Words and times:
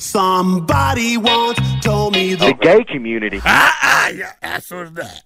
Somebody 0.00 1.18
once 1.18 1.58
told 1.82 2.14
me 2.14 2.34
The 2.34 2.54
gay 2.58 2.84
community. 2.84 3.38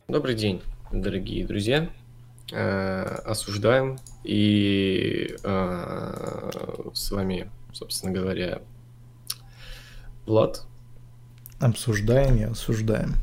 Добрый 0.09 0.35
день, 0.35 0.63
дорогие 0.91 1.47
друзья. 1.47 1.89
Э, 2.51 3.03
осуждаем. 3.25 4.01
И 4.25 5.37
э, 5.45 6.51
с 6.93 7.11
вами, 7.13 7.49
собственно 7.73 8.13
говоря, 8.13 8.63
Влад, 10.27 10.65
Обсуждаем 11.61 12.37
и 12.39 12.43
осуждаем. 12.43 13.15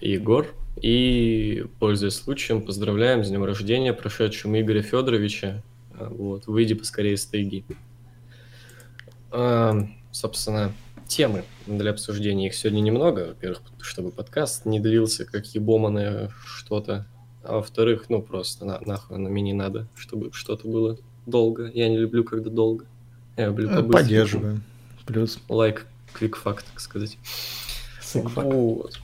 Егор. 0.00 0.46
И, 0.80 1.66
пользуясь 1.80 2.14
случаем, 2.14 2.62
поздравляем 2.62 3.24
с 3.24 3.28
днем 3.30 3.42
рождения 3.42 3.92
прошедшим 3.92 4.56
Игоря 4.56 4.82
Федоровича. 4.82 5.60
Э, 5.98 6.06
Вот, 6.08 6.46
выйди 6.46 6.74
поскорее 6.74 7.14
из 7.14 7.26
тайги. 7.26 7.64
Собственно, 10.12 10.72
темы 11.06 11.44
для 11.66 11.90
обсуждения. 11.90 12.46
Их 12.46 12.54
сегодня 12.54 12.80
немного. 12.80 13.28
Во-первых, 13.28 13.62
чтобы 13.80 14.10
подкаст 14.10 14.64
не 14.64 14.80
длился, 14.80 15.24
как 15.24 15.46
ебоманое 15.46 16.30
что-то. 16.44 17.06
А 17.42 17.54
во-вторых, 17.56 18.06
ну 18.08 18.22
просто 18.22 18.64
на, 18.64 18.80
нахуй 18.80 19.16
оно 19.16 19.28
мне 19.28 19.42
не 19.42 19.52
надо, 19.52 19.88
чтобы 19.96 20.32
что-то 20.32 20.68
было 20.68 20.98
долго. 21.26 21.70
Я 21.74 21.88
не 21.88 21.98
люблю, 21.98 22.22
когда 22.24 22.50
долго. 22.50 22.86
Я 23.36 23.46
люблю 23.46 23.68
Э, 23.68 23.76
побыстрее. 23.76 23.92
Поддерживаем. 24.02 24.62
Плюс. 25.06 25.38
Лайк, 25.48 25.86
квикфак, 26.12 26.62
так 26.62 26.80
сказать. 26.80 27.18
Вот. 28.14 29.00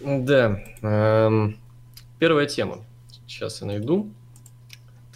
Да. 0.00 0.62
эм, 0.82 1.56
первая 2.18 2.46
тема. 2.46 2.84
Сейчас 3.26 3.60
я 3.60 3.66
найду. 3.66 4.10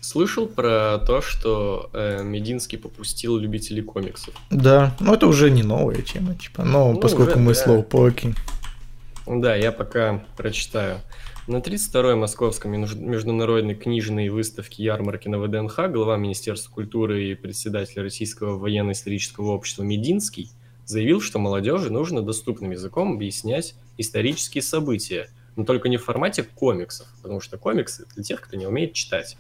Слышал 0.07 0.47
про 0.47 0.99
то, 1.05 1.21
что 1.21 1.91
э, 1.93 2.23
Мединский 2.23 2.79
попустил 2.79 3.39
любителей 3.39 3.83
комиксов? 3.83 4.35
Да, 4.51 4.97
ну 5.01 5.13
это 5.15 5.27
уже 5.27 5.51
не 5.51 5.65
новая 5.65 6.01
тема, 6.01 6.37
типа. 6.37 6.63
Но 6.63 6.93
Ну, 6.93 7.01
поскольку 7.01 7.33
уже, 7.33 7.41
мы 7.41 7.55
да. 7.55 7.61
слоупоки. 7.61 8.33
Да, 9.27 9.57
я 9.57 9.73
пока 9.73 10.25
прочитаю. 10.37 11.01
На 11.49 11.57
32-й 11.57 12.15
Московской 12.15 12.71
меж- 12.71 12.95
международной 12.95 13.75
книжной 13.75 14.29
выставке 14.29 14.85
ярмарки 14.85 15.27
на 15.27 15.41
ВДНХ 15.41 15.91
глава 15.91 16.17
Министерства 16.17 16.71
культуры 16.71 17.25
и 17.25 17.35
председатель 17.35 18.01
Российского 18.01 18.57
военно-исторического 18.59 19.51
общества 19.51 19.83
Мединский 19.83 20.53
заявил, 20.85 21.21
что 21.21 21.41
молодежи 21.41 21.91
нужно 21.91 22.23
доступным 22.23 22.71
языком 22.71 23.15
объяснять 23.15 23.75
исторические 23.99 24.63
события, 24.63 25.31
но 25.57 25.65
только 25.65 25.89
не 25.89 25.97
в 25.97 26.05
формате 26.05 26.45
комиксов, 26.45 27.09
потому 27.23 27.41
что 27.41 27.59
комиксы 27.59 28.07
для 28.15 28.23
тех, 28.23 28.41
кто 28.41 28.57
не 28.57 28.67
умеет 28.67 28.93
читать. 28.93 29.37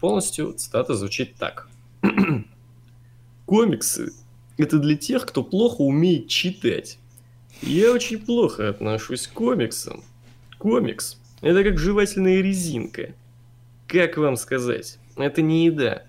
Полностью 0.00 0.52
цитата 0.52 0.94
звучит 0.94 1.34
так. 1.36 1.68
Комиксы– 3.46 4.12
это 4.56 4.78
для 4.78 4.96
тех, 4.96 5.26
кто 5.26 5.42
плохо 5.42 5.82
умеет 5.82 6.28
читать. 6.28 6.98
Я 7.62 7.92
очень 7.92 8.18
плохо 8.18 8.68
отношусь 8.68 9.26
к 9.26 9.32
комиксам. 9.32 10.02
Комикс– 10.58 11.18
это 11.40 11.62
как 11.62 11.78
жевательная 11.78 12.40
резинка. 12.40 13.14
Как 13.86 14.16
вам 14.16 14.36
сказать? 14.36 14.98
Это 15.16 15.42
не 15.42 15.66
еда. 15.66 16.02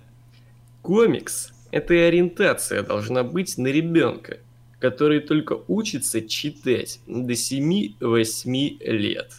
Комикс– 0.81 1.53
это 1.71 1.93
ориентация 1.93 2.83
должна 2.83 3.23
быть 3.23 3.57
на 3.57 3.67
ребенка, 3.67 4.39
который 4.79 5.19
только 5.19 5.59
учится 5.67 6.21
читать 6.21 6.99
до 7.05 7.33
7-8 7.33 8.77
лет. 8.85 9.33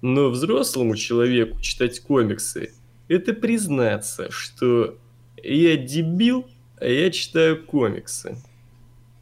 Но 0.00 0.30
взрослому 0.30 0.96
человеку 0.96 1.60
читать 1.60 2.00
комиксы– 2.00 2.72
это 3.08 3.32
признаться, 3.32 4.30
что 4.30 4.96
я 5.42 5.76
дебил, 5.76 6.46
а 6.76 6.86
я 6.86 7.10
читаю 7.10 7.64
комиксы. 7.64 8.36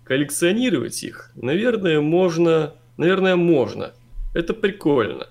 Коллекционировать 0.04 1.02
их, 1.02 1.30
наверное, 1.34 2.00
можно... 2.00 2.74
Наверное, 2.96 3.36
можно. 3.36 3.92
Это 4.34 4.54
прикольно. 4.54 5.26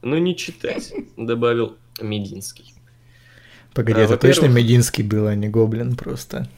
Но 0.00 0.16
не 0.18 0.36
читать, 0.36 0.92
добавил 1.16 1.76
Мединский. 2.00 2.72
Погоди, 3.74 4.00
А, 4.00 4.04
это 4.04 4.16
точно 4.16 4.46
Мединский 4.46 5.02
был, 5.02 5.26
а 5.26 5.34
не 5.34 5.48
Гоблин 5.48 5.96
просто. 5.96 6.48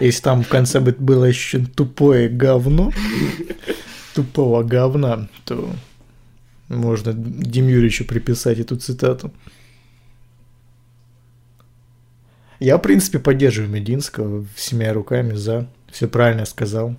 Если 0.00 0.22
там 0.22 0.42
в 0.42 0.48
конце 0.48 0.80
бы 0.80 0.94
было 0.98 1.24
еще 1.24 1.64
тупое 1.64 2.28
говно, 2.28 2.92
тупого 4.14 4.62
говна, 4.62 5.28
то 5.44 5.70
можно 6.68 7.12
Дим 7.12 7.68
Юрьевичу 7.68 8.04
приписать 8.04 8.58
эту 8.58 8.76
цитату. 8.76 9.32
Я, 12.62 12.78
в 12.78 12.80
принципе, 12.80 13.18
поддерживаю 13.18 13.72
Мединского 13.72 14.46
всеми 14.54 14.84
руками 14.84 15.34
за. 15.34 15.66
Все 15.90 16.06
правильно 16.06 16.44
сказал. 16.44 16.94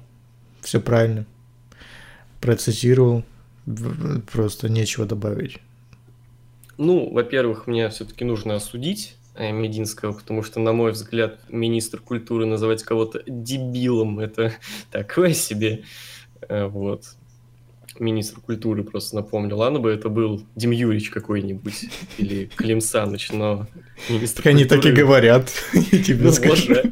Все 0.60 0.82
правильно. 0.82 1.26
Процитировал. 2.42 3.24
Просто 4.34 4.68
нечего 4.68 5.06
добавить. 5.06 5.60
Ну, 6.78 7.10
во-первых, 7.14 7.66
мне 7.66 7.88
все-таки 7.88 8.26
нужно 8.26 8.56
осудить 8.56 9.16
э, 9.36 9.54
Мединского, 9.54 10.12
потому 10.12 10.44
что, 10.44 10.60
на 10.60 10.74
мой 10.74 10.92
взгляд, 10.92 11.40
министр 11.48 12.02
культуры 12.02 12.46
называть 12.46 12.84
кого-то 12.84 13.24
дебилом– 13.26 14.20
это 14.20 14.52
такое 14.92 15.32
себе. 15.32 15.86
Э, 16.42 16.66
Вот. 16.66 17.16
Министр 18.00 18.42
культуры 18.42 18.84
просто 18.84 19.16
напомнил. 19.16 19.58
Ладно 19.58 19.80
бы 19.80 19.92
это 19.92 20.10
был 20.10 20.44
Дим 20.56 20.72
какой-нибудь 21.12 21.86
или 22.18 22.46
Клим 22.56 22.82
Саныч, 22.82 23.32
но 23.32 23.68
министр 24.10 24.48
они 24.50 24.66
так 24.66 24.80
и 24.80 24.90
культуры- 24.90 24.96
говорят, 24.96 25.52
я 25.74 26.04
тебе 26.04 26.16
Ну, 26.18 26.24
вот, 26.26 26.34
скажу. 26.36 26.74
да. 26.74 26.84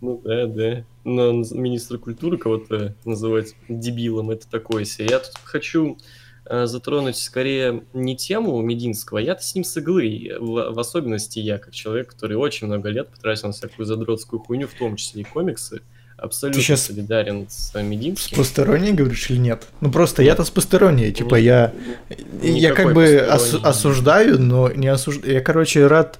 Ну 0.00 0.20
да, 0.24 0.46
да. 0.46 0.84
Но 1.04 1.32
министра 1.52 1.98
культуры 1.98 2.38
кого-то 2.38 2.94
называть 3.04 3.54
дебилом 3.68 4.30
это 4.30 4.48
такое 4.48 4.84
себе. 4.84 5.08
Я 5.10 5.18
тут 5.18 5.34
хочу 5.44 5.98
э, 6.46 6.66
затронуть 6.66 7.16
скорее 7.16 7.82
не 7.92 8.16
тему 8.16 8.60
Мединского, 8.62 9.18
я-то 9.18 9.42
с 9.42 9.54
ним 9.54 9.64
с 9.64 9.76
иглы. 9.76 10.36
В, 10.40 10.72
в 10.72 10.78
особенности 10.78 11.38
я, 11.38 11.58
как 11.58 11.74
человек, 11.74 12.08
который 12.10 12.36
очень 12.38 12.66
много 12.66 12.88
лет 12.88 13.08
потратил 13.10 13.48
на 13.48 13.52
всякую 13.52 13.84
задротскую 13.84 14.40
хуйню, 14.40 14.68
в 14.68 14.74
том 14.74 14.96
числе 14.96 15.20
и 15.22 15.24
комиксы, 15.24 15.82
абсолютно 16.22 16.60
Ты 16.60 16.66
щас 16.66 16.82
солидарен 16.86 17.46
с 17.48 17.70
С 17.72 17.82
Мединским. 17.82 18.36
посторонней 18.36 18.92
говоришь 18.92 19.30
или 19.30 19.38
нет? 19.38 19.64
Ну 19.80 19.90
просто 19.90 20.22
я-то 20.22 20.44
с 20.44 20.50
посторонней, 20.50 21.12
типа 21.12 21.36
Ни- 21.36 21.42
я, 21.44 21.72
я 22.42 22.72
как 22.74 22.92
бы 22.94 23.04
осу- 23.30 23.60
осуждаю, 23.62 24.38
но 24.40 24.70
не 24.72 24.88
осуждаю. 24.88 25.34
Я, 25.34 25.40
короче, 25.40 25.86
рад, 25.86 26.18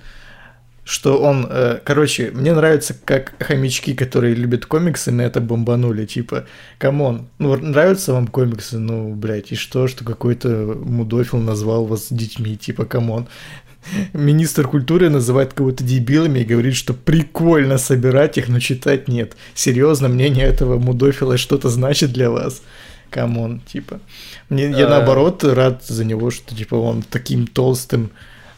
что 0.84 1.18
он, 1.22 1.46
э, 1.48 1.78
короче, 1.84 2.30
мне 2.32 2.52
нравится, 2.52 2.96
как 3.04 3.34
хомячки, 3.38 3.94
которые 3.94 4.34
любят 4.34 4.66
комиксы, 4.66 5.12
на 5.12 5.22
это 5.22 5.40
бомбанули, 5.40 6.06
типа, 6.06 6.46
come 6.78 7.07
on, 7.07 7.28
ну 7.38 7.54
нравятся 7.56 8.12
вам 8.12 8.26
комиксы, 8.26 8.78
ну, 8.78 9.14
блядь, 9.14 9.52
и 9.52 9.56
что, 9.56 9.86
что 9.86 10.04
какой-то 10.04 10.48
мудофил 10.48 11.38
назвал 11.38 11.84
вас 11.84 12.06
детьми, 12.10 12.56
типа, 12.56 12.86
come 12.86 13.10
on. 13.10 13.28
Министр 14.12 14.68
культуры 14.68 15.08
называет 15.08 15.52
кого-то 15.52 15.82
дебилами 15.84 16.40
и 16.40 16.44
говорит, 16.44 16.76
что 16.76 16.94
прикольно 16.94 17.78
собирать 17.78 18.38
их, 18.38 18.48
но 18.48 18.60
читать 18.60 19.08
нет. 19.08 19.36
Серьезно, 19.54 20.08
мнение 20.08 20.46
этого 20.46 20.78
мудофила 20.78 21.36
что-то 21.38 21.68
значит 21.68 22.12
для 22.12 22.30
вас? 22.30 22.62
Come 23.10 23.39
on, 23.39 23.60
типа. 23.60 24.00
Мне, 24.48 24.70
я 24.70 24.86
А. 24.86 24.90
наоборот 24.90 25.42
рад 25.44 25.84
за 25.84 26.04
него, 26.04 26.30
что 26.30 26.54
типа 26.54 26.76
он 26.76 27.02
таким 27.02 27.46
толстым 27.46 28.10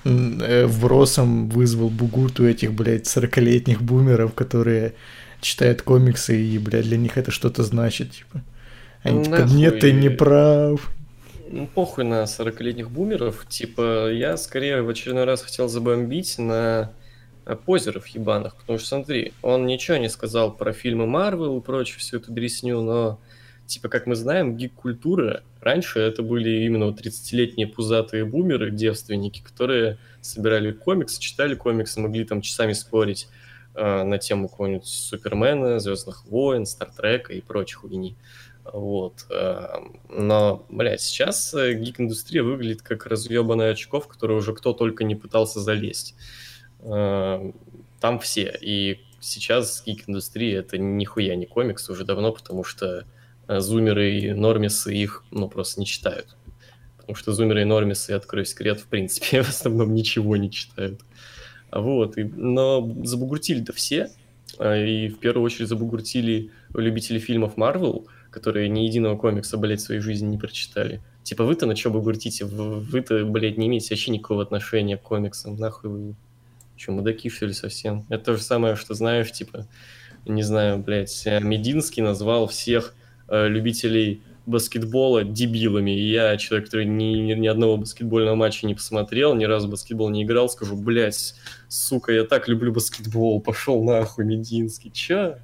э, 0.05 0.67
вбросом 0.67 1.49
вызвал 1.49 1.89
бугурту 1.89 2.47
этих, 2.47 2.73
блядь, 2.73 3.07
40-летних 3.07 3.81
бумеров, 3.81 4.35
которые 4.35 4.95
читают 5.41 5.83
комиксы, 5.83 6.41
и, 6.41 6.59
блядь, 6.59 6.85
для 6.85 6.99
них 6.99 7.17
это 7.17 7.31
что-то 7.31 7.63
значит, 7.63 8.11
типа. 8.13 8.43
Они 9.03 9.25
типа, 9.25 9.43
нет, 9.49 9.81
ты 9.81 9.93
не 9.93 10.11
прав. 10.11 10.91
Ну, 11.55 11.67
похуй 11.67 12.05
на 12.05 12.23
40-летних 12.23 12.91
бумеров. 12.91 13.47
Типа, 13.47 14.11
я 14.11 14.39
скорее 14.39 14.81
в 14.81 14.89
очередной 14.89 15.25
раз 15.25 15.43
хотел 15.43 15.69
забомбить 15.69 16.39
на 16.39 16.95
э, 17.45 17.57
позеров 17.57 18.07
ебаных, 18.07 18.57
потому 18.57 18.79
что, 18.79 18.89
смотри, 18.89 19.35
он 19.43 19.67
ничего 19.67 19.99
не 19.99 20.09
сказал 20.09 20.57
про 20.57 20.73
фильмы 20.73 21.07
Марвел 21.07 21.59
и 21.59 21.61
прочую 21.61 22.01
всю 22.01 22.17
эту 22.17 22.33
дресню, 22.33 22.81
но, 22.81 23.21
типа, 23.67 23.91
как 23.91 24.07
мы 24.07 24.15
знаем, 24.15 24.57
гик-культура, 24.57 25.43
раньше 25.61 26.01
это 26.01 26.23
были 26.23 26.65
именно 26.65 26.87
вот 26.87 26.99
30-летние 26.99 27.67
пузатые 27.67 28.25
бумеры, 28.25 28.71
девственники, 28.71 29.43
которые 29.43 29.99
собирали 30.23 30.73
комиксы, 30.73 31.21
читали 31.21 31.55
комиксы, 31.55 32.01
могли 32.01 32.25
там 32.25 32.41
часами 32.41 32.73
спорить 32.73 33.29
э, 33.75 34.05
на 34.05 34.17
тему 34.17 34.49
какого-нибудь 34.49 34.87
Супермена, 34.87 35.81
Звездных 35.81 36.25
войн, 36.25 36.65
Стартрека 36.65 37.35
и 37.35 37.43
прочих 37.43 37.81
хуйни. 37.81 38.17
Вот. 38.65 39.27
э, 39.31 39.67
Но, 40.09 40.65
блядь, 40.69 41.01
сейчас 41.01 41.53
э, 41.55 41.75
гик-индустрия 41.75 42.43
выглядит 42.43 42.83
как 42.83 43.07
разъебанная 43.07 43.73
очко, 43.73 44.01
в 44.01 44.07
которую 44.07 44.39
уже 44.39 44.55
кто 44.55 44.73
только 44.73 45.05
не 45.05 45.15
пытался 45.15 45.61
залезть. 45.61 46.15
Э, 46.81 47.53
Там 48.01 48.19
все. 48.21 48.57
И 48.61 49.01
сейчас 49.21 49.83
гик-индустрия 49.85 50.61
это 50.61 50.79
нихуя 50.79 51.35
не 51.35 51.47
комикс 51.47 51.89
уже 51.91 52.05
давно, 52.05 52.33
потому 52.33 52.65
что 52.65 53.05
зумеры 53.49 54.19
и 54.19 54.33
нормисы 54.33 54.95
их, 54.95 55.25
ну, 55.31 55.49
просто 55.49 55.81
не 55.81 55.87
читают. 55.87 56.37
Потому 56.97 57.17
что 57.17 57.33
зумеры 57.33 57.63
и 57.63 57.65
нормисы, 57.65 58.13
я 58.13 58.19
открою 58.19 58.45
секрет, 58.45 58.81
в 58.81 58.87
принципе, 58.87 59.43
в 59.43 59.49
основном 59.49 59.93
ничего 59.95 60.37
не 60.37 60.51
читают. 60.51 61.01
Вот, 61.73 62.15
но 62.17 62.87
забугуртили-то 63.03 63.73
все, 63.73 64.11
и 64.61 65.09
в 65.09 65.19
первую 65.19 65.45
очередь 65.45 65.69
забугуртили 65.69 66.51
любители 66.75 67.19
фильмов 67.19 67.57
Марвел, 67.57 68.07
которые 68.33 68.69
ни 68.69 68.81
единого 68.81 69.17
комикса, 69.17 69.59
блядь, 69.59 69.81
в 69.81 69.85
своей 69.85 70.01
жизни 70.01 70.27
не 70.27 70.39
прочитали. 70.39 71.01
Типа 71.23 71.45
вы-то 71.45 71.67
на 71.67 71.77
что 71.77 71.91
вы 71.91 72.01
гуртите? 72.01 72.45
Вы-то, 72.45 73.25
блядь, 73.25 73.59
не 73.59 73.69
имеете 73.69 73.91
вообще 73.91 74.11
никакого 74.11 74.43
отношения 74.43 74.97
к 74.97 75.03
комиксам. 75.03 75.57
Нахуй 75.57 75.91
вы... 75.91 76.15
Че, 76.77 76.91
мудаки, 76.91 77.29
что 77.29 77.47
ли, 77.47 77.53
совсем? 77.53 78.07
Это 78.09 78.25
то 78.25 78.37
же 78.37 78.43
самое, 78.43 78.75
что 78.75 78.95
знаешь, 78.95 79.31
типа, 79.31 79.69
не 80.25 80.43
знаю, 80.43 80.79
блядь, 80.79 81.25
Мединский 81.27 82.03
назвал 82.03 82.49
всех 82.49 82.95
э, 83.29 83.47
любителей 83.47 84.23
баскетбола 84.47 85.23
дебилами. 85.23 85.93
И 85.93 86.11
я, 86.11 86.37
человек, 86.39 86.67
который 86.67 86.87
ни, 86.87 87.05
ни, 87.05 87.35
ни 87.35 87.47
одного 87.47 87.77
баскетбольного 87.77 88.35
матча 88.35 88.67
не 88.67 88.75
посмотрел, 88.75 89.35
ни 89.35 89.45
разу 89.45 89.69
баскетбол 89.69 90.09
не 90.09 90.25
играл, 90.25 90.49
скажу, 90.49 90.77
блядь, 90.77 91.35
сука, 91.69 92.13
я 92.13 92.25
так 92.25 92.49
люблю 92.49 92.73
баскетбол, 92.73 93.41
пошел 93.41 93.85
нахуй, 93.85 94.25
Мединский. 94.25 94.91
Че? 94.91 95.39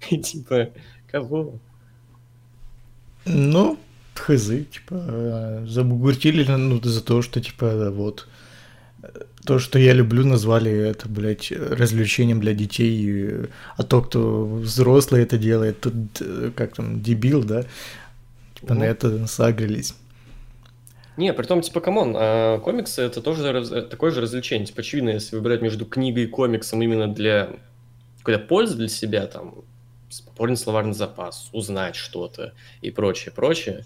И 0.10 0.18
типа, 0.18 0.70
кого? 1.10 1.60
Ну, 3.24 3.78
хз, 4.14 4.48
типа, 4.48 4.94
э, 4.94 5.66
забугуртили 5.66 6.44
ну, 6.44 6.80
за 6.82 7.02
то, 7.02 7.22
что, 7.22 7.40
типа, 7.40 7.90
вот, 7.90 8.26
то, 9.44 9.58
что 9.58 9.78
я 9.78 9.92
люблю, 9.92 10.26
назвали 10.26 10.70
это, 10.70 11.08
блядь, 11.08 11.52
развлечением 11.52 12.40
для 12.40 12.52
детей, 12.52 13.46
а 13.76 13.82
то, 13.82 14.02
кто 14.02 14.44
взрослый 14.44 15.22
это 15.22 15.38
делает, 15.38 15.80
тут, 15.80 15.94
э, 16.20 16.50
как 16.54 16.74
там, 16.74 17.02
дебил, 17.02 17.42
да, 17.44 17.64
типа, 18.54 18.74
ну. 18.74 18.80
на 18.80 18.84
это 18.84 19.26
сагрились. 19.26 19.94
Не, 21.16 21.32
при 21.32 21.44
том, 21.44 21.60
типа, 21.60 21.80
come 21.80 21.99
on, 21.99 22.14
а 22.16 22.58
комиксы 22.60 23.02
это 23.02 23.20
тоже 23.20 23.52
раз, 23.52 23.68
такое 23.68 24.10
же 24.10 24.20
развлечение. 24.20 24.66
Типа, 24.66 24.80
очевидно, 24.80 25.10
если 25.10 25.36
выбирать 25.36 25.60
между 25.60 25.84
книгой 25.84 26.24
и 26.24 26.26
комиксом 26.26 26.80
именно 26.82 27.12
для 27.12 27.50
какой-то 28.18 28.40
пользы 28.40 28.76
для 28.76 28.88
себя, 28.88 29.26
там, 29.26 29.56
пополнить 30.26 30.58
словарный 30.58 30.94
запас, 30.94 31.48
узнать 31.52 31.96
что-то 31.96 32.54
и 32.80 32.90
прочее, 32.90 33.32
прочее, 33.32 33.84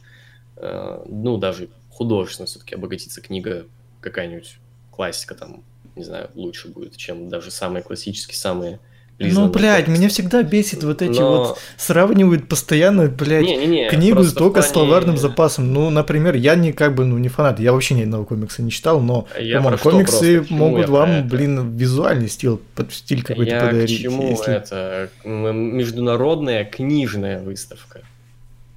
э, 0.56 1.04
ну, 1.06 1.36
даже 1.36 1.68
художественно 1.90 2.46
все-таки 2.46 2.74
обогатиться 2.74 3.20
книга 3.20 3.66
какая-нибудь 4.00 4.58
классика 4.90 5.34
там, 5.34 5.64
не 5.96 6.04
знаю, 6.04 6.30
лучше 6.34 6.68
будет, 6.68 6.96
чем 6.96 7.28
даже 7.28 7.50
самые 7.50 7.82
классические, 7.82 8.36
самые 8.36 8.80
ну, 9.18 9.48
блядь, 9.48 9.88
меня 9.88 10.08
всегда 10.08 10.42
бесит 10.42 10.82
вот 10.82 11.02
эти 11.02 11.20
Но... 11.20 11.30
вот 11.30 11.58
сравнивают 11.76 12.48
постоянно, 12.48 13.08
блядь, 13.08 13.44
не, 13.44 13.56
не, 13.56 13.66
не, 13.66 13.88
книгу 13.88 14.24
только 14.24 14.54
плане... 14.54 14.68
с 14.68 14.72
словарным 14.72 15.16
запасом. 15.16 15.72
Ну, 15.72 15.90
например, 15.90 16.34
я 16.34 16.54
не 16.56 16.72
как 16.72 16.94
бы, 16.94 17.04
ну, 17.04 17.18
не 17.18 17.28
фанат, 17.28 17.60
я 17.60 17.72
вообще 17.72 17.94
ни 17.94 18.02
одного 18.02 18.24
комикса 18.24 18.62
не 18.62 18.70
читал, 18.70 19.00
но 19.00 19.26
я 19.38 19.60
по 19.62 19.76
комиксы 19.76 20.44
могут 20.50 20.88
вам, 20.88 21.28
блин, 21.28 21.76
визуальный 21.76 22.28
стиль, 22.28 22.58
стиль 22.90 23.22
какой-то 23.22 23.54
я 23.54 23.60
подарить. 23.60 23.98
К 23.98 24.02
чему 24.02 24.30
если... 24.30 24.54
это? 24.54 25.10
Международная 25.24 26.64
книжная 26.64 27.40
выставка. 27.40 28.00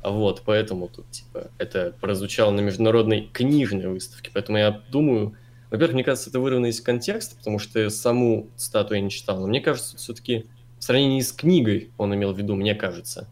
Вот, 0.03 0.43
поэтому 0.45 0.87
тут, 0.87 1.09
типа, 1.11 1.47
это 1.57 1.93
прозвучало 1.99 2.51
на 2.51 2.61
международной 2.61 3.29
книжной 3.33 3.87
выставке, 3.87 4.29
поэтому 4.33 4.57
я 4.57 4.79
думаю, 4.89 5.33
во-первых, 5.69 5.95
мне 5.95 6.03
кажется, 6.03 6.29
это 6.29 6.39
вырвано 6.39 6.67
из 6.67 6.81
контекста, 6.81 7.35
потому 7.35 7.59
что 7.59 7.89
саму 7.89 8.49
статую 8.55 8.99
я 8.99 9.03
не 9.03 9.09
читал. 9.09 9.39
Но 9.39 9.47
мне 9.47 9.59
кажется, 9.59 9.97
все-таки 9.97 10.45
в 10.79 10.83
сравнении 10.83 11.21
с 11.21 11.31
книгой 11.31 11.91
он 11.97 12.13
имел 12.15 12.33
в 12.33 12.37
виду, 12.37 12.55
мне 12.55 12.75
кажется. 12.75 13.27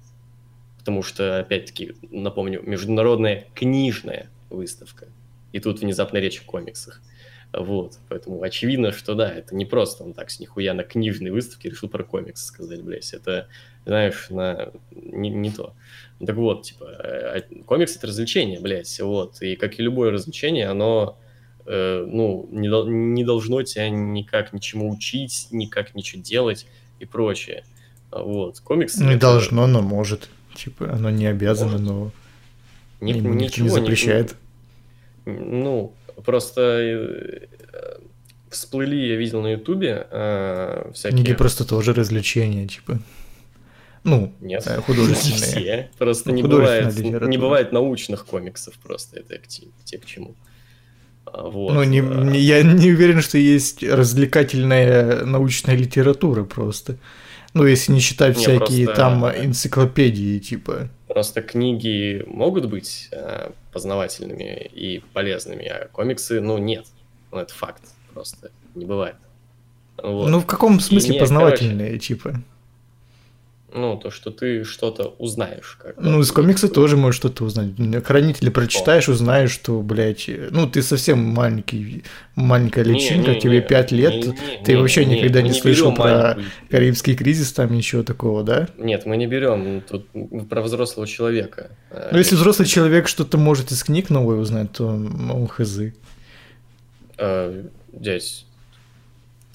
Потому 0.79 1.01
что, 1.01 1.39
опять-таки, 1.39 1.93
напомню, 2.11 2.61
международная 2.63 3.45
книжная 3.55 4.29
выставка. 4.49 5.07
И 5.51 5.59
тут 5.59 5.79
внезапно 5.79 6.17
речь 6.17 6.41
о 6.41 6.45
комиксах. 6.45 7.01
Вот, 7.53 7.99
поэтому 8.09 8.41
очевидно, 8.41 8.91
что 8.91 9.15
да, 9.15 9.31
это 9.31 9.55
не 9.55 9.63
просто 9.63 10.03
он 10.03 10.13
так 10.13 10.29
с 10.29 10.41
нихуя 10.41 10.73
на 10.73 10.83
книжной 10.83 11.31
выставке 11.31 11.69
решил 11.69 11.87
про 11.87 12.03
комиксы 12.03 12.45
сказать, 12.45 12.81
блядь, 12.81 13.13
это, 13.13 13.47
знаешь, 13.85 14.29
на... 14.29 14.73
не, 14.91 15.29
не 15.29 15.51
то. 15.51 15.73
Так 16.25 16.35
вот, 16.35 16.63
типа, 16.63 16.83
э, 16.83 17.41
комикс— 17.65 17.95
это 17.97 18.07
развлечение, 18.07 18.59
блядь, 18.59 18.99
вот, 18.99 19.41
и 19.41 19.55
как 19.55 19.79
и 19.79 19.83
любое 19.83 20.11
развлечение, 20.11 20.67
оно 20.67 21.17
э, 21.65 22.05
ну, 22.07 22.47
не, 22.51 22.67
не 23.13 23.23
должно 23.23 23.61
тебя 23.63 23.89
никак 23.89 24.53
ничему 24.53 24.91
учить, 24.91 25.47
никак 25.51 25.95
ничего 25.95 26.21
делать 26.21 26.67
и 26.99 27.05
прочее. 27.05 27.63
А 28.11 28.23
вот, 28.23 28.59
комиксы... 28.59 29.03
Не 29.03 29.11
это... 29.11 29.21
должно, 29.21 29.67
но 29.67 29.81
может. 29.81 30.29
Типа, 30.55 30.91
оно 30.91 31.09
не 31.09 31.27
обязано, 31.27 31.77
может. 31.77 31.85
но 31.85 32.11
Ни, 33.01 33.13
ничего 33.13 33.67
не 33.67 33.73
запрещает. 33.73 34.35
Не, 35.25 35.33
ну, 35.33 35.93
просто 36.23 36.61
э, 36.61 37.47
всплыли, 38.49 38.95
я 38.95 39.15
видел 39.15 39.41
на 39.41 39.53
Ютубе 39.53 40.07
э, 40.09 40.91
всякие... 40.93 41.23
Книги 41.23 41.33
просто 41.33 41.65
тоже 41.65 41.93
развлечения, 41.93 42.67
типа. 42.67 42.99
Ну, 44.03 44.31
Нет, 44.39 44.65
э, 44.67 44.81
художественные. 44.81 45.39
все. 45.39 45.89
Просто 45.97 46.29
ну, 46.29 46.35
не, 46.35 46.43
бывает, 46.43 46.97
не 46.97 47.37
бывает 47.37 47.71
научных 47.71 48.25
комиксов 48.25 48.75
просто. 48.75 49.19
Это 49.19 49.39
те, 49.83 49.97
к 49.97 50.05
чему. 50.05 50.35
Вот. 51.33 51.73
Ну, 51.73 51.83
не, 51.83 51.99
не, 51.99 52.39
я 52.39 52.63
не 52.63 52.91
уверен, 52.91 53.21
что 53.21 53.37
есть 53.37 53.83
развлекательная 53.83 55.25
научная 55.25 55.75
литература 55.75 56.43
просто. 56.43 56.97
Ну, 57.53 57.65
если 57.65 57.93
не 57.93 57.99
считать 57.99 58.35
не, 58.37 58.43
всякие 58.43 58.85
просто... 58.85 59.01
там 59.01 59.25
энциклопедии, 59.25 60.39
типа. 60.39 60.89
Просто 61.07 61.41
книги 61.41 62.23
могут 62.27 62.65
быть 62.65 63.07
э, 63.11 63.51
познавательными 63.71 64.69
и 64.73 65.01
полезными, 65.13 65.65
а 65.65 65.87
комиксы, 65.87 66.41
ну, 66.41 66.57
нет. 66.57 66.85
Ну, 67.31 67.39
это 67.39 67.53
факт 67.53 67.83
просто. 68.13 68.51
Не 68.75 68.85
бывает. 68.85 69.15
Вот. 70.01 70.29
Ну, 70.29 70.39
в 70.39 70.45
каком 70.45 70.79
смысле 70.79 71.15
и 71.15 71.19
познавательные, 71.19 71.87
короче, 71.91 72.07
типа? 72.07 72.41
Ну, 73.75 73.97
то, 73.97 74.09
что 74.09 74.31
ты 74.31 74.63
что-то 74.63 75.13
узнаешь. 75.19 75.77
Как 75.81 75.97
ну, 75.97 76.21
из 76.21 76.31
комикса 76.31 76.69
тоже 76.69 76.95
можешь 76.95 77.19
что-то 77.19 77.43
узнать. 77.43 77.71
Хранители 78.05 78.49
прочитаешь, 78.49 79.09
узнаешь, 79.09 79.51
что, 79.51 79.81
блядь, 79.81 80.29
ну, 80.51 80.67
ты 80.67 80.81
совсем 80.81 81.19
маленький, 81.19 82.03
маленькая 82.35 82.85
личинка, 82.85 83.31
не, 83.31 83.35
не, 83.35 83.41
тебе 83.41 83.61
пять 83.61 83.91
лет, 83.91 84.13
не, 84.13 84.27
не, 84.27 84.63
ты 84.63 84.73
не, 84.73 84.77
вообще 84.79 85.05
не, 85.05 85.17
никогда 85.17 85.41
не, 85.41 85.49
не 85.49 85.55
слышал 85.59 85.93
про 85.93 86.03
маленькую. 86.03 86.45
Карибский 86.69 87.15
кризис, 87.15 87.51
там 87.51 87.73
ничего 87.73 88.03
такого, 88.03 88.43
да? 88.43 88.69
Нет, 88.77 89.05
мы 89.05 89.17
не 89.17 89.27
берем 89.27 89.81
тут 89.81 90.07
про 90.49 90.61
взрослого 90.61 91.05
человека. 91.05 91.71
Ну, 92.11 92.17
если 92.17 92.35
взрослый 92.35 92.67
человек 92.67 93.07
что-то 93.07 93.37
может 93.37 93.71
из 93.71 93.83
книг 93.83 94.09
новое 94.09 94.37
узнать, 94.37 94.71
то, 94.71 94.91
ну, 94.91 95.45
хз. 95.47 95.79
А, 97.17 97.65
дядь, 97.91 98.44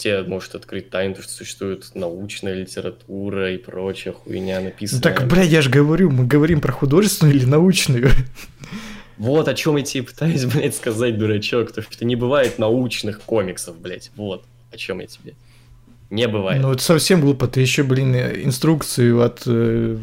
тебе 0.00 0.22
может 0.22 0.54
открыть 0.54 0.90
тайну, 0.90 1.16
что 1.20 1.32
существует 1.32 1.90
научная 1.94 2.54
литература 2.54 3.52
и 3.52 3.58
прочая 3.58 4.14
хуйня 4.14 4.60
написанная. 4.60 5.02
Ну 5.04 5.16
так, 5.16 5.28
бля, 5.28 5.42
я 5.42 5.62
же 5.62 5.70
говорю, 5.70 6.10
мы 6.10 6.26
говорим 6.26 6.60
про 6.60 6.72
художественную 6.72 7.36
или 7.36 7.44
научную. 7.44 8.10
Вот 9.18 9.48
о 9.48 9.54
чем 9.54 9.76
я 9.76 9.84
тебе 9.84 10.04
пытаюсь, 10.04 10.46
блядь, 10.46 10.74
сказать, 10.74 11.18
дурачок, 11.18 11.72
то 11.72 11.82
что 11.82 12.04
не 12.06 12.16
бывает 12.16 12.58
научных 12.58 13.20
комиксов, 13.20 13.78
блядь, 13.78 14.10
вот 14.16 14.44
о 14.72 14.76
чем 14.78 15.00
я 15.00 15.06
тебе. 15.06 15.34
Не 16.08 16.26
бывает. 16.26 16.62
Ну 16.62 16.72
это 16.72 16.82
совсем 16.82 17.20
глупо, 17.20 17.46
ты 17.46 17.60
еще, 17.60 17.82
блин, 17.82 18.16
инструкцию 18.16 19.22
от 19.22 19.42
э, 19.44 19.98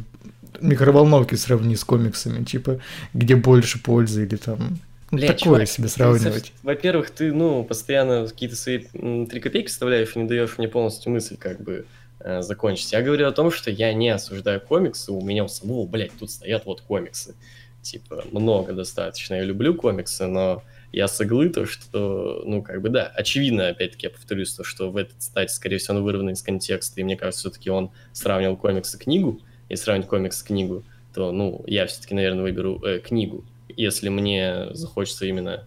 микроволновки 0.61 1.35
сравни 1.35 1.75
с 1.75 1.83
комиксами, 1.83 2.43
типа, 2.43 2.79
где 3.13 3.35
больше 3.35 3.81
пользы 3.81 4.25
или 4.25 4.35
там 4.35 4.79
Бля, 5.11 5.27
такое 5.27 5.37
чувак, 5.37 5.67
себе 5.67 5.87
сравнивать. 5.87 6.51
Во-первых, 6.63 7.11
ты, 7.11 7.31
ну, 7.31 7.63
постоянно 7.63 8.27
какие-то 8.27 8.55
свои 8.55 8.79
три 8.79 9.39
копейки 9.39 9.67
вставляешь 9.67 10.15
и 10.15 10.19
не 10.19 10.27
даешь 10.27 10.57
мне 10.57 10.67
полностью 10.67 11.11
мысль, 11.11 11.37
как 11.37 11.61
бы, 11.61 11.85
э, 12.19 12.41
закончить. 12.41 12.91
Я 12.91 13.01
говорю 13.01 13.27
о 13.27 13.31
том, 13.31 13.49
что 13.49 13.71
я 13.71 13.93
не 13.93 14.09
осуждаю 14.09 14.59
комиксы, 14.59 15.11
у 15.11 15.21
меня 15.21 15.45
у 15.45 15.47
самого, 15.47 15.85
блядь, 15.85 16.11
тут 16.19 16.31
стоят 16.31 16.65
вот 16.65 16.81
комиксы. 16.81 17.35
Типа, 17.81 18.25
много 18.31 18.73
достаточно. 18.73 19.35
Я 19.35 19.43
люблю 19.43 19.73
комиксы, 19.73 20.27
но 20.27 20.61
я 20.91 21.07
с 21.07 21.21
иглы 21.21 21.49
то, 21.49 21.65
что, 21.65 22.43
ну, 22.45 22.61
как 22.61 22.81
бы, 22.81 22.89
да, 22.89 23.05
очевидно, 23.05 23.69
опять-таки, 23.69 24.07
я 24.07 24.09
повторюсь, 24.09 24.53
то, 24.53 24.65
что 24.65 24.89
в 24.91 24.97
этот 24.97 25.21
стать, 25.21 25.51
скорее 25.51 25.77
всего, 25.77 25.97
он 25.97 26.03
вырван 26.03 26.29
из 26.31 26.41
контекста, 26.41 26.99
и 26.99 27.03
мне 27.03 27.15
кажется, 27.15 27.49
все-таки 27.49 27.69
он 27.69 27.91
сравнивал 28.11 28.57
комикс 28.57 28.93
и 28.95 28.97
книгу, 28.97 29.39
и 29.69 29.75
сравнить 29.75 30.07
комикс 30.07 30.41
и 30.41 30.45
книгу, 30.45 30.83
то, 31.13 31.31
ну, 31.31 31.63
я 31.65 31.87
все-таки, 31.87 32.13
наверное, 32.13 32.43
выберу 32.43 32.81
э, 32.83 32.99
книгу, 32.99 33.45
если 33.77 34.09
мне 34.09 34.73
захочется 34.73 35.25
именно 35.25 35.65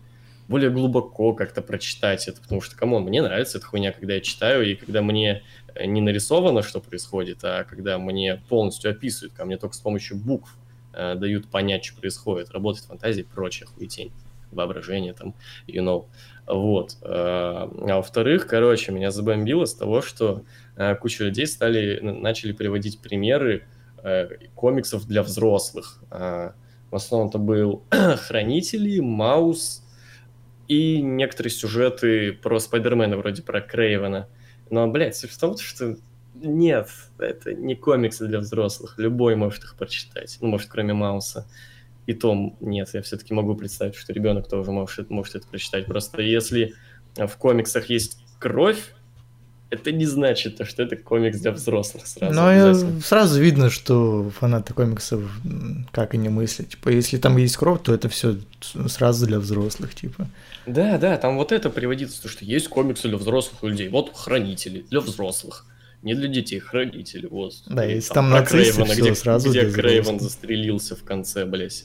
более 0.50 0.70
глубоко 0.70 1.32
как-то 1.32 1.62
прочитать 1.62 2.26
это, 2.26 2.42
потому 2.42 2.60
что, 2.60 2.76
кому 2.76 2.98
мне 2.98 3.22
нравится 3.22 3.58
эта 3.58 3.66
хуйня, 3.68 3.92
когда 3.92 4.14
я 4.14 4.20
читаю, 4.20 4.68
и 4.68 4.74
когда 4.74 5.00
мне 5.00 5.44
э, 5.76 5.86
не 5.86 6.00
нарисовано, 6.00 6.62
что 6.62 6.80
происходит, 6.80 7.38
а 7.44 7.62
когда 7.62 7.98
мне 7.98 8.42
полностью 8.48 8.90
описывают, 8.90 9.32
ко 9.32 9.44
мне 9.44 9.56
только 9.58 9.76
с 9.76 9.78
помощью 9.78 10.16
букв 10.16 10.58
э, 10.92 11.14
дают 11.14 11.46
понять, 11.46 11.84
что 11.84 12.00
происходит, 12.00 12.50
работает 12.50 12.84
фантазия 12.84 13.20
и 13.20 13.24
прочая 13.24 13.68
хуетень, 13.68 14.10
воображение 14.50 15.12
там, 15.12 15.36
you 15.68 15.84
know. 15.84 16.06
Вот. 16.48 16.96
Э, 17.02 17.06
а 17.06 17.96
во-вторых, 17.96 18.48
короче, 18.48 18.90
меня 18.90 19.12
забомбило 19.12 19.66
с 19.66 19.74
того, 19.74 20.02
что 20.02 20.42
э, 20.74 20.96
куча 20.96 21.22
людей 21.22 21.46
стали, 21.46 22.00
начали 22.00 22.50
приводить 22.50 22.98
примеры 22.98 23.64
комиксов 24.54 25.06
для 25.06 25.22
взрослых. 25.22 26.02
В 26.90 26.96
основном 26.96 27.28
это 27.28 27.38
был 27.38 27.84
Хранители, 27.90 29.00
Маус 29.00 29.84
и 30.68 31.00
некоторые 31.02 31.50
сюжеты 31.50 32.32
про 32.32 32.58
Спайдермена, 32.58 33.16
вроде 33.16 33.42
про 33.42 33.60
Крейвена. 33.60 34.28
Но, 34.70 34.88
блядь, 34.88 35.16
суть 35.16 35.30
в 35.30 35.38
том, 35.38 35.56
что 35.58 35.96
Нет, 36.34 36.88
это 37.18 37.54
не 37.54 37.74
комиксы 37.74 38.26
для 38.26 38.38
взрослых. 38.38 38.94
Любой 38.98 39.36
может 39.36 39.64
их 39.64 39.76
прочитать. 39.76 40.38
Ну, 40.40 40.48
может, 40.48 40.68
кроме 40.68 40.94
Мауса. 40.94 41.46
И 42.06 42.14
Том, 42.14 42.56
нет, 42.60 42.88
я 42.92 43.02
все-таки 43.02 43.34
могу 43.34 43.54
представить, 43.54 43.94
что 43.94 44.12
ребенок 44.12 44.48
тоже 44.48 44.70
может, 44.72 45.10
может 45.10 45.34
это 45.34 45.46
прочитать. 45.46 45.86
Просто 45.86 46.22
если 46.22 46.74
в 47.16 47.36
комиксах 47.36 47.90
есть 47.90 48.24
кровь, 48.38 48.94
это 49.70 49.92
не 49.92 50.04
значит, 50.04 50.60
что 50.66 50.82
это 50.82 50.96
комикс 50.96 51.38
для 51.40 51.52
взрослых 51.52 52.06
сразу. 52.06 52.34
Но 52.34 53.00
сразу 53.00 53.40
видно, 53.40 53.70
что 53.70 54.30
фанаты 54.38 54.74
комиксов 54.74 55.22
как 55.92 56.14
и 56.14 56.18
не 56.18 56.28
мыслят. 56.28 56.70
Типа, 56.70 56.88
если 56.88 57.18
там 57.18 57.36
есть 57.36 57.56
кровь, 57.56 57.80
то 57.82 57.94
это 57.94 58.08
все 58.08 58.36
сразу 58.60 59.26
для 59.26 59.38
взрослых, 59.38 59.94
типа. 59.94 60.26
Да, 60.66 60.98
да, 60.98 61.16
там 61.16 61.36
вот 61.36 61.52
это 61.52 61.70
приводится, 61.70 62.28
что 62.28 62.44
есть 62.44 62.68
комиксы 62.68 63.08
для 63.08 63.16
взрослых 63.16 63.62
людей. 63.62 63.88
Вот 63.88 64.12
хранители 64.14 64.84
для 64.90 65.00
взрослых. 65.00 65.66
Не 66.02 66.14
для 66.14 66.28
детей, 66.28 66.58
хранители. 66.58 67.26
Вот. 67.26 67.54
Да, 67.66 67.84
если 67.84 68.12
там, 68.12 68.30
там 68.30 68.40
нацисты, 68.40 68.84
все 68.84 69.02
где, 69.02 69.14
сразу 69.14 69.50
где 69.50 69.70
Крейвен 69.70 70.18
застрелился 70.18 70.96
в 70.96 71.04
конце, 71.04 71.44
блядь. 71.44 71.84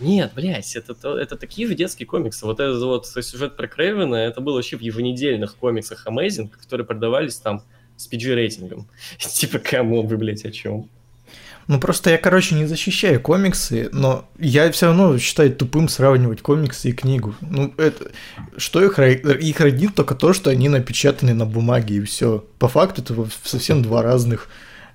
Нет, 0.00 0.32
блядь, 0.34 0.76
это, 0.76 0.94
это 1.16 1.36
такие 1.36 1.66
же 1.66 1.74
детские 1.74 2.06
комиксы. 2.06 2.46
Вот 2.46 2.60
этот 2.60 2.82
вот 2.82 3.06
сюжет 3.06 3.56
про 3.56 3.66
Крейвена, 3.66 4.14
это 4.14 4.40
было 4.40 4.56
вообще 4.56 4.76
в 4.76 4.80
еженедельных 4.80 5.56
комиксах 5.56 6.06
Amazing, 6.06 6.50
которые 6.50 6.86
продавались 6.86 7.36
там 7.36 7.62
с 7.96 8.10
PG-рейтингом. 8.10 8.86
типа, 9.18 9.58
кому 9.58 10.02
вы, 10.02 10.16
блядь, 10.16 10.44
о 10.44 10.52
чем? 10.52 10.88
Ну 11.68 11.78
просто 11.78 12.10
я, 12.10 12.18
короче, 12.18 12.54
не 12.54 12.64
защищаю 12.64 13.20
комиксы, 13.20 13.90
но 13.92 14.26
я 14.38 14.72
все 14.72 14.86
равно 14.86 15.18
считаю 15.18 15.54
тупым 15.54 15.90
сравнивать 15.90 16.40
комиксы 16.40 16.88
и 16.88 16.92
книгу. 16.94 17.34
Ну, 17.42 17.74
это 17.76 18.10
что 18.56 18.82
их, 18.82 18.98
их 18.98 19.60
родит 19.60 19.94
только 19.94 20.14
то, 20.14 20.32
что 20.32 20.48
они 20.48 20.70
напечатаны 20.70 21.34
на 21.34 21.44
бумаге, 21.44 21.96
и 21.96 22.02
все. 22.04 22.42
По 22.58 22.68
факту 22.68 23.02
это 23.02 23.28
совсем 23.44 23.82
два 23.82 24.02
разных 24.02 24.48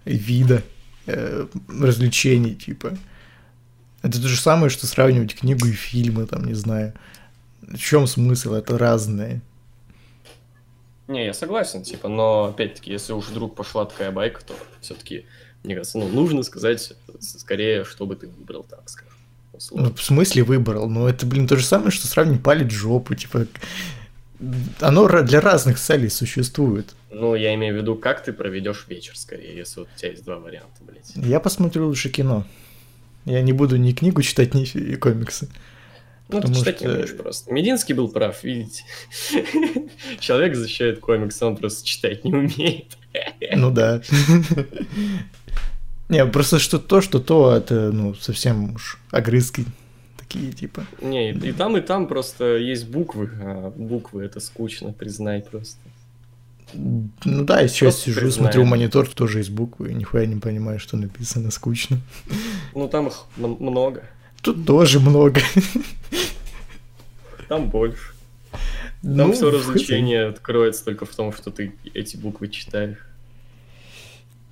вида 0.04 0.64
э, 1.06 1.46
развлечений, 1.68 2.56
типа. 2.56 2.98
Это 4.04 4.22
то 4.22 4.28
же 4.28 4.40
самое, 4.40 4.70
что 4.70 4.86
сравнивать 4.86 5.34
книгу 5.34 5.66
и 5.66 5.72
фильмы, 5.72 6.28
там, 6.28 6.46
не 6.46 6.54
знаю. 6.54 6.94
В 7.62 7.78
чем 7.78 8.06
смысл? 8.06 8.54
Это 8.54 8.78
разные. 8.78 9.42
Не, 11.08 11.26
я 11.26 11.34
согласен, 11.34 11.84
типа, 11.84 12.10
но 12.10 12.46
опять-таки, 12.46 12.92
если 12.92 13.14
уж 13.14 13.28
вдруг 13.28 13.56
пошла 13.56 13.86
такая 13.86 14.12
байка, 14.12 14.44
то 14.46 14.54
все-таки, 14.82 15.26
мне 15.64 15.76
кажется, 15.76 15.98
ну, 15.98 16.08
нужно 16.08 16.44
сказать 16.44 16.94
скорее, 17.20 17.86
что 17.86 18.06
бы 18.06 18.16
ты 18.16 18.28
выбрал, 18.28 18.64
так 18.64 18.90
скажем. 18.90 19.14
Ну, 19.72 19.94
в 19.94 20.02
смысле 20.02 20.44
выбрал? 20.44 20.90
Ну, 20.90 21.08
это, 21.08 21.26
блин, 21.26 21.48
то 21.48 21.56
же 21.56 21.66
самое, 21.66 21.92
что 21.92 22.08
сравнить 22.08 22.44
палец 22.44 22.72
жопу, 22.72 23.16
типа, 23.16 23.48
оно 24.80 25.08
для 25.24 25.40
разных 25.40 25.80
целей 25.80 26.10
существует. 26.10 26.94
Ну, 27.10 27.36
я 27.36 27.54
имею 27.54 27.76
в 27.76 27.78
виду, 27.78 27.96
как 27.96 28.24
ты 28.24 28.34
проведешь 28.34 28.86
вечер, 28.90 29.18
скорее, 29.18 29.56
если 29.56 29.82
вот 29.82 29.90
у 29.96 30.00
тебя 30.00 30.12
есть 30.12 30.26
два 30.26 30.40
варианта, 30.40 30.82
блядь. 30.82 31.12
Я 31.16 31.40
посмотрю 31.40 31.88
лучше 31.88 32.10
кино. 32.10 32.46
Я 33.26 33.42
не 33.42 33.54
буду 33.54 33.78
ни 33.78 33.92
книгу 33.92 34.22
читать, 34.22 34.54
ни 34.54 34.96
комиксы. 34.96 35.50
Ну, 36.30 36.42
ты 36.42 36.54
читать 36.54 36.78
что... 36.78 36.88
не 36.88 36.94
умеешь 36.94 37.16
просто. 37.16 37.54
Мединский 37.54 37.94
был 37.94 38.10
прав, 38.10 38.44
видите. 38.44 38.84
Человек 40.20 40.56
защищает 40.56 41.00
комиксы, 41.00 41.46
он 41.46 41.58
просто 41.58 41.86
читать 41.86 42.24
не 42.24 42.34
умеет. 42.34 42.98
Ну 43.56 43.70
да. 43.70 44.02
Не, 46.10 46.26
просто 46.26 46.60
что 46.60 46.80
то, 46.80 47.00
что 47.00 47.20
то, 47.20 47.56
это, 47.56 47.92
ну, 47.92 48.16
совсем 48.16 48.74
уж 48.74 49.00
огрызки 49.12 49.66
такие, 50.18 50.52
типа. 50.52 50.86
Не, 51.02 51.32
и 51.32 51.52
там, 51.52 51.78
и 51.78 51.82
там 51.82 52.08
просто 52.08 52.58
есть 52.58 52.88
буквы, 52.88 53.30
а 53.40 53.72
буквы 53.76 54.24
это 54.24 54.40
скучно, 54.40 54.94
признай 54.94 55.42
просто. 55.42 55.78
Ну 56.74 57.44
да, 57.44 57.62
я 57.62 57.68
сейчас 57.68 58.00
сижу, 58.00 58.22
признаем. 58.22 58.52
смотрю 58.52 58.66
монитор, 58.66 59.08
тоже 59.08 59.40
есть 59.40 59.52
буквы, 59.52 59.92
и 59.92 59.94
нихуя 59.94 60.26
не 60.26 60.40
понимаю, 60.40 60.80
что 60.80 60.98
написано, 60.98 61.52
скучно. 61.52 62.00
Ну 62.74 62.88
там 62.88 63.08
их 63.08 63.26
много. 63.38 64.04
Тут 64.42 64.66
тоже 64.66 65.00
много. 65.00 65.42
Там 67.48 67.70
больше. 67.70 68.14
Там 69.02 69.18
ну, 69.18 69.34
все 69.34 69.52
развлечение 69.52 70.28
откроется 70.28 70.86
только 70.86 71.06
в 71.06 71.14
том, 71.16 71.34
что 71.34 71.52
ты 71.52 71.76
эти 71.94 72.16
буквы 72.16 72.48
читаешь. 72.48 72.98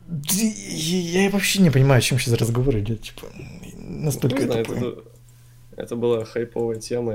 Я 0.08 1.30
вообще 1.30 1.62
не 1.62 1.70
понимаю, 1.70 2.00
о 2.00 2.02
чем 2.02 2.20
сейчас 2.20 2.34
разговор 2.34 2.78
идет, 2.78 3.02
типа, 3.02 3.28
настолько 3.78 4.46
ну, 4.46 4.54
это, 4.54 4.74
это, 4.74 5.04
это 5.82 5.96
была 5.96 6.26
хайповая 6.26 6.80
тема, 6.80 7.14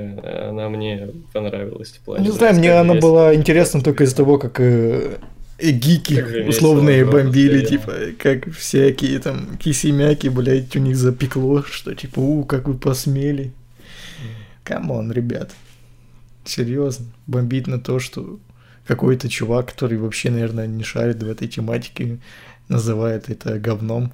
она 0.49 0.69
мне 0.69 1.11
понравилась 1.33 1.93
в 1.93 2.01
плане. 2.01 2.27
Не 2.27 2.33
знаю, 2.33 2.55
мне 2.57 2.73
она 2.73 2.95
есть. 2.95 3.07
была 3.07 3.35
интересна 3.35 3.81
только 3.81 4.05
из-за 4.05 4.17
того, 4.17 4.39
как 4.39 4.61
э, 4.61 5.19
гики 5.59 6.21
как 6.21 6.49
условные 6.49 7.05
бомбили, 7.05 7.65
типа, 7.65 7.93
как 8.19 8.51
всякие 8.53 9.19
там 9.21 9.57
кисимяки, 9.57 10.29
блядь, 10.29 10.75
у 10.77 10.81
них 10.81 10.97
запекло, 10.97 11.63
что 11.63 11.95
типа, 11.95 12.19
у, 12.19 12.45
как 12.45 12.69
вы 12.69 12.75
посмели. 12.75 13.53
Come 14.65 14.92
on, 14.92 15.13
ребят. 15.13 15.53
Серьезно, 16.45 17.07
бомбить 17.27 17.69
на 17.69 17.79
то, 17.79 18.01
что 18.01 18.41
какой-то 18.87 19.29
чувак, 19.29 19.73
который 19.73 19.99
вообще, 19.99 20.31
наверное, 20.31 20.67
не 20.67 20.83
шарит 20.83 21.23
в 21.23 21.31
этой 21.31 21.49
тематике, 21.49 22.19
называет 22.69 23.31
это 23.31 23.59
говном. 23.59 24.13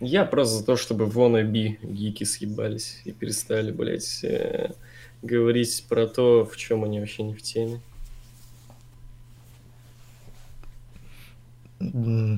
Я 0.00 0.24
просто 0.24 0.58
за 0.58 0.64
то, 0.64 0.76
чтобы 0.76 1.06
вон 1.06 1.50
би 1.50 1.78
гики 1.82 2.24
съебались 2.24 3.00
и 3.04 3.12
перестали, 3.12 3.72
блядь, 3.72 4.22
э, 4.22 4.70
говорить 5.22 5.84
про 5.88 6.06
то, 6.06 6.44
в 6.44 6.56
чем 6.56 6.84
они 6.84 7.00
вообще 7.00 7.24
не 7.24 7.34
в 7.34 7.42
теме. 7.42 7.80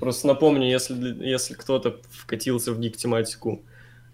Просто 0.01 0.27
напомню, 0.27 0.69
если, 0.69 1.25
если 1.25 1.55
кто-то 1.55 2.01
вкатился 2.11 2.73
в 2.73 2.81
гик-тематику 2.81 3.63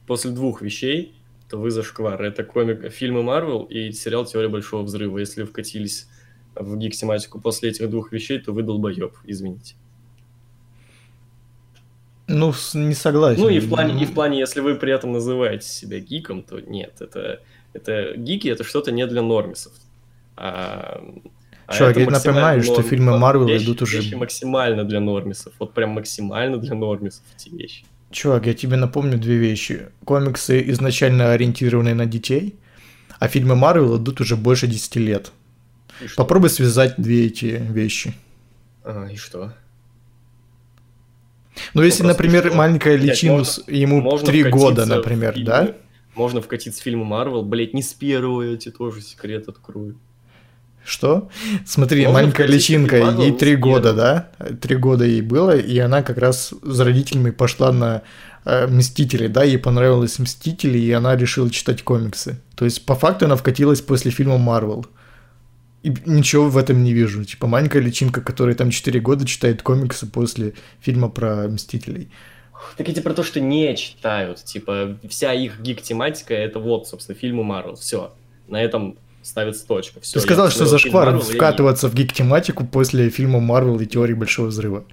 после 0.07 0.31
двух 0.31 0.63
вещей, 0.63 1.15
то 1.49 1.59
вы 1.59 1.71
зашквар. 1.71 2.21
Это 2.23 2.45
комик, 2.45 2.91
фильмы 2.93 3.23
Марвел 3.23 3.65
и 3.65 3.93
сериал 3.93 4.25
«Теория 4.25 4.49
Большого 4.49 4.83
Взрыва». 4.83 5.19
Если 5.19 5.45
вкатились 5.45 6.09
в 6.55 6.77
гик-тематику 6.77 7.41
после 7.41 7.71
этих 7.71 7.91
двух 7.91 8.13
вещей, 8.13 8.41
то 8.41 8.53
вы 8.53 8.63
долбоеб, 8.63 9.15
извините. 9.25 9.75
Ну, 12.29 12.53
не 12.75 12.95
согласен. 12.95 13.41
Ну 13.41 13.49
и 13.49 13.61
в 13.61 13.69
плане, 13.69 14.03
и 14.03 14.07
в 14.07 14.13
плане, 14.13 14.39
если 14.41 14.61
вы 14.61 14.75
при 14.75 14.93
этом 14.93 15.13
называете 15.13 15.67
себя 15.67 16.01
гиком, 16.01 16.43
то 16.43 16.61
нет, 16.61 16.95
это, 17.01 17.41
это 17.73 18.17
гики 18.17 18.49
это 18.49 18.65
что-то 18.65 18.91
не 18.91 19.07
для 19.07 19.23
нормисов. 19.23 19.73
А, 20.37 21.01
а 21.67 21.75
я 21.75 22.11
напоминаю, 22.11 22.63
что 22.63 22.83
фильмы 22.83 23.19
Марвел 23.19 23.49
идут 23.49 23.83
уже... 23.83 23.99
Вещи 23.99 24.15
максимально 24.15 24.85
для 24.85 25.01
нормисов, 25.01 25.53
вот 25.59 25.73
прям 25.73 25.91
максимально 25.91 26.59
для 26.59 26.75
нормисов 26.75 27.23
эти 27.37 27.49
вещи. 27.49 27.85
Чувак, 28.11 28.47
я 28.47 28.55
тебе 28.55 28.77
напомню 28.77 29.19
две 29.19 29.37
вещи. 29.37 29.89
Комиксы 30.05 30.63
изначально 30.71 31.33
ориентированы 31.33 31.95
на 31.95 32.07
детей, 32.07 32.57
а 33.19 33.29
фильмы 33.29 33.57
Марвел 33.57 33.99
идут 33.99 34.21
уже 34.21 34.37
больше 34.37 34.67
10 34.67 34.97
лет. 34.97 35.33
Попробуй 36.17 36.51
связать 36.51 36.95
две 36.99 37.27
эти 37.27 37.63
вещи. 37.71 38.15
А, 38.85 39.07
и 39.07 39.17
что? 39.17 39.53
Ну, 41.75 41.83
если, 41.83 42.03
например, 42.03 42.47
что? 42.47 42.57
маленькая 42.57 42.97
личинус, 42.97 43.63
ему 43.67 44.19
три 44.19 44.45
года, 44.45 44.87
например, 44.87 45.35
фильмы, 45.35 45.47
да? 45.47 45.75
Можно 46.15 46.41
вкатиться 46.41 46.81
в 46.81 46.85
фильмы 46.85 47.05
Марвел, 47.05 47.43
блять, 47.43 47.75
не 47.75 47.83
с 47.83 47.93
первого, 47.93 48.43
я 48.43 48.57
тебе 48.57 48.73
тоже 48.73 49.03
секрет 49.03 49.49
открою. 49.49 49.97
Что? 50.87 51.29
Смотри, 51.65 52.07
Можно 52.07 52.15
маленькая 52.15 52.47
личинка, 52.47 52.97
ей 53.19 53.33
три 53.33 53.57
года, 53.57 53.93
да? 53.93 54.29
Три 54.61 54.77
года 54.77 55.05
ей 55.05 55.21
было, 55.21 55.57
и 55.57 55.79
она 55.79 56.03
как 56.03 56.17
раз 56.17 56.55
с 56.63 56.81
родителями 56.81 57.31
пошла 57.31 57.73
на 57.73 58.03
э, 58.45 58.69
Мстители, 58.69 59.27
да, 59.27 59.43
ей 59.43 59.59
понравилось 59.59 60.19
Мстители, 60.21 60.79
и 60.79 60.93
она 60.93 61.17
решила 61.17 61.51
читать 61.51 61.83
комиксы. 61.83 62.41
То 62.55 62.65
есть, 62.65 62.87
по 62.87 62.95
факту, 62.95 63.25
она 63.25 63.35
вкатилась 63.35 63.81
после 63.81 64.13
фильма 64.13 64.39
Марвел. 64.39 64.87
И 65.87 65.95
ничего 66.05 66.49
в 66.49 66.59
этом 66.59 66.83
не 66.83 66.93
вижу. 66.93 67.25
Типа 67.25 67.47
маленькая 67.47 67.79
личинка, 67.79 68.21
которая 68.21 68.57
там 68.57 68.71
4 68.71 68.99
года 68.99 69.25
читает 69.25 69.63
комиксы 69.63 70.05
после 70.11 70.55
фильма 70.81 71.09
про 71.09 71.47
Мстителей. 71.47 72.11
Так 72.77 72.89
эти 72.89 72.99
про 72.99 73.15
то, 73.15 73.23
что 73.23 73.39
не 73.39 73.77
читают. 73.77 74.43
Типа, 74.43 74.99
вся 75.09 75.33
их 75.33 75.61
гик-тематика 75.61 76.35
это 76.35 76.59
вот, 76.59 76.89
собственно, 76.89 77.17
фильмы 77.17 77.45
Марвел. 77.45 77.77
Все. 77.77 78.13
На 78.49 78.61
этом 78.61 78.97
ставится 79.23 79.65
точка. 79.65 80.01
Все, 80.01 80.15
Ты 80.15 80.21
сказал, 80.23 80.51
что 80.51 80.67
зашквар 80.67 81.21
вкатываться 81.21 81.89
в 81.89 81.95
гик-тематику 81.95 82.67
после 82.67 83.09
фильма 83.09 83.39
Марвел 83.39 83.79
и 83.79 83.87
теории 83.87 84.15
Большого 84.15 84.49
Взрыва. 84.49 84.85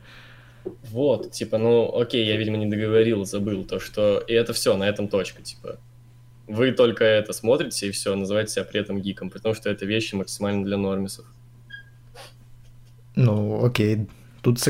Вот, 0.92 1.32
типа, 1.32 1.58
ну, 1.58 1.92
окей, 2.00 2.24
я, 2.24 2.38
видимо, 2.38 2.58
не 2.58 2.68
договорил, 2.68 3.26
забыл 3.26 3.64
то, 3.64 3.80
что... 3.80 4.20
И 4.28 4.34
это 4.34 4.54
все, 4.54 4.78
на 4.78 4.88
этом 4.88 5.08
точка, 5.08 5.42
типа. 5.42 5.80
Вы 6.48 6.72
только 6.72 7.06
это 7.06 7.32
смотрите 7.32 7.88
и 7.88 7.92
все, 7.92 8.16
называете 8.16 8.54
себя 8.54 8.66
при 8.66 8.82
этом 8.82 9.02
гиком, 9.02 9.30
потому 9.30 9.56
что 9.56 9.70
это 9.70 9.86
вещи 9.86 10.16
максимально 10.16 10.66
для 10.66 10.78
нормисов. 10.78 11.26
Ну, 13.16 13.64
окей, 13.64 14.08
тут 14.42 14.60
с 14.60 14.68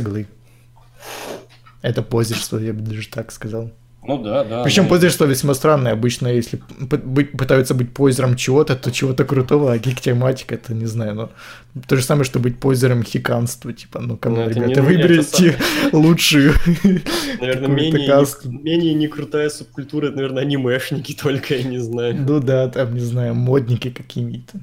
Это 1.82 2.02
позерство, 2.02 2.58
я 2.58 2.74
бы 2.74 2.82
даже 2.82 3.08
так 3.10 3.32
сказал. 3.32 3.72
Ну 4.06 4.22
да, 4.22 4.44
да. 4.44 4.64
Причем 4.64 4.84
да. 4.84 4.90
позерство 4.90 5.26
весьма 5.26 5.54
странное. 5.54 5.94
Обычно, 5.94 6.28
если 6.28 6.58
пытаются 7.38 7.74
быть 7.74 7.94
позером 7.94 8.36
чего-то, 8.36 8.76
то 8.76 8.92
чего-то 8.92 9.24
крутого, 9.24 9.72
а 9.72 9.78
гик-тематика, 9.78 10.56
это 10.56 10.74
не 10.74 10.86
знаю, 10.86 11.16
но 11.16 11.32
то 11.88 11.96
же 11.96 12.04
самое, 12.04 12.26
что 12.26 12.40
быть 12.40 12.60
позером 12.60 13.04
хиканства, 13.04 13.72
типа, 13.72 14.00
ну, 14.00 14.18
кому, 14.18 14.36
ну, 14.38 14.50
ребята, 14.50 14.82
не, 14.82 14.82
выберите 14.82 15.56
лучшую. 15.94 16.54
Наверное, 17.40 17.68
менее, 17.70 18.26
менее 18.46 18.94
не 18.94 19.08
крутая 19.08 19.50
субкультура, 19.50 20.08
это, 20.08 20.18
наверное, 20.18 20.44
анимешники 20.44 21.14
только, 21.22 21.56
я 21.56 21.64
не 21.64 21.80
знаю. 21.80 22.16
Ну 22.16 22.40
да, 22.40 22.68
там, 22.68 22.94
не 22.94 23.00
знаю, 23.00 23.36
модники 23.36 23.90
какие-то. 23.90 24.60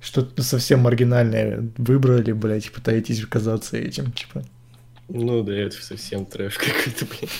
Что-то 0.00 0.42
совсем 0.42 0.80
маргинальное 0.80 1.66
выбрали, 1.78 2.32
блядь, 2.32 2.70
пытаетесь 2.70 3.24
казаться 3.24 3.76
этим, 3.76 4.12
типа. 4.12 4.44
Ну 5.16 5.44
да, 5.44 5.54
это 5.54 5.80
совсем 5.80 6.26
трэш 6.26 6.58
какой-то, 6.58 7.06
блин. 7.06 7.30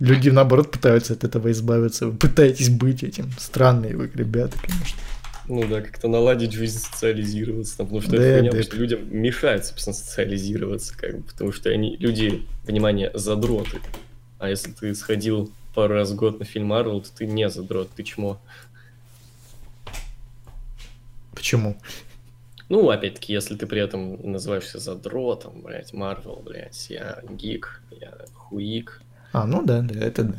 Люди, 0.00 0.28
наоборот, 0.28 0.72
пытаются 0.72 1.12
от 1.12 1.22
этого 1.22 1.52
избавиться. 1.52 2.08
Вы 2.08 2.16
пытаетесь 2.16 2.68
быть 2.68 3.04
этим. 3.04 3.30
Странные 3.38 3.96
вы, 3.96 4.10
ребята, 4.12 4.58
конечно. 4.58 4.98
Ну 5.46 5.64
да, 5.68 5.80
как-то 5.80 6.08
наладить 6.08 6.52
жизнь, 6.52 6.80
социализироваться, 6.80 7.76
там, 7.76 7.86
потому 7.86 8.02
что 8.02 8.10
да, 8.10 8.24
это 8.24 8.50
хуйня, 8.50 8.62
что 8.64 8.76
людям 8.76 9.16
мешает, 9.16 9.64
собственно, 9.64 9.94
социализироваться, 9.94 10.98
как 10.98 11.18
бы, 11.18 11.22
потому 11.22 11.52
что 11.52 11.70
они, 11.70 11.96
люди, 11.96 12.44
внимание, 12.64 13.12
задроты. 13.14 13.78
А 14.40 14.48
если 14.48 14.72
ты 14.72 14.92
сходил 14.96 15.52
пару 15.76 15.94
раз 15.94 16.10
в 16.10 16.16
год 16.16 16.40
на 16.40 16.44
фильм 16.44 16.66
Марвел, 16.66 17.02
то 17.02 17.08
ты 17.16 17.24
не 17.24 17.48
задрот, 17.48 17.88
ты 17.94 18.02
чмо. 18.02 18.40
Почему? 21.34 21.76
Ну, 22.72 22.88
опять-таки, 22.88 23.34
если 23.34 23.54
ты 23.54 23.66
при 23.66 23.82
этом 23.82 24.18
называешься 24.32 24.78
задротом, 24.78 25.60
блядь, 25.60 25.92
Марвел, 25.92 26.40
блядь, 26.42 26.86
я 26.88 27.22
гик, 27.28 27.82
я 27.90 28.14
хуик. 28.32 29.02
А, 29.34 29.46
ну 29.46 29.62
да, 29.62 29.82
да, 29.82 30.00
это 30.00 30.24
да. 30.24 30.38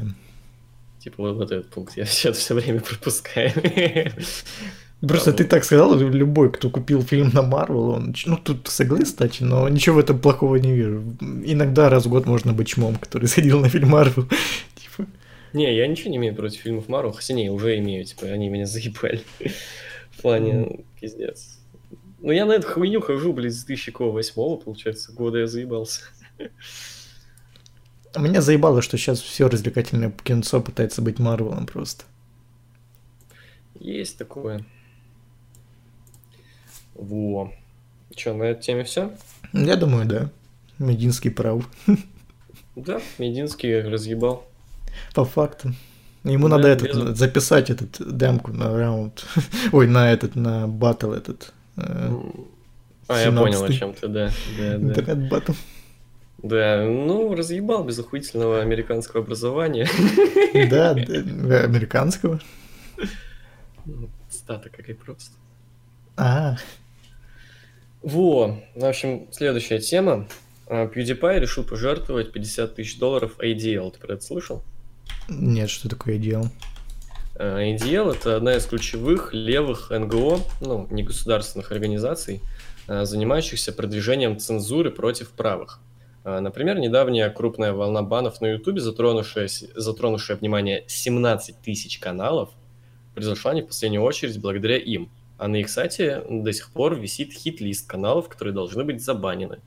Типа 0.97 1.21
вот, 1.21 1.35
вот 1.35 1.51
этот 1.51 1.69
пункт 1.69 1.95
я 1.95 2.05
сейчас 2.05 2.37
все 2.37 2.55
время 2.55 2.81
пропускаю. 2.81 3.51
Просто 5.07 5.29
а, 5.29 5.33
ты 5.33 5.43
так 5.43 5.63
сказал, 5.63 5.95
любой, 5.95 6.51
кто 6.51 6.71
купил 6.71 7.03
фильм 7.03 7.29
на 7.35 7.43
Марвел, 7.43 7.89
он, 7.89 8.15
ну, 8.25 8.37
тут 8.37 8.67
согласен, 8.67 9.05
кстати, 9.05 9.43
но 9.43 9.69
ничего 9.69 9.97
в 9.97 9.99
этом 9.99 10.17
плохого 10.17 10.55
не 10.55 10.73
вижу. 10.73 11.03
Иногда 11.21 11.87
раз 11.91 12.07
в 12.07 12.09
год 12.09 12.25
можно 12.25 12.51
быть 12.51 12.69
чмом, 12.69 12.95
который 12.95 13.25
сходил 13.27 13.59
на 13.59 13.69
фильм 13.69 13.89
Марвел. 13.89 14.27
типа. 14.73 15.07
Не, 15.53 15.71
я 15.75 15.85
ничего 15.85 16.09
не 16.09 16.17
имею 16.17 16.33
против 16.33 16.61
фильмов 16.61 16.89
Марвел, 16.89 17.11
хотя 17.11 17.35
не, 17.35 17.51
уже 17.51 17.77
имею, 17.77 18.05
типа, 18.05 18.25
они 18.25 18.49
меня 18.49 18.65
заебали. 18.65 19.21
в 20.17 20.21
плане, 20.23 20.79
пиздец. 20.99 21.59
Ну, 22.23 22.31
я 22.31 22.45
на 22.45 22.53
эту 22.53 22.69
хуйню 22.69 23.01
хожу, 23.01 23.33
блядь, 23.33 23.53
с 23.53 23.65
2008 23.65 24.33
получается, 24.63 25.11
года 25.11 25.39
я 25.39 25.47
заебался. 25.47 26.03
Меня 28.17 28.39
заебало, 28.39 28.81
что 28.81 28.97
сейчас 28.97 29.19
все 29.19 29.49
развлекательное 29.49 30.09
кинцо 30.23 30.61
пытается 30.61 31.01
быть 31.01 31.19
Марвелом 31.19 31.65
просто. 31.65 32.05
Есть 33.77 34.17
такое. 34.17 34.63
Во. 36.95 37.51
Че, 38.15 38.33
на 38.33 38.43
этой 38.43 38.61
теме 38.61 38.85
все? 38.85 39.11
Я 39.51 39.75
думаю, 39.75 40.05
да. 40.05 40.29
Мединский 40.79 41.29
прав. 41.29 41.69
Да, 42.77 43.01
Мединский 43.17 43.81
разъебал. 43.81 44.45
По 45.13 45.25
факту. 45.25 45.73
Ему 46.23 46.47
да, 46.47 46.55
надо 46.55 46.69
этот, 46.69 47.17
записать 47.17 47.69
этот 47.69 47.97
демку 48.17 48.53
на 48.53 48.77
раунд. 48.77 49.25
Ой, 49.73 49.87
на 49.87 50.09
этот, 50.09 50.35
на 50.35 50.67
батл 50.69 51.11
этот. 51.11 51.53
Э, 51.77 52.11
а, 53.07 53.19
я 53.19 53.31
понял, 53.31 53.63
о 53.63 53.71
чем 53.71 53.93
ты, 53.93 54.07
да. 54.07 54.31
да, 54.57 54.77
да. 54.77 54.89
Интернет-батл. 54.89 55.53
Да, 56.41 56.83
ну, 56.85 57.33
разъебал 57.35 57.83
без 57.85 57.99
охуительного 57.99 58.61
американского 58.61 59.23
образования. 59.23 59.87
Да, 60.69 60.91
американского. 60.91 62.39
Стата 64.29 64.69
какая 64.69 64.95
просто. 64.95 65.31
А. 66.15 66.57
Во, 68.01 68.61
в 68.75 68.85
общем, 68.85 69.27
следующая 69.31 69.79
тема. 69.79 70.27
А, 70.67 70.85
PewDiePie 70.85 71.39
решил 71.39 71.63
пожертвовать 71.63 72.31
50 72.31 72.75
тысяч 72.75 72.99
долларов 72.99 73.39
ADL. 73.39 73.91
Ты 73.91 73.99
про 73.99 74.13
это 74.13 74.23
слышал? 74.23 74.63
Нет, 75.29 75.69
что 75.69 75.89
такое 75.89 76.17
ADL? 76.17 76.49
ADL– 77.35 78.11
это 78.15 78.35
одна 78.35 78.55
из 78.55 78.65
ключевых 78.65 79.33
левых 79.33 79.89
НГО, 79.89 80.39
ну, 80.61 80.87
негосударственных 80.91 81.71
организаций, 81.71 82.41
а, 82.87 83.05
занимающихся 83.05 83.73
продвижением 83.73 84.37
цензуры 84.37 84.91
против 84.91 85.31
правых. 85.31 85.79
А, 86.23 86.39
например, 86.41 86.77
недавняя 86.77 87.29
крупная 87.31 87.73
волна 87.73 88.03
банов 88.03 88.39
на 88.39 88.51
Ютубе, 88.51 88.81
затронувшая, 88.81 89.49
затронувшая 89.75 90.37
внимание 90.37 90.83
17 90.87 91.59
тысяч 91.61 91.97
каналов, 91.97 92.51
произошла 93.15 93.53
не 93.55 93.63
в 93.63 93.67
последнюю 93.67 94.03
очередь 94.03 94.39
благодаря 94.39 94.77
им. 94.77 95.09
А 95.39 95.47
на 95.47 95.55
их 95.55 95.69
сайте 95.69 96.23
до 96.29 96.53
сих 96.53 96.69
пор 96.69 96.95
висит 96.95 97.33
хит-лист 97.33 97.87
каналов, 97.87 98.29
которые 98.29 98.53
должны 98.53 98.83
быть 98.83 99.03
забанены. 99.03 99.57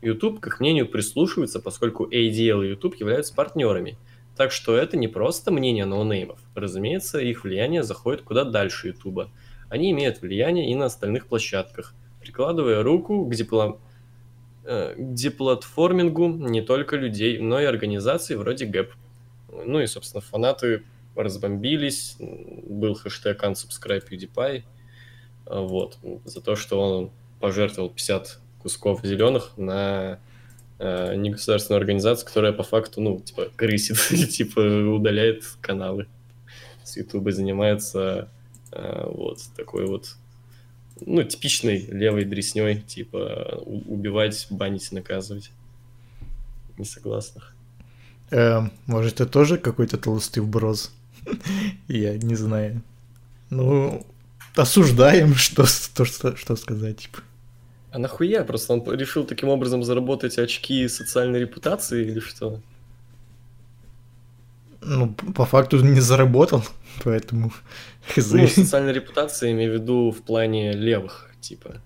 YouTube, 0.00 0.40
к 0.40 0.48
их 0.48 0.58
мнению, 0.58 0.88
прислушивается, 0.88 1.60
поскольку 1.60 2.06
ADL 2.06 2.64
и 2.64 2.70
YouTube 2.70 2.96
являются 2.96 3.32
партнерами– 3.32 3.96
так 4.36 4.52
что 4.52 4.76
это 4.76 4.96
не 4.96 5.08
просто 5.08 5.50
мнение 5.50 5.84
ноунеймов. 5.84 6.40
Разумеется, 6.54 7.18
их 7.18 7.44
влияние 7.44 7.82
заходит 7.82 8.22
куда 8.22 8.44
дальше 8.44 8.88
Ютуба. 8.88 9.30
Они 9.68 9.90
имеют 9.90 10.20
влияние 10.20 10.70
и 10.70 10.74
на 10.74 10.86
остальных 10.86 11.26
площадках, 11.26 11.94
прикладывая 12.20 12.82
руку 12.82 13.26
к, 13.26 13.34
дипло... 13.34 13.78
э, 14.64 14.94
к 14.96 15.14
деплатформингу 15.14 16.28
не 16.28 16.62
только 16.62 16.96
людей, 16.96 17.38
но 17.38 17.60
и 17.60 17.64
организаций 17.64 18.36
вроде 18.36 18.66
ГЭП. 18.66 18.92
Ну 19.50 19.80
и, 19.80 19.86
собственно, 19.86 20.20
фанаты 20.20 20.84
разбомбились, 21.14 22.16
был 22.18 22.94
хэштег 22.94 23.42
unsubscribe 23.42 24.08
PewDiePie, 24.08 24.64
вот, 25.46 25.98
за 26.24 26.40
то, 26.40 26.56
что 26.56 26.80
он 26.80 27.10
пожертвовал 27.40 27.90
50 27.90 28.38
кусков 28.62 29.00
зеленых 29.02 29.52
на 29.56 30.20
э, 30.82 31.14
негосударственную 31.14 31.78
организацию, 31.78 32.26
которая 32.26 32.52
по 32.52 32.64
факту, 32.64 33.00
ну, 33.00 33.20
типа, 33.20 33.48
крысит, 33.54 33.96
типа, 34.30 34.60
удаляет 34.60 35.44
каналы 35.60 36.08
с 36.84 36.96
Ютуба, 36.96 37.30
занимается 37.30 38.28
э, 38.72 39.04
вот 39.06 39.38
такой 39.56 39.86
вот, 39.86 40.16
ну, 41.00 41.22
типичной 41.22 41.86
левой 41.86 42.24
дресней, 42.24 42.80
типа, 42.80 43.62
убивать, 43.64 44.46
банить, 44.50 44.90
наказывать 44.90 45.52
несогласных. 46.76 47.54
Э, 48.30 48.62
может, 48.86 49.20
это 49.20 49.26
тоже 49.26 49.58
какой-то 49.58 49.98
толстый 49.98 50.40
вброс? 50.40 50.92
Я 51.88 52.16
не 52.16 52.34
знаю. 52.34 52.82
Ну, 53.50 54.04
осуждаем, 54.56 55.36
что, 55.36 55.64
что, 55.64 56.04
что 56.04 56.56
сказать, 56.56 56.98
типа. 56.98 57.20
А 57.92 57.98
нахуя? 57.98 58.42
Просто 58.42 58.72
он 58.72 58.98
решил 58.98 59.24
таким 59.24 59.50
образом 59.50 59.84
заработать 59.84 60.38
очки 60.38 60.88
социальной 60.88 61.40
репутации 61.40 62.06
или 62.06 62.20
что? 62.20 62.60
Ну, 64.80 65.12
по 65.12 65.44
факту 65.44 65.78
не 65.84 66.00
заработал, 66.00 66.64
поэтому... 67.04 67.52
Ну, 68.16 68.48
социальная 68.48 68.92
репутация, 68.92 69.52
имею 69.52 69.72
в 69.72 69.74
виду 69.74 70.10
в 70.10 70.22
плане 70.22 70.72
левых, 70.72 71.30
типа. 71.40 71.80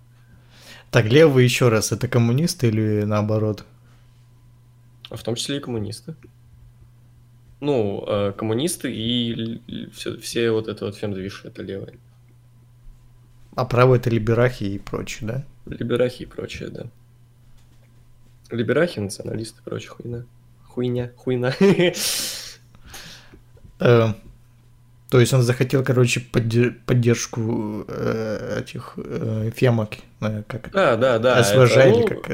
Так, 0.90 1.06
левые 1.06 1.44
еще 1.44 1.68
раз, 1.68 1.92
это 1.92 2.08
коммунисты 2.08 2.68
или 2.68 3.02
наоборот? 3.02 3.64
А 5.10 5.16
в 5.16 5.22
том 5.22 5.34
числе 5.34 5.56
и 5.56 5.60
коммунисты. 5.60 6.14
Ну, 7.60 8.04
э, 8.06 8.32
коммунисты 8.32 8.92
и 8.92 9.90
все, 9.92 10.16
все 10.18 10.52
вот 10.52 10.68
это 10.68 10.86
вот 10.86 10.96
фемдвиш, 10.96 11.42
это 11.44 11.62
левые. 11.62 11.98
А 13.56 13.64
правые 13.64 13.98
это 13.98 14.08
либерахи 14.08 14.64
и 14.64 14.78
прочее, 14.78 15.28
да? 15.28 15.44
Либерахи 15.66 16.22
и 16.22 16.26
прочее, 16.26 16.68
да. 16.70 16.86
Либерахи, 18.50 19.00
националисты 19.00 19.60
и 19.60 19.64
прочая 19.64 19.90
хуйня. 19.90 20.24
Хуйня, 20.64 21.10
хуйня. 21.16 21.52
Э, 23.78 24.08
то 25.10 25.20
есть 25.20 25.34
он 25.34 25.42
захотел, 25.42 25.84
короче, 25.84 26.20
поддержку 26.20 27.84
э, 27.88 28.60
этих 28.60 28.94
э, 28.96 29.50
фемок, 29.54 29.90
как 30.48 30.70
Да, 30.72 30.96
да, 30.96 31.18
да. 31.18 31.44
СВЖ 31.44 31.76
или 31.76 32.00
ну, 32.00 32.06
как? 32.06 32.28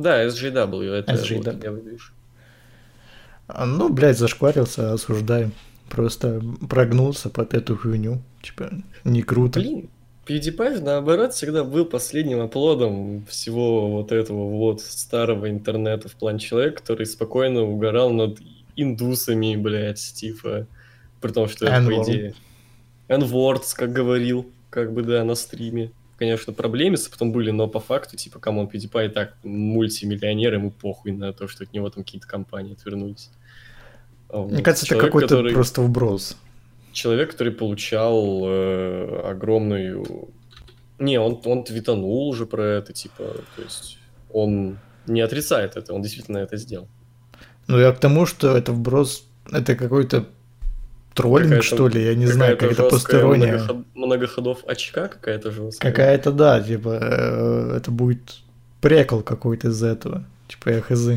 Да, 0.00 0.24
SJW, 0.26 0.90
это 0.92 1.12
SJW. 1.12 1.64
я 1.64 1.70
вижу. 1.72 2.12
А, 3.48 3.66
ну, 3.66 3.88
блядь, 3.88 4.18
зашкварился, 4.18 4.92
осуждаем. 4.92 5.52
Просто 5.90 6.40
прогнулся 6.68 7.28
под 7.28 7.52
эту 7.52 7.76
хуйню. 7.76 8.22
Типа, 8.42 8.70
не 9.04 9.22
круто. 9.22 9.60
Блин, 9.60 9.90
PewDiePie, 10.26 10.80
наоборот, 10.80 11.34
всегда 11.34 11.64
был 11.64 11.84
последним 11.84 12.40
оплодом 12.40 13.24
всего 13.26 13.90
вот 13.90 14.12
этого 14.12 14.48
вот 14.48 14.80
старого 14.80 15.50
интернета 15.50 16.08
в 16.08 16.14
плане 16.14 16.38
человека, 16.38 16.80
который 16.80 17.06
спокойно 17.06 17.62
угорал 17.62 18.10
над 18.10 18.38
индусами, 18.76 19.56
блядь, 19.56 20.00
типа, 20.00 20.66
при 21.20 21.32
том, 21.32 21.48
что 21.48 21.66
это, 21.66 21.84
по 21.84 22.02
идее, 22.02 22.34
он 23.08 23.58
как 23.76 23.92
говорил, 23.92 24.46
как 24.70 24.92
бы, 24.92 25.02
да, 25.02 25.24
на 25.24 25.34
стриме. 25.34 25.92
Конечно, 26.16 26.52
проблемисы 26.52 27.10
потом 27.10 27.32
были, 27.32 27.50
но 27.50 27.66
по 27.66 27.80
факту, 27.80 28.16
типа, 28.16 28.38
come 28.38 28.54
on, 28.54 28.66
PewDiePie 28.66 29.06
и 29.06 29.08
так 29.08 29.36
мультимиллионер, 29.42 30.54
ему 30.54 30.70
похуй 30.70 31.12
на 31.12 31.32
то, 31.32 31.48
что 31.48 31.64
от 31.64 31.72
него 31.72 31.90
там 31.90 32.04
какие-то 32.04 32.26
компании 32.26 32.72
отвернулись. 32.72 33.30
Вот. 34.28 34.50
Мне 34.50 34.62
кажется, 34.62 34.86
Человек, 34.86 35.04
это 35.04 35.08
какой-то 35.08 35.28
который... 35.28 35.52
просто 35.52 35.82
вброс. 35.82 36.36
Человек, 36.94 37.32
который 37.32 37.52
получал 37.52 38.42
э, 38.46 39.30
огромную... 39.30 40.28
Не, 40.98 41.18
он, 41.18 41.40
он 41.44 41.64
твитанул 41.64 42.28
уже 42.28 42.46
про 42.46 42.64
это, 42.64 42.92
типа, 42.92 43.24
то 43.56 43.62
есть 43.62 43.98
он 44.32 44.78
не 45.06 45.20
отрицает 45.20 45.76
это, 45.76 45.92
он 45.92 46.02
действительно 46.02 46.38
это 46.38 46.56
сделал. 46.56 46.88
Ну, 47.66 47.78
я 47.78 47.92
к 47.92 47.98
тому, 47.98 48.26
что 48.26 48.56
это 48.56 48.72
вброс, 48.72 49.26
это 49.50 49.74
какой-то 49.74 50.26
троллинг, 51.14 51.64
что 51.64 51.88
ли, 51.88 52.04
я 52.04 52.14
не 52.14 52.26
знаю, 52.26 52.56
как 52.56 52.72
это 52.72 52.84
посторонняя. 52.84 53.54
Многоход... 53.54 53.86
Многоходов 53.94 54.64
очка 54.66 55.08
какая-то 55.08 55.50
жесткая. 55.50 55.92
Какая-то, 55.92 56.32
да, 56.32 56.60
типа, 56.60 56.98
э, 57.00 57.76
это 57.76 57.90
будет 57.90 58.38
прекол 58.80 59.22
какой-то 59.22 59.68
из 59.68 59.82
этого, 59.82 60.24
типа, 60.48 60.70
я 60.70 60.80
хз. 60.80 61.08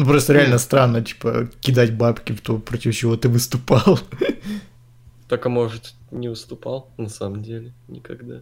Ну, 0.00 0.06
просто 0.06 0.32
реально 0.32 0.56
странно, 0.56 1.02
типа, 1.02 1.50
кидать 1.60 1.94
бабки 1.94 2.32
в 2.32 2.40
то, 2.40 2.56
против 2.56 2.96
чего 2.96 3.16
ты 3.16 3.28
выступал. 3.28 4.00
Так, 5.28 5.44
а 5.44 5.48
может, 5.50 5.94
не 6.10 6.28
выступал, 6.28 6.88
на 6.96 7.10
самом 7.10 7.42
деле, 7.42 7.74
никогда. 7.86 8.40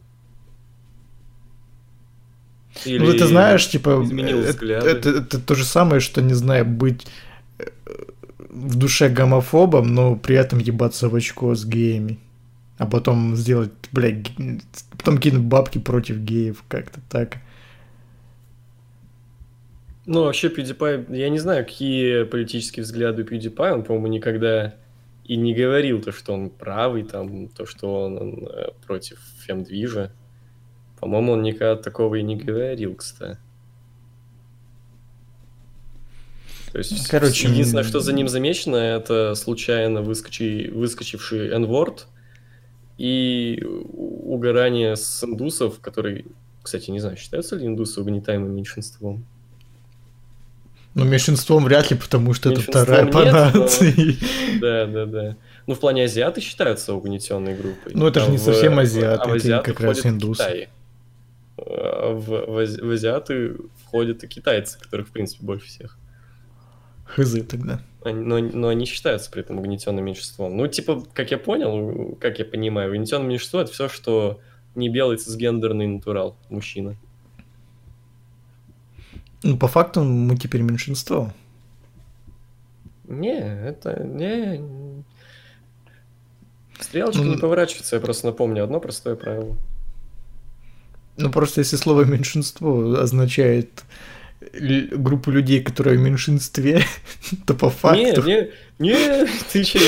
Или 2.85 3.05
ну, 3.05 3.13
ты 3.13 3.27
знаешь, 3.27 3.69
типа, 3.69 4.07
это, 4.09 4.89
это, 4.89 5.11
это 5.11 5.41
то 5.41 5.55
же 5.57 5.65
самое, 5.65 6.01
что, 6.01 6.23
не 6.23 6.35
знаю, 6.35 6.65
быть 6.65 7.09
э, 7.59 7.65
в 8.39 8.77
душе 8.77 9.09
гомофобом, 9.09 9.93
но 9.93 10.15
при 10.15 10.37
этом 10.37 10.61
ебаться 10.61 11.09
в 11.09 11.15
очко 11.17 11.57
с 11.57 11.65
геями. 11.65 12.21
А 12.77 12.87
потом 12.87 13.35
сделать, 13.35 13.73
блядь, 13.91 14.31
потом 14.97 15.19
кинуть 15.19 15.43
бабки 15.43 15.79
против 15.79 16.19
геев, 16.19 16.63
как-то 16.69 17.01
так. 17.09 17.39
Ну, 20.11 20.23
вообще, 20.23 20.49
PewDiePie, 20.49 21.15
я 21.15 21.29
не 21.29 21.39
знаю, 21.39 21.67
какие 21.67 22.23
политические 22.23 22.83
взгляды 22.83 23.25
PewDiePie, 23.25 23.73
он, 23.73 23.85
по-моему, 23.85 24.07
никогда 24.07 24.75
и 25.23 25.37
не 25.37 25.53
говорил 25.55 26.01
то, 26.01 26.13
что 26.13 26.33
он 26.33 26.49
правый, 26.49 27.03
там, 27.03 27.49
то, 27.49 27.67
что 27.67 28.05
он, 28.05 28.17
он 28.17 28.49
э, 28.51 28.69
против 28.87 29.21
фемдвижа. 29.47 30.11
По-моему, 30.99 31.33
он 31.33 31.43
никогда 31.43 31.77
такого 31.77 32.15
и 32.15 32.23
не 32.23 32.37
говорил, 32.37 32.95
кстати. 32.95 33.39
То 36.73 36.79
есть, 36.79 37.07
Короче, 37.09 37.49
единственное, 37.49 37.85
что 37.85 38.01
за 38.01 38.15
ним 38.15 38.29
замечено, 38.29 38.77
это 38.77 39.35
случайно 39.35 40.01
выскочи, 40.01 40.71
выскочивший 40.71 41.51
n 41.51 41.67
и 42.97 43.63
угорание 43.63 44.97
с 44.97 45.23
индусов, 45.23 45.81
который, 45.81 46.25
кстати, 46.63 46.91
не 46.91 47.01
знаю, 47.01 47.19
считаются 47.19 47.57
ли 47.57 47.67
индусы 47.67 48.01
угнетаемым 48.01 48.57
меньшинством? 48.57 49.27
Ну, 50.95 51.05
меньшинством 51.05 51.65
вряд 51.65 51.91
ли, 51.91 51.97
потому 51.97 52.35
что 52.35 52.51
это 52.51 52.61
вторая 52.61 53.07
по 53.07 53.25
нации. 53.25 54.17
Да, 54.61 54.87
да, 54.87 55.07
да. 55.07 55.37
Ну, 55.67 55.75
в 55.75 55.81
плане 55.81 56.05
азиаты 56.05 56.41
считаются 56.41 56.95
угнетенной 56.95 57.55
группой. 57.55 57.93
Ну, 57.95 58.07
это 58.07 58.21
же 58.21 58.31
не 58.31 58.39
совсем 58.39 58.79
азиаты, 58.79 59.31
а 59.31 59.37
это 59.37 59.63
как 59.63 59.81
раз 59.81 60.05
индусы. 60.05 60.69
А 61.57 62.13
в, 62.13 62.27
в, 62.27 62.79
в 62.83 62.91
азиаты 62.91 63.57
входят 63.85 64.25
и 64.25 64.27
китайцы, 64.29 64.79
которых, 64.79 65.09
в 65.09 65.11
принципе, 65.13 65.45
больше 65.45 65.67
всех. 65.67 65.99
Хызы 67.05 67.43
тогда. 67.43 67.81
Они, 68.05 68.21
но, 68.21 68.39
но 68.39 68.69
они 68.69 68.85
считаются 68.87 69.31
при 69.31 69.43
этом 69.43 69.59
угнетенным 69.59 70.05
меньшинством. 70.05 70.57
Ну, 70.57 70.67
типа, 70.67 71.03
как 71.13 71.31
я 71.31 71.39
понял, 71.39 72.17
как 72.21 72.39
я 72.39 72.45
понимаю, 72.45 72.91
угнетенное 72.91 73.27
меньшинство 73.27 73.61
это 73.61 73.73
все, 73.73 73.89
что 73.89 74.41
не 74.75 74.89
белый 74.89 75.17
цисгендерный 75.17 75.87
натурал, 75.87 76.37
мужчина. 76.49 76.97
Ну, 79.43 79.57
по 79.57 79.69
факту 79.69 80.03
мы 80.03 80.37
теперь 80.37 80.63
меньшинство. 80.63 81.33
Не, 83.05 83.39
это 83.39 84.03
не. 84.03 84.61
Стрелочка 86.81 87.23
ну, 87.23 87.35
не 87.35 87.37
поворачивается, 87.39 87.97
я 87.97 88.01
просто 88.01 88.27
напомню 88.27 88.65
одно 88.65 88.81
простое 88.81 89.17
правило. 89.17 89.57
Ну, 91.17 91.31
просто 91.31 91.61
если 91.61 91.77
слово 91.77 92.05
меньшинство 92.05 92.95
означает 93.01 93.85
группу 94.53 95.31
людей, 95.31 95.61
которые 95.61 95.99
в 95.99 96.03
меньшинстве, 96.03 96.83
то 97.47 97.55
по 97.55 97.71
факту... 97.71 98.23
Не, 98.23 98.51
не, 98.79 98.91
не, 98.91 99.27
ты 99.53 99.65
че, 99.65 99.79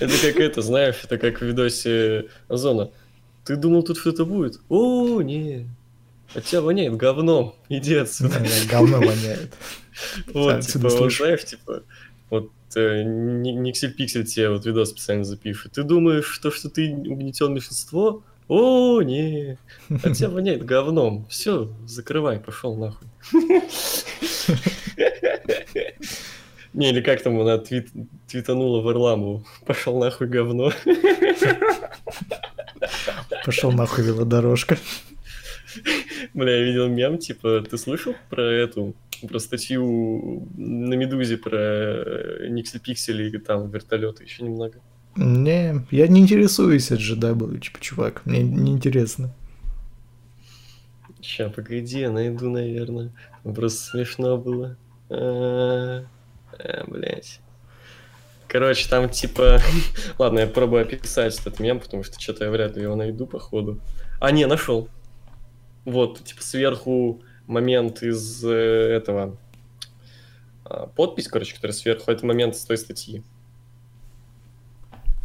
Это 0.00 0.16
как 0.22 0.40
это, 0.40 0.62
знаешь, 0.62 0.96
это 1.04 1.18
как 1.18 1.40
в 1.40 1.44
видосе 1.44 2.26
Озона. 2.48 2.90
Ты 3.44 3.56
думал, 3.56 3.82
тут 3.82 3.98
что-то 3.98 4.24
будет? 4.24 4.60
О, 4.68 5.20
не. 5.20 5.66
От 6.34 6.44
тебя 6.44 6.60
воняет 6.60 6.96
говном. 6.96 7.54
Иди 7.68 7.96
отсюда. 7.96 8.42
Говно 8.70 8.98
воняет. 8.98 9.54
Вот, 10.32 10.60
типа, 10.60 10.88
вот, 10.88 11.12
знаешь, 11.12 11.44
типа, 11.44 11.82
вот 12.30 12.50
Никсель 12.74 13.92
Пиксель 13.92 14.24
тебе 14.24 14.50
вот 14.50 14.64
видос 14.64 14.90
специально 14.90 15.24
запишет. 15.24 15.72
Ты 15.72 15.82
думаешь, 15.82 16.26
что, 16.26 16.50
что 16.50 16.70
ты 16.70 16.92
угнетен 16.92 17.52
меньшинство? 17.52 18.22
О, 18.48 19.02
не, 19.02 19.58
от 20.02 20.14
тебя 20.14 20.28
воняет 20.28 20.64
говном. 20.64 21.26
Все, 21.28 21.72
закрывай, 21.86 22.40
пошел 22.40 22.76
нахуй. 22.76 23.06
Не, 26.72 26.90
или 26.90 27.00
как 27.00 27.20
там 27.22 27.40
она 27.40 27.58
твит, 27.58 27.88
твитанула 28.28 28.80
Варламову. 28.80 29.44
Пошел 29.66 29.98
нахуй 29.98 30.28
говно. 30.28 30.72
Пошел 33.44 33.72
нахуй 33.72 34.04
велодорожка. 34.04 34.78
Бля, 36.34 36.56
я 36.56 36.64
видел 36.64 36.88
мем, 36.88 37.18
типа, 37.18 37.64
ты 37.68 37.78
слышал 37.78 38.14
про 38.28 38.42
эту, 38.42 38.94
про 39.28 39.38
статью 39.38 40.48
на 40.56 40.94
Медузе 40.94 41.36
про 41.36 42.48
Никсель 42.48 42.80
Пиксель 42.80 43.22
и 43.22 43.38
там 43.38 43.70
вертолеты 43.70 44.24
еще 44.24 44.44
немного? 44.44 44.80
Не, 45.16 45.84
я 45.90 46.08
не 46.08 46.20
интересуюсь 46.20 46.92
от 46.92 47.00
GW, 47.00 47.58
типа, 47.58 47.80
чувак, 47.80 48.22
мне 48.24 48.42
не 48.42 48.72
интересно. 48.72 49.34
Ща, 51.22 51.50
погоди, 51.50 52.00
я 52.00 52.10
найду, 52.10 52.50
наверное. 52.50 53.12
Просто 53.42 53.90
смешно 53.90 54.38
было. 54.38 54.76
А, 55.10 56.04
а, 56.58 56.84
блять. 56.86 57.40
Короче, 58.48 58.88
там 58.88 59.08
типа... 59.08 59.58
Ладно, 60.18 60.40
я 60.40 60.46
пробую 60.46 60.82
описать 60.82 61.38
этот 61.38 61.60
мем, 61.60 61.78
потому 61.78 62.04
что 62.04 62.18
что-то 62.18 62.44
я 62.44 62.50
вряд 62.50 62.76
ли 62.76 62.82
его 62.82 62.96
найду, 62.96 63.26
походу. 63.26 63.80
А, 64.18 64.30
не, 64.30 64.46
нашел. 64.46 64.88
Вот, 65.84 66.22
типа 66.24 66.42
сверху 66.42 67.22
момент 67.46 68.02
из 68.02 68.44
э, 68.44 68.48
этого... 68.48 69.36
А, 70.64 70.86
подпись, 70.86 71.28
короче, 71.28 71.54
которая 71.54 71.74
сверху, 71.74 72.10
это 72.10 72.24
момент 72.24 72.56
с 72.56 72.64
той 72.64 72.78
статьи. 72.78 73.22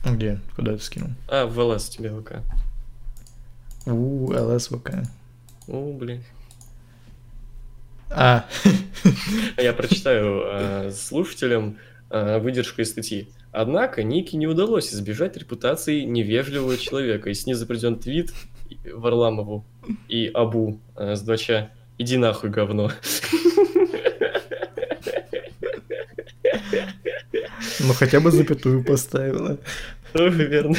Где? 0.06 0.40
Куда 0.56 0.74
ты 0.74 0.84
скинул? 0.84 1.10
А, 1.28 1.46
в 1.46 1.60
ЛС 1.60 1.90
тебе 1.90 2.10
ВК. 2.10 2.42
У, 3.86 4.32
ЛС 4.32 4.68
ВК. 4.68 4.92
У, 5.68 5.94
блин. 5.94 6.24
А. 8.10 8.48
Я 9.58 9.74
прочитаю 9.74 10.44
э, 10.46 10.92
слушателям 10.92 11.78
э, 12.10 12.40
выдержку 12.40 12.82
из 12.82 12.92
статьи. 12.92 13.30
Однако 13.52 14.04
Нике 14.04 14.38
не 14.38 14.48
удалось 14.48 14.94
избежать 14.94 15.38
репутации 15.38 16.02
невежливого 16.02 16.78
человека. 16.78 17.30
И 17.30 17.34
снизу 17.34 17.66
придет 17.66 18.02
твит 18.02 18.34
Варламову 18.94 19.66
и 20.08 20.28
Абу 20.34 20.80
э, 20.96 21.16
с 21.16 21.22
двача. 21.22 21.72
Иди 21.98 22.18
нахуй, 22.18 22.50
говно. 22.50 22.92
Ну, 27.80 27.94
хотя 27.94 28.20
бы 28.20 28.32
запятую 28.32 28.84
поставила. 28.84 29.58
Верно. 30.14 30.76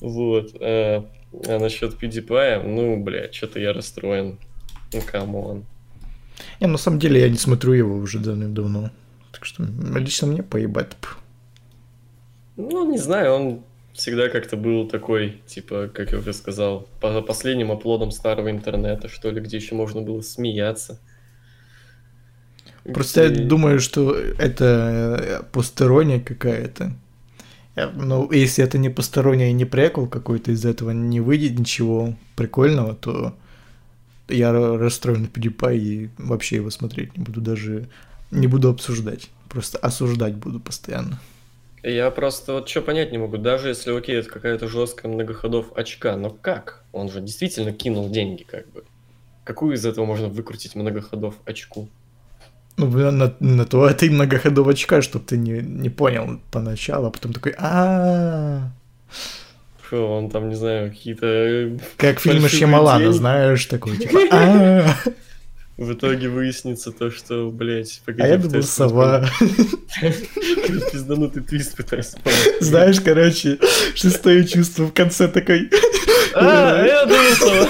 Вот. 0.00 0.56
А, 0.60 1.08
а 1.46 1.58
насчет 1.60 1.94
PewDiePie, 1.94 2.66
ну, 2.66 3.02
блядь, 3.02 3.34
что-то 3.34 3.60
я 3.60 3.72
расстроен. 3.72 4.38
Ну, 4.92 5.00
come 5.00 5.37
on. 5.37 5.64
Не, 6.60 6.66
на 6.66 6.78
самом 6.78 6.98
деле 6.98 7.20
я 7.20 7.28
не 7.28 7.38
смотрю 7.38 7.72
его 7.72 7.96
уже 7.96 8.18
давным-давно. 8.18 8.90
Так 9.30 9.44
что 9.44 9.64
лично 9.94 10.26
мне 10.26 10.42
поебать. 10.42 10.88
Ну, 12.56 12.90
не 12.90 12.98
знаю, 12.98 13.32
он 13.32 13.64
всегда 13.92 14.28
как-то 14.28 14.56
был 14.56 14.88
такой, 14.88 15.42
типа, 15.46 15.90
как 15.92 16.12
я 16.12 16.18
уже 16.18 16.32
сказал, 16.32 16.88
по 17.00 17.20
последним 17.22 17.70
оплодом 17.70 18.10
старого 18.10 18.50
интернета, 18.50 19.08
что 19.08 19.30
ли, 19.30 19.40
где 19.40 19.56
еще 19.56 19.74
можно 19.74 20.00
было 20.00 20.20
смеяться. 20.20 20.98
Просто 22.84 23.28
где... 23.28 23.42
я 23.42 23.48
думаю, 23.48 23.80
что 23.80 24.14
это 24.14 25.46
постерония 25.52 26.20
какая-то. 26.20 26.92
Ну, 27.76 28.30
если 28.30 28.64
это 28.64 28.76
не 28.76 28.90
посторонний 28.90 29.50
и 29.50 29.54
не 29.54 29.64
прикол 29.64 30.06
какой-то 30.06 30.52
из 30.52 30.64
этого 30.64 30.90
не 30.90 31.20
выйдет 31.20 31.58
ничего 31.58 32.14
прикольного, 32.36 32.94
то 32.94 33.34
я 34.28 34.52
расстроен 34.52 35.22
на 35.22 35.26
PewDiePie 35.26 35.76
и 35.78 36.10
вообще 36.18 36.56
его 36.56 36.70
смотреть 36.70 37.16
не 37.16 37.24
буду 37.24 37.40
даже... 37.40 37.88
Не 38.30 38.46
буду 38.46 38.70
обсуждать. 38.70 39.28
Просто 39.50 39.78
осуждать 39.78 40.34
буду 40.34 40.58
постоянно. 40.58 41.20
Я 41.82 42.10
просто 42.12 42.54
вот 42.54 42.68
что 42.68 42.80
понять 42.80 43.10
не 43.10 43.18
могу. 43.18 43.38
Даже 43.38 43.68
если, 43.68 43.96
окей, 43.96 44.16
это 44.16 44.28
какая-то 44.28 44.68
жесткая 44.68 45.10
многоходов 45.10 45.72
очка, 45.74 46.16
но 46.16 46.30
как? 46.30 46.84
Он 46.92 47.10
же 47.10 47.20
действительно 47.20 47.72
кинул 47.72 48.08
деньги, 48.08 48.44
как 48.44 48.70
бы. 48.70 48.84
Какую 49.44 49.74
из 49.74 49.84
этого 49.84 50.04
можно 50.04 50.28
выкрутить 50.28 50.76
многоходов 50.76 51.34
очку? 51.44 51.88
Ну, 52.76 52.86
на, 52.88 53.34
на 53.40 53.66
то 53.66 53.86
это 53.86 54.06
и 54.06 54.10
многоходовочка, 54.10 55.02
чтобы 55.02 55.24
ты 55.24 55.36
не, 55.36 55.60
не 55.60 55.90
понял 55.90 56.40
поначалу, 56.50 57.08
а 57.08 57.10
потом 57.10 57.32
такой 57.32 57.54
а 57.58 58.70
Что, 59.84 60.16
он 60.16 60.30
там, 60.30 60.48
не 60.48 60.54
знаю, 60.54 60.90
какие-то... 60.90 61.78
Как 61.96 62.20
фильмы 62.20 62.48
Шьямалана, 62.48 63.12
знаешь, 63.12 63.66
такой, 63.66 63.98
типа 63.98 64.20
а 64.30 64.94
В 65.82 65.94
итоге 65.94 66.28
выяснится 66.28 66.92
то, 66.92 67.10
что, 67.10 67.50
блядь, 67.50 68.02
погоди. 68.06 68.22
А 68.22 68.28
я 68.28 68.38
думал, 68.38 68.62
сова. 68.62 69.28
Пизданутый 70.92 71.42
твист 71.42 71.76
пытаюсь 71.76 72.12
Знаешь, 72.60 73.00
короче, 73.00 73.58
шестое 73.96 74.46
чувство 74.46 74.84
в 74.84 74.92
конце 74.92 75.26
такой... 75.26 75.68
А, 76.34 76.86
я 76.86 77.04
думал, 77.04 77.34
сова. 77.34 77.68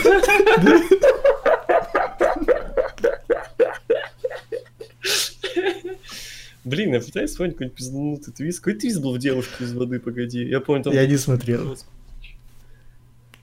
Блин, 6.65 6.93
я 6.93 7.01
пытаюсь 7.01 7.31
вспомнить 7.31 7.55
какой-нибудь 7.55 7.79
пизданутый 7.79 8.35
твист. 8.35 8.59
Какой 8.59 8.75
твист 8.75 9.01
был 9.01 9.15
в 9.15 9.19
«Девушке 9.19 9.65
из 9.65 9.73
воды», 9.73 9.99
погоди. 10.01 10.45
Я 10.45 10.61
помню, 10.61 10.85
там... 10.85 10.93
Я 10.93 11.07
не 11.07 11.17
смотрел. 11.17 11.79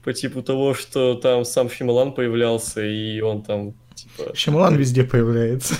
По 0.03 0.13
типу 0.13 0.43
того, 0.43 0.75
что 0.75 1.15
там 1.15 1.43
сам 1.43 1.71
Шималан 1.71 2.13
появлялся, 2.13 2.85
и 2.85 3.19
он 3.19 3.41
там, 3.41 3.73
типа... 4.01 4.35
Шималан 4.35 4.75
везде 4.75 5.03
появляется. 5.03 5.75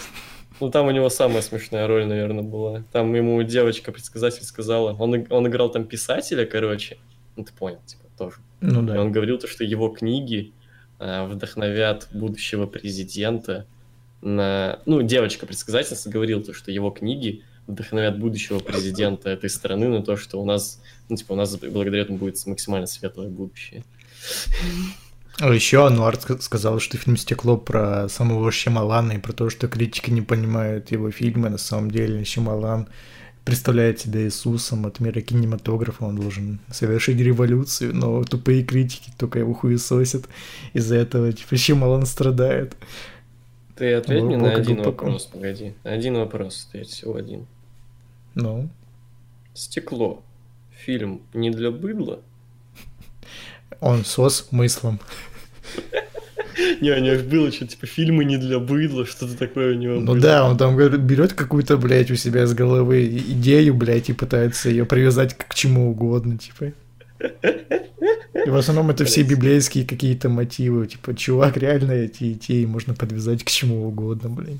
Ну, 0.59 0.69
там 0.69 0.87
у 0.87 0.91
него 0.91 1.09
самая 1.09 1.41
смешная 1.41 1.87
роль, 1.87 2.05
наверное, 2.05 2.43
была. 2.43 2.83
Там 2.91 3.13
ему 3.13 3.41
девочка-предсказатель 3.43 4.43
сказала... 4.43 4.93
Он, 4.93 5.25
он 5.29 5.47
играл 5.47 5.71
там 5.71 5.85
писателя, 5.85 6.45
короче. 6.45 6.97
Ну, 7.35 7.45
ты 7.45 7.53
понял, 7.53 7.79
типа, 7.85 8.03
тоже. 8.17 8.37
Ну, 8.59 8.81
да. 8.81 8.95
И 8.95 8.97
он 8.97 9.11
говорил 9.11 9.37
то, 9.37 9.47
что 9.47 9.63
его 9.63 9.89
книги 9.89 10.51
э, 10.99 11.25
вдохновят 11.27 12.09
будущего 12.11 12.65
президента 12.65 13.65
на... 14.21 14.79
Ну, 14.85 15.01
девочка-предсказательница 15.01 16.09
говорила 16.09 16.43
то, 16.43 16.53
что 16.53 16.71
его 16.71 16.89
книги 16.91 17.43
вдохновят 17.67 18.19
будущего 18.19 18.59
президента 18.59 19.29
этой 19.29 19.49
страны 19.49 19.87
на 19.87 20.03
то, 20.03 20.17
что 20.17 20.41
у 20.41 20.45
нас, 20.45 20.81
ну, 21.07 21.15
типа, 21.15 21.33
у 21.33 21.35
нас 21.35 21.55
благодаря 21.55 22.01
этому 22.01 22.17
будет 22.17 22.45
максимально 22.45 22.87
светлое 22.87 23.29
будущее. 23.29 23.83
А 25.41 25.53
еще 25.53 25.87
Ануар 25.87 26.19
сказал, 26.41 26.79
что 26.79 26.97
фильм 26.97 27.15
«Стекло» 27.15 27.55
про 27.55 28.09
самого 28.09 28.51
Шималана 28.51 29.13
и 29.13 29.19
про 29.19 29.31
то, 29.31 29.49
что 29.49 29.69
критики 29.69 30.09
не 30.11 30.21
понимают 30.21 30.91
его 30.91 31.11
фильмы. 31.11 31.49
На 31.49 31.57
самом 31.57 31.91
деле 31.91 32.25
Шималан 32.25 32.89
представляет 33.45 34.01
себя 34.01 34.21
Иисусом 34.21 34.85
от 34.85 34.99
мира 34.99 35.21
кинематографа, 35.21 36.03
он 36.05 36.17
должен 36.17 36.59
совершить 36.69 37.19
революцию, 37.19 37.95
но 37.95 38.21
тупые 38.25 38.63
критики 38.63 39.11
только 39.17 39.39
его 39.39 39.53
хуесосят. 39.53 40.27
Из-за 40.73 40.97
этого, 40.97 41.31
типа, 41.31 41.55
Шималан 41.55 42.05
страдает. 42.05 42.75
Ты 43.77 43.93
ответь 43.93 44.23
мне 44.23 44.35
на 44.35 44.51
один 44.51 44.83
вопрос, 44.83 45.27
погоди. 45.27 45.73
Один 45.83 46.15
вопрос, 46.15 46.67
ответь, 46.67 46.89
всего 46.89 47.15
один. 47.15 47.47
Ну? 48.35 48.67
Стекло. 49.53 50.21
Фильм 50.85 51.21
не 51.33 51.49
для 51.49 51.71
быдла? 51.71 52.19
Он 53.79 54.03
сос 54.03 54.49
мыслом. 54.51 54.99
Не, 56.81 56.91
у 56.91 56.99
него 56.99 57.23
было 57.23 57.51
что-то 57.51 57.71
типа 57.71 57.87
фильмы 57.87 58.25
не 58.25 58.37
для 58.37 58.59
быдла, 58.59 59.05
что-то 59.05 59.37
такое 59.37 59.75
у 59.75 59.77
него 59.77 59.99
Ну 59.99 60.15
да, 60.15 60.45
он 60.45 60.57
там 60.57 60.75
берет 60.77 61.33
какую-то, 61.33 61.77
блядь, 61.77 62.11
у 62.11 62.15
себя 62.15 62.45
с 62.45 62.53
головы 62.53 63.07
идею, 63.07 63.73
блядь, 63.73 64.09
и 64.09 64.13
пытается 64.13 64.69
ее 64.69 64.85
привязать 64.85 65.37
к 65.37 65.53
чему 65.53 65.89
угодно, 65.89 66.37
типа. 66.37 66.73
И 68.45 68.49
в 68.49 68.55
основном 68.55 68.89
это 68.89 69.05
все 69.05 69.23
библейские 69.23 69.85
какие-то 69.85 70.29
мотивы. 70.29 70.87
Типа, 70.87 71.15
чувак, 71.15 71.57
реально 71.57 71.91
эти 71.93 72.33
идеи 72.33 72.65
можно 72.65 72.93
подвязать 72.93 73.43
к 73.43 73.49
чему 73.49 73.87
угодно, 73.87 74.29
блин. 74.29 74.59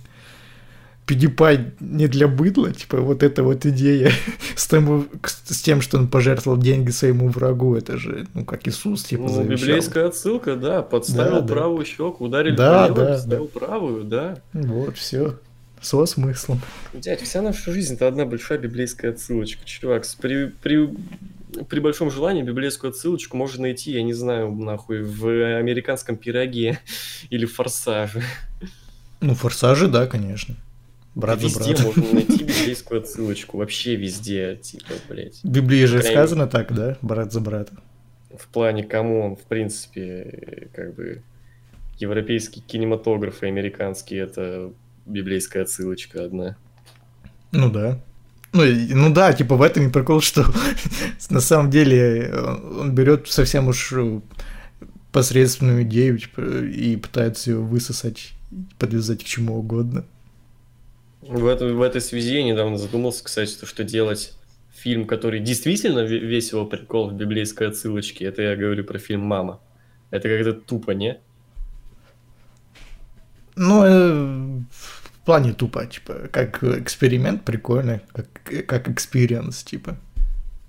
PewDiePie 1.10 1.72
не 1.80 2.08
для 2.08 2.28
быдла, 2.28 2.72
типа, 2.72 2.98
вот 2.98 3.24
эта 3.24 3.44
вот 3.44 3.66
идея 3.66 4.12
с 4.56 4.68
тем, 4.68 5.10
с 5.24 5.62
тем, 5.62 5.82
что 5.82 5.98
он 5.98 6.08
пожертвовал 6.08 6.58
деньги 6.58 6.92
своему 6.92 7.30
врагу, 7.30 7.76
это 7.76 7.98
же, 7.98 8.28
ну, 8.34 8.46
как 8.46 8.68
Иисус, 8.68 9.04
типа, 9.04 9.24
Ну, 9.24 9.30
завещал. 9.30 9.68
библейская 9.68 10.06
отсылка, 10.06 10.56
да, 10.56 10.82
подставил 10.82 11.42
да, 11.42 11.48
правую 11.48 11.80
да. 11.80 11.86
щеку, 11.86 12.26
ударили 12.26 12.56
да, 12.56 12.84
по 12.84 12.88
левой, 12.90 13.06
да, 13.06 13.12
подставил 13.14 13.52
да. 13.54 13.60
правую, 13.60 14.04
да. 14.04 14.38
Вот, 14.54 14.98
все 14.98 15.36
со 15.82 16.06
смыслом. 16.06 16.60
Дядь, 16.94 17.22
вся 17.22 17.42
наша 17.42 17.72
жизнь 17.72 17.94
это 17.94 18.08
одна 18.08 18.26
большая 18.26 18.58
библейская 18.58 19.12
отсылочка. 19.12 19.66
Чувак, 19.66 20.06
при, 20.20 20.48
при 20.62 20.90
при 21.68 21.80
большом 21.80 22.12
желании 22.12 22.44
библейскую 22.44 22.92
отсылочку 22.92 23.36
можно 23.36 23.64
найти, 23.64 23.92
я 23.92 24.04
не 24.04 24.14
знаю, 24.14 24.52
нахуй, 24.52 25.02
в 25.02 25.58
американском 25.58 26.16
пироге 26.16 26.80
или 27.30 27.46
форсаже. 27.46 28.24
Ну, 29.22 29.36
форсаже, 29.36 29.88
да, 29.88 30.06
конечно. 30.06 30.56
Брат 31.16 31.42
везде 31.42 31.76
за 31.76 31.84
можно 31.84 32.14
найти 32.14 32.44
библейскую 32.44 33.02
отсылочку, 33.02 33.58
вообще 33.58 33.96
везде, 33.96 34.58
типа, 34.62 34.94
блядь. 35.10 35.42
В 35.44 35.50
Библии 35.50 35.86
же 35.86 36.00
Крайне... 36.00 36.16
сказано 36.16 36.48
так, 36.48 36.74
да, 36.74 36.98
брат 37.02 37.34
за 37.34 37.42
брата. 37.42 37.74
В 38.38 38.48
плане, 38.48 38.84
кому 38.84 39.26
он, 39.26 39.36
в 39.36 39.42
принципе, 39.42 40.70
как 40.74 40.96
бы, 40.96 41.24
европейский 41.98 42.62
кинематограф 42.62 43.44
и 43.44 43.48
американский, 43.48 44.16
это 44.16 44.72
библейская 45.06 45.62
отсылочка 45.62 46.26
одна. 46.26 46.56
Ну 47.52 47.72
да. 47.72 48.00
Ну, 48.54 48.64
ну 48.64 49.14
да, 49.14 49.34
типа 49.34 49.56
в 49.56 49.62
этом 49.62 49.88
и 49.88 49.92
прикол, 49.92 50.22
что 50.22 50.46
на 51.30 51.40
самом 51.40 51.70
деле 51.70 52.34
он 52.80 52.94
берет 52.94 53.28
совсем 53.28 53.68
уж 53.68 53.94
э, 53.94 54.22
посредственную 55.12 55.84
идею 55.84 56.18
типа, 56.18 56.42
и 56.42 56.96
пытается 56.96 57.52
ее 57.52 57.58
высосать, 57.58 58.32
подвязать 58.80 59.24
к 59.24 59.28
чему 59.28 59.58
угодно. 59.58 60.04
В, 61.22 61.48
этом, 61.48 61.76
в 61.76 61.82
этой 61.82 62.02
связи 62.02 62.36
я 62.36 62.44
недавно 62.44 62.78
задумался, 62.78 63.24
кстати, 63.24 63.56
то, 63.56 63.66
что 63.66 63.84
делать 63.84 64.34
фильм, 64.74 65.06
который 65.06 65.40
действительно 65.40 66.00
весь 66.00 66.52
его 66.52 66.66
прикол 66.66 67.10
в 67.10 67.14
библейской 67.14 67.68
отсылочке, 67.68 68.26
это 68.26 68.42
я 68.42 68.56
говорю 68.56 68.84
про 68.84 68.98
фильм 68.98 69.22
«Мама». 69.22 69.60
Это 70.12 70.30
как-то 70.30 70.54
тупо, 70.54 70.92
не? 70.92 71.20
Ну, 73.56 73.84
э, 73.86 74.62
плане 75.30 75.54
тупо, 75.54 75.86
типа, 75.86 76.28
как 76.32 76.64
эксперимент 76.64 77.46
прикольный, 77.46 78.00
как, 78.14 78.26
как 78.66 78.88
experience, 78.88 79.64
типа. 79.64 79.96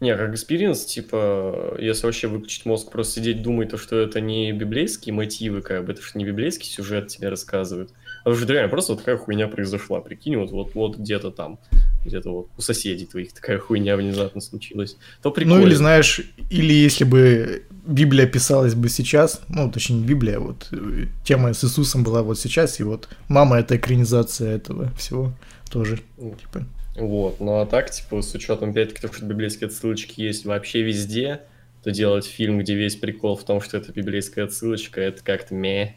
Не, 0.01 0.15
как 0.15 0.35
experience, 0.35 0.85
типа, 0.85 1.77
если 1.79 2.05
вообще 2.05 2.29
выключить 2.29 2.67
мозг, 2.67 2.91
просто 2.93 3.21
сидеть 3.21 3.41
думать, 3.41 3.71
то, 3.71 3.79
что 3.79 3.97
это 3.97 4.21
не 4.21 4.53
библейские 4.53 5.15
мотивы, 5.15 5.63
как 5.63 5.87
бы, 5.87 5.93
это 5.93 6.03
же 6.03 6.11
не 6.13 6.27
библейский 6.27 6.69
сюжет 6.69 7.09
тебе 7.09 7.31
рассказывают. 7.31 7.95
А 8.25 8.31
уже 8.31 8.47
реально 8.47 8.69
просто 8.69 8.93
вот 8.93 8.99
такая 8.99 9.17
хуйня 9.17 9.49
произошла, 9.49 10.01
прикинь, 10.01 10.37
вот, 10.37 10.51
вот, 10.51 10.75
вот 10.75 10.97
где-то 10.99 11.31
там, 11.31 11.59
где-то 12.05 12.31
вот 12.31 12.49
у 12.57 12.61
соседей 12.61 13.07
твоих 13.07 13.33
такая 13.33 13.59
хуйня 13.59 13.97
внезапно 13.97 14.41
случилась. 14.41 14.97
То 15.23 15.31
прикольно. 15.31 15.61
Ну 15.61 15.67
или 15.67 15.75
знаешь, 15.75 16.21
или 16.51 16.73
если 16.73 17.05
бы 17.05 17.65
Библия 17.87 18.27
писалась 18.27 18.75
бы 18.75 18.89
сейчас, 18.89 19.41
ну 19.49 19.71
точнее 19.71 19.97
не 19.97 20.07
Библия, 20.07 20.39
вот 20.39 20.69
э, 20.73 21.07
тема 21.25 21.53
с 21.55 21.65
Иисусом 21.65 22.05
была 22.05 22.23
вот 22.23 22.39
сейчас, 22.39 22.81
и 22.81 22.83
вот 22.83 23.09
мама 23.29 23.59
это 23.59 23.77
экранизация 23.77 24.55
этого 24.55 24.93
всего 24.97 25.33
тоже. 25.71 26.01
Типа. 26.17 26.67
Вот, 26.97 27.41
ну 27.41 27.61
а 27.61 27.67
так, 27.67 27.91
типа, 27.91 28.21
с 28.21 28.35
учетом, 28.35 28.71
опять-таки, 28.71 29.07
что 29.13 29.25
библейские 29.25 29.69
отсылочки 29.69 30.21
есть 30.21 30.45
вообще 30.45 30.83
везде, 30.83 31.43
то 31.83 31.91
делать 31.91 32.27
фильм, 32.27 32.59
где 32.59 32.75
весь 32.75 32.97
прикол 32.97 33.37
в 33.37 33.45
том, 33.45 33.61
что 33.61 33.79
это 33.79 33.93
библейская 33.93 34.43
отсылочка, 34.43 35.01
это 35.01 35.23
как-то 35.23 35.55
ме. 35.55 35.97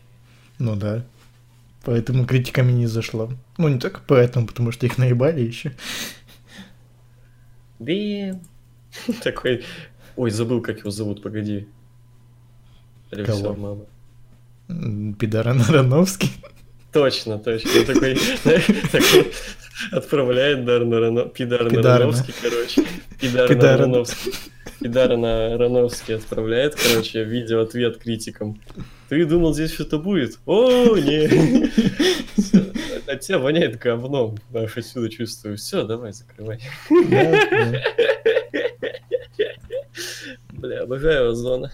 Ну 0.59 0.75
да. 0.75 1.03
Поэтому 1.83 2.25
критиками 2.25 2.71
не 2.71 2.87
зашло. 2.87 3.31
Ну, 3.57 3.67
не 3.67 3.79
только 3.79 4.01
поэтому, 4.07 4.47
потому 4.47 4.71
что 4.71 4.85
их 4.85 4.97
наебали 4.97 5.41
еще. 5.41 5.73
Блин. 7.79 8.39
Такой... 9.21 9.63
Ой, 10.15 10.31
забыл, 10.31 10.61
как 10.61 10.79
его 10.79 10.91
зовут, 10.91 11.21
погоди. 11.21 11.67
Режиссер 13.11 13.53
мама. 13.53 13.85
Пидора 15.19 15.53
Нарановский. 15.53 16.31
Точно, 16.93 17.39
точно. 17.39 17.71
Он 17.79 17.85
такой, 17.85 18.19
такой 18.91 19.33
отправляет 19.91 20.63
Дар 20.63 20.85
Нарано... 20.85 21.23
Пидар 21.23 21.71
Нарановский, 21.71 22.33
короче. 22.39 22.83
Пидар 23.19 23.49
Нарановский. 23.55 24.31
Пидар 24.83 25.15
Нарановский 25.15 26.15
отправляет, 26.17 26.75
короче, 26.75 27.23
видео-ответ 27.23 27.99
критикам. 27.99 28.59
Ты 29.07 29.25
думал, 29.25 29.53
здесь 29.53 29.71
что-то 29.71 29.97
будет? 29.97 30.39
О, 30.45 30.97
не. 30.97 31.69
От 33.07 33.21
тебя 33.21 33.39
воняет 33.39 33.79
говном. 33.79 34.37
Аж 34.53 34.75
отсюда 34.77 35.09
чувствую. 35.09 35.55
Все, 35.55 35.83
давай, 35.83 36.11
закрывай. 36.11 36.59
Бля, 40.51 40.81
обожаю 40.81 41.29
Озона. 41.31 41.71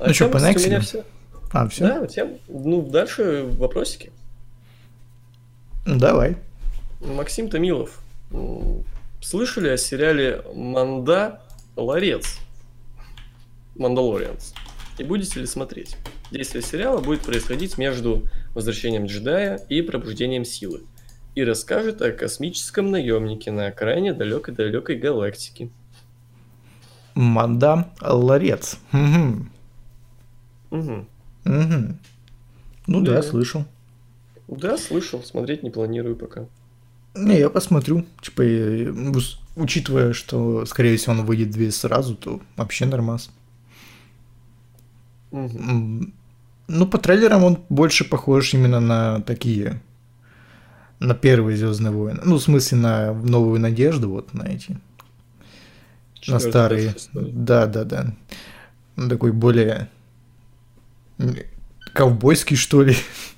А 0.00 0.08
ну 0.08 0.12
что, 0.12 0.28
по 0.28 0.36
У 0.36 0.40
меня 0.40 0.80
все. 0.80 1.02
А, 1.50 1.66
все? 1.66 1.88
Да, 1.88 2.06
тем, 2.06 2.38
ну, 2.46 2.82
дальше 2.82 3.46
вопросики. 3.52 4.12
Давай. 5.86 6.36
Максим 7.00 7.48
Томилов. 7.48 8.02
Слышали 9.20 9.68
о 9.68 9.76
сериале 9.76 10.42
Манда 10.54 11.42
Ларец? 11.76 12.38
Мандалорианс. 13.76 14.54
И 14.98 15.04
будете 15.04 15.40
ли 15.40 15.46
смотреть? 15.46 15.96
Действие 16.30 16.62
сериала 16.62 17.00
будет 17.00 17.20
происходить 17.20 17.78
между 17.78 18.24
возвращением 18.54 19.06
джедая 19.06 19.56
и 19.68 19.82
пробуждением 19.82 20.44
силы. 20.44 20.82
И 21.34 21.44
расскажет 21.44 22.02
о 22.02 22.10
космическом 22.10 22.90
наемнике 22.90 23.52
на 23.52 23.68
окраине 23.68 24.12
далекой-далекой 24.12 24.96
галактики. 24.96 25.70
Манда 27.14 27.90
Ларец. 28.00 28.78
Угу. 28.92 29.46
Угу. 30.70 31.06
Угу. 31.44 31.98
Ну 32.88 33.00
да, 33.02 33.14
Да. 33.14 33.22
слышал. 33.22 33.64
Да, 34.48 34.76
слышал, 34.76 35.22
смотреть 35.22 35.62
не 35.62 35.70
планирую 35.70 36.16
пока. 36.16 36.46
Не, 37.18 37.38
я 37.38 37.50
посмотрю. 37.50 38.06
Типа, 38.20 38.42
учитывая, 39.56 40.12
что, 40.12 40.64
скорее 40.66 40.96
всего, 40.96 41.14
он 41.14 41.24
выйдет 41.24 41.50
две 41.50 41.70
сразу, 41.70 42.14
то 42.14 42.40
вообще 42.56 42.86
нормас. 42.86 43.30
Ну, 45.30 46.86
по 46.86 46.98
трейлерам 46.98 47.44
он 47.44 47.58
больше 47.68 48.04
похож 48.04 48.54
именно 48.54 48.80
на 48.80 49.20
такие, 49.22 49.80
на 51.00 51.14
первые 51.14 51.56
Звездные 51.56 51.92
войны. 51.92 52.20
Ну, 52.24 52.36
в 52.36 52.42
смысле, 52.42 52.78
на 52.78 53.12
новую 53.12 53.58
надежду, 53.60 54.10
вот 54.10 54.34
на 54.34 54.42
эти, 54.44 54.72
на 54.72 54.78
Четвёртый, 56.20 56.50
старые. 56.50 56.92
шестой. 56.92 57.30
Да, 57.32 57.66
да, 57.66 57.84
да. 57.84 58.14
Он 58.96 59.08
такой 59.08 59.32
более 59.32 59.88
ковбойский, 61.94 62.56
что 62.56 62.82
ли. 62.82 62.96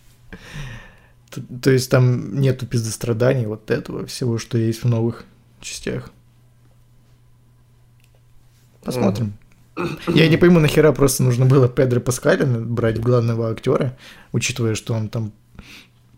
То 1.63 1.71
есть 1.71 1.91
там 1.91 2.41
нету 2.41 2.67
пиздостраданий 2.67 3.47
вот 3.47 3.71
этого 3.71 4.07
всего, 4.07 4.39
что 4.39 4.59
есть 4.59 4.83
в 4.83 4.89
новых 4.89 5.25
частях. 5.61 6.11
Посмотрим. 8.83 9.35
Я 10.09 10.29
не 10.29 10.37
пойму, 10.37 10.59
нахера 10.59 10.93
просто 10.93 11.23
нужно 11.23 11.47
было 11.47 11.69
Педро 11.69 12.01
Паскаля 12.01 12.45
брать 12.47 12.99
в 12.99 13.03
главного 13.03 13.51
актера, 13.51 13.97
учитывая, 14.33 14.75
что 14.75 14.95
он 14.95 15.09
там... 15.09 15.33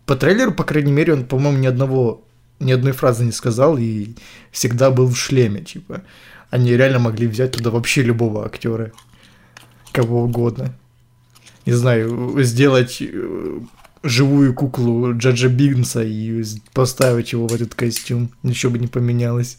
По 0.05 0.15
трейлеру, 0.15 0.53
по 0.53 0.63
крайней 0.63 0.91
мере, 0.91 1.13
он, 1.13 1.25
по-моему, 1.25 1.59
ни 1.59 1.67
одного, 1.67 2.25
ни 2.59 2.71
одной 2.71 2.91
фразы 2.91 3.23
не 3.23 3.31
сказал 3.31 3.77
и 3.77 4.15
всегда 4.51 4.91
был 4.91 5.07
в 5.07 5.15
шлеме, 5.15 5.61
типа. 5.61 6.01
Они 6.49 6.71
реально 6.75 6.99
могли 6.99 7.27
взять 7.27 7.51
туда 7.51 7.69
вообще 7.69 8.01
любого 8.01 8.45
актера, 8.45 8.91
кого 9.91 10.23
угодно. 10.23 10.73
Не 11.65 11.73
знаю, 11.73 12.43
сделать 12.43 12.97
э, 13.01 13.59
живую 14.03 14.53
куклу 14.53 15.17
Джаджа 15.17 15.47
Бигнса 15.47 16.03
и 16.03 16.43
поставить 16.73 17.31
его 17.31 17.47
в 17.47 17.53
этот 17.53 17.73
костюм. 17.73 18.31
Ничего 18.43 18.73
бы 18.73 18.79
не 18.79 18.87
поменялось. 18.87 19.57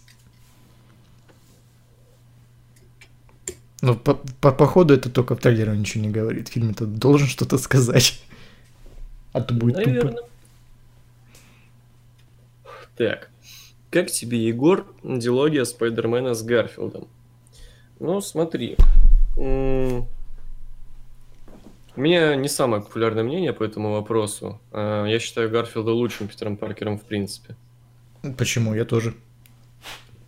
Но 3.80 3.94
по, 3.94 4.14
по, 4.14 4.52
походу 4.52 4.94
это 4.94 5.10
только 5.10 5.34
в 5.34 5.40
трейлере 5.40 5.76
ничего 5.76 6.04
не 6.04 6.10
говорит. 6.10 6.48
Фильм 6.48 6.70
это 6.70 6.86
должен 6.86 7.26
что-то 7.26 7.58
сказать. 7.58 8.22
А 9.32 9.40
то 9.40 9.52
будет 9.52 9.76
тупо. 9.76 9.88
Наверное. 9.88 10.22
Так. 12.96 13.30
Как 13.90 14.10
тебе, 14.10 14.46
Егор, 14.46 14.86
дилогия 15.02 15.64
Спайдермена 15.64 16.34
с 16.34 16.42
Гарфилдом? 16.42 17.08
Ну, 18.00 18.20
смотри. 18.20 18.76
У 21.96 22.00
меня 22.00 22.34
не 22.34 22.48
самое 22.48 22.82
популярное 22.82 23.22
мнение 23.22 23.52
по 23.52 23.62
этому 23.62 23.92
вопросу. 23.92 24.60
А, 24.72 25.04
Я 25.06 25.18
считаю 25.20 25.50
Гарфилда 25.50 25.92
лучшим 25.92 26.28
Питером 26.28 26.56
Паркером 26.56 26.98
в 26.98 27.02
принципе. 27.04 27.56
Почему? 28.36 28.74
Я 28.74 28.84
тоже. 28.84 29.14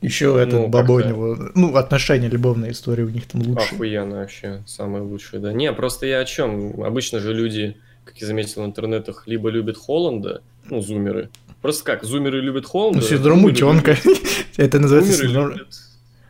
Еще 0.02 0.38
этот 0.40 0.52
Ну, 0.52 0.68
баба 0.68 0.92
у 0.92 1.00
него, 1.00 1.36
ну, 1.54 1.74
отношения, 1.74 2.28
любовная 2.28 2.70
история 2.70 3.04
у 3.04 3.08
них 3.08 3.26
там 3.26 3.42
лучше. 3.42 3.74
Охуенно 3.74 4.16
вообще, 4.16 4.62
самое 4.66 5.02
лучшее, 5.02 5.40
да. 5.40 5.52
Не, 5.52 5.72
просто 5.72 6.06
я 6.06 6.20
о 6.20 6.24
чем? 6.24 6.80
Обычно 6.84 7.18
же 7.18 7.32
люди, 7.32 7.76
как 8.04 8.16
я 8.18 8.26
заметил 8.26 8.62
в 8.62 8.66
интернетах, 8.66 9.26
либо 9.26 9.48
любят 9.48 9.76
Холланда, 9.78 10.42
ну, 10.70 10.82
зумеры. 10.82 11.30
Просто 11.62 11.82
как, 11.84 12.04
зумеры 12.04 12.40
любят 12.40 12.66
Холланда. 12.66 13.00
Ну, 13.00 13.04
синдром 13.04 13.44
утенка. 13.44 13.96
Это 14.58 14.78
называется 14.78 15.14
синдром... 15.14 15.54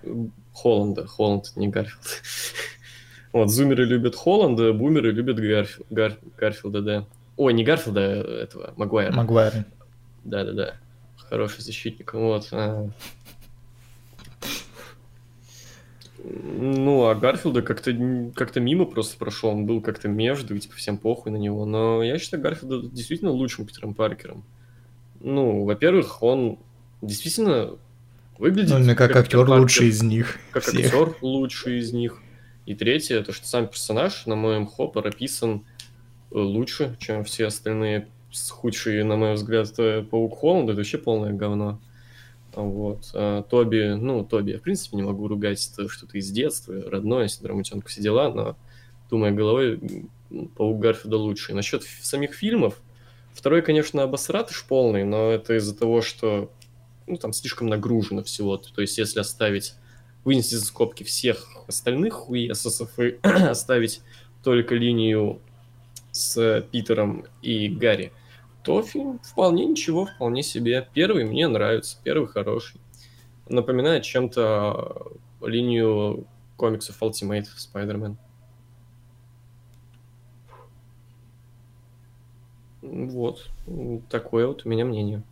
э, 0.04 0.08
Холланда. 0.54 1.06
Холланд, 1.06 1.52
не 1.56 1.68
Гарфилд. 1.68 2.22
Вот, 3.36 3.50
зумеры 3.50 3.84
любят 3.84 4.16
Холланда, 4.16 4.72
бумеры 4.72 5.12
любят 5.12 5.38
Гарфи- 5.38 5.84
Гар- 5.90 6.16
Гарфилда, 6.38 6.80
да. 6.80 7.06
Ой, 7.36 7.52
не 7.52 7.64
Гарфилда, 7.64 8.00
а 8.00 8.42
этого, 8.44 8.72
Магуайра. 8.78 9.12
Магуайр. 9.12 9.66
Да-да-да. 10.24 10.76
Хороший 11.18 11.60
защитник. 11.60 12.14
Вот. 12.14 12.48
а. 12.52 12.88
Ну, 16.24 17.08
а 17.08 17.14
Гарфилда 17.14 17.60
как-то 17.60 17.92
как 18.34 18.56
мимо 18.56 18.86
просто 18.86 19.18
прошел. 19.18 19.50
Он 19.50 19.66
был 19.66 19.82
как-то 19.82 20.08
между, 20.08 20.56
и, 20.56 20.58
типа, 20.58 20.74
всем 20.76 20.96
похуй 20.96 21.30
на 21.30 21.36
него. 21.36 21.66
Но 21.66 22.02
я 22.02 22.18
считаю 22.18 22.42
Гарфилда 22.42 22.88
действительно 22.88 23.32
лучшим 23.32 23.66
Питером 23.66 23.92
Паркером. 23.92 24.44
Ну, 25.20 25.64
во-первых, 25.64 26.22
он 26.22 26.58
действительно 27.02 27.76
выглядит... 28.38 28.70
Ну, 28.78 28.94
как 28.94 29.08
Питер 29.08 29.18
актер 29.18 29.38
Паркер, 29.40 29.60
лучший 29.60 29.88
из 29.88 30.02
них. 30.02 30.38
Как 30.52 30.62
всех. 30.62 30.86
актер 30.86 31.16
лучший 31.20 31.80
из 31.80 31.92
них. 31.92 32.22
И 32.66 32.74
третье, 32.74 33.22
то, 33.22 33.32
что 33.32 33.46
сам 33.46 33.68
персонаж 33.68 34.26
на 34.26 34.34
моем 34.34 34.66
хоппер 34.66 35.06
описан 35.06 35.64
э, 36.32 36.38
лучше, 36.38 36.96
чем 36.98 37.24
все 37.24 37.46
остальные 37.46 38.08
худшие, 38.50 39.04
на 39.04 39.16
мой 39.16 39.34
взгляд, 39.34 39.72
э, 39.78 40.02
Паук 40.02 40.38
Холланд, 40.38 40.68
это 40.68 40.78
вообще 40.78 40.98
полное 40.98 41.32
говно. 41.32 41.80
Вот. 42.52 43.10
А 43.14 43.42
Тоби, 43.42 43.94
ну, 43.94 44.24
Тоби, 44.24 44.52
я, 44.52 44.58
в 44.58 44.62
принципе, 44.62 44.96
не 44.96 45.02
могу 45.02 45.28
ругать, 45.28 45.70
это 45.72 45.88
что-то 45.88 46.18
из 46.18 46.30
детства, 46.30 46.74
родное, 46.90 47.28
синдром 47.28 47.58
утенка, 47.58 47.88
все 47.88 48.02
дела, 48.02 48.30
но, 48.32 48.56
думая 49.10 49.30
головой, 49.30 49.80
Паук 50.56 50.80
Гарфилда 50.80 51.18
лучше. 51.18 51.54
Насчет 51.54 51.82
ф- 51.82 52.00
самих 52.02 52.34
фильмов, 52.34 52.80
второй, 53.32 53.62
конечно, 53.62 54.02
обосратыш 54.02 54.64
полный, 54.64 55.04
но 55.04 55.30
это 55.30 55.56
из-за 55.58 55.76
того, 55.76 56.02
что, 56.02 56.50
ну, 57.06 57.16
там 57.16 57.32
слишком 57.32 57.68
нагружено 57.68 58.24
всего. 58.24 58.56
То 58.56 58.80
есть, 58.80 58.98
если 58.98 59.20
оставить 59.20 59.74
вынести 60.26 60.56
за 60.56 60.66
скобки 60.66 61.04
всех 61.04 61.46
остальных 61.68 62.14
хуесосов 62.14 62.98
и 62.98 63.18
оставить 63.22 64.02
только 64.42 64.74
линию 64.74 65.40
с 66.10 66.62
Питером 66.72 67.24
и 67.42 67.68
Гарри, 67.68 68.12
то 68.64 68.82
фильм 68.82 69.20
вполне 69.20 69.64
ничего, 69.66 70.06
вполне 70.06 70.42
себе. 70.42 70.88
Первый 70.92 71.24
мне 71.24 71.46
нравится, 71.46 71.98
первый 72.02 72.26
хороший. 72.26 72.80
Напоминает 73.48 74.02
чем-то 74.02 75.12
линию 75.42 76.26
комиксов 76.56 77.00
Ultimate 77.00 77.46
Spider-Man. 77.56 78.16
Вот, 82.82 83.48
такое 84.10 84.48
вот 84.48 84.66
у 84.66 84.68
меня 84.68 84.84
мнение. 84.84 85.22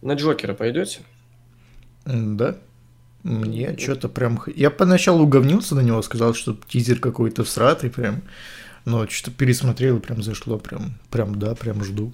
На 0.00 0.14
Джокера 0.14 0.54
пойдете? 0.54 1.00
Да. 2.06 2.56
Мне 3.22 3.76
что-то 3.78 4.08
прям... 4.08 4.40
Я 4.54 4.70
поначалу 4.70 5.24
уговнился 5.24 5.74
на 5.74 5.80
него, 5.80 6.00
сказал, 6.02 6.34
что 6.34 6.56
тизер 6.68 6.98
какой-то 7.00 7.44
всратый 7.44 7.90
прям. 7.90 8.22
Но 8.84 9.06
что-то 9.08 9.36
пересмотрел 9.36 9.96
и 9.96 10.00
прям 10.00 10.22
зашло. 10.22 10.58
Прям, 10.58 10.94
прям 11.10 11.38
да, 11.38 11.54
прям 11.54 11.84
жду. 11.84 12.12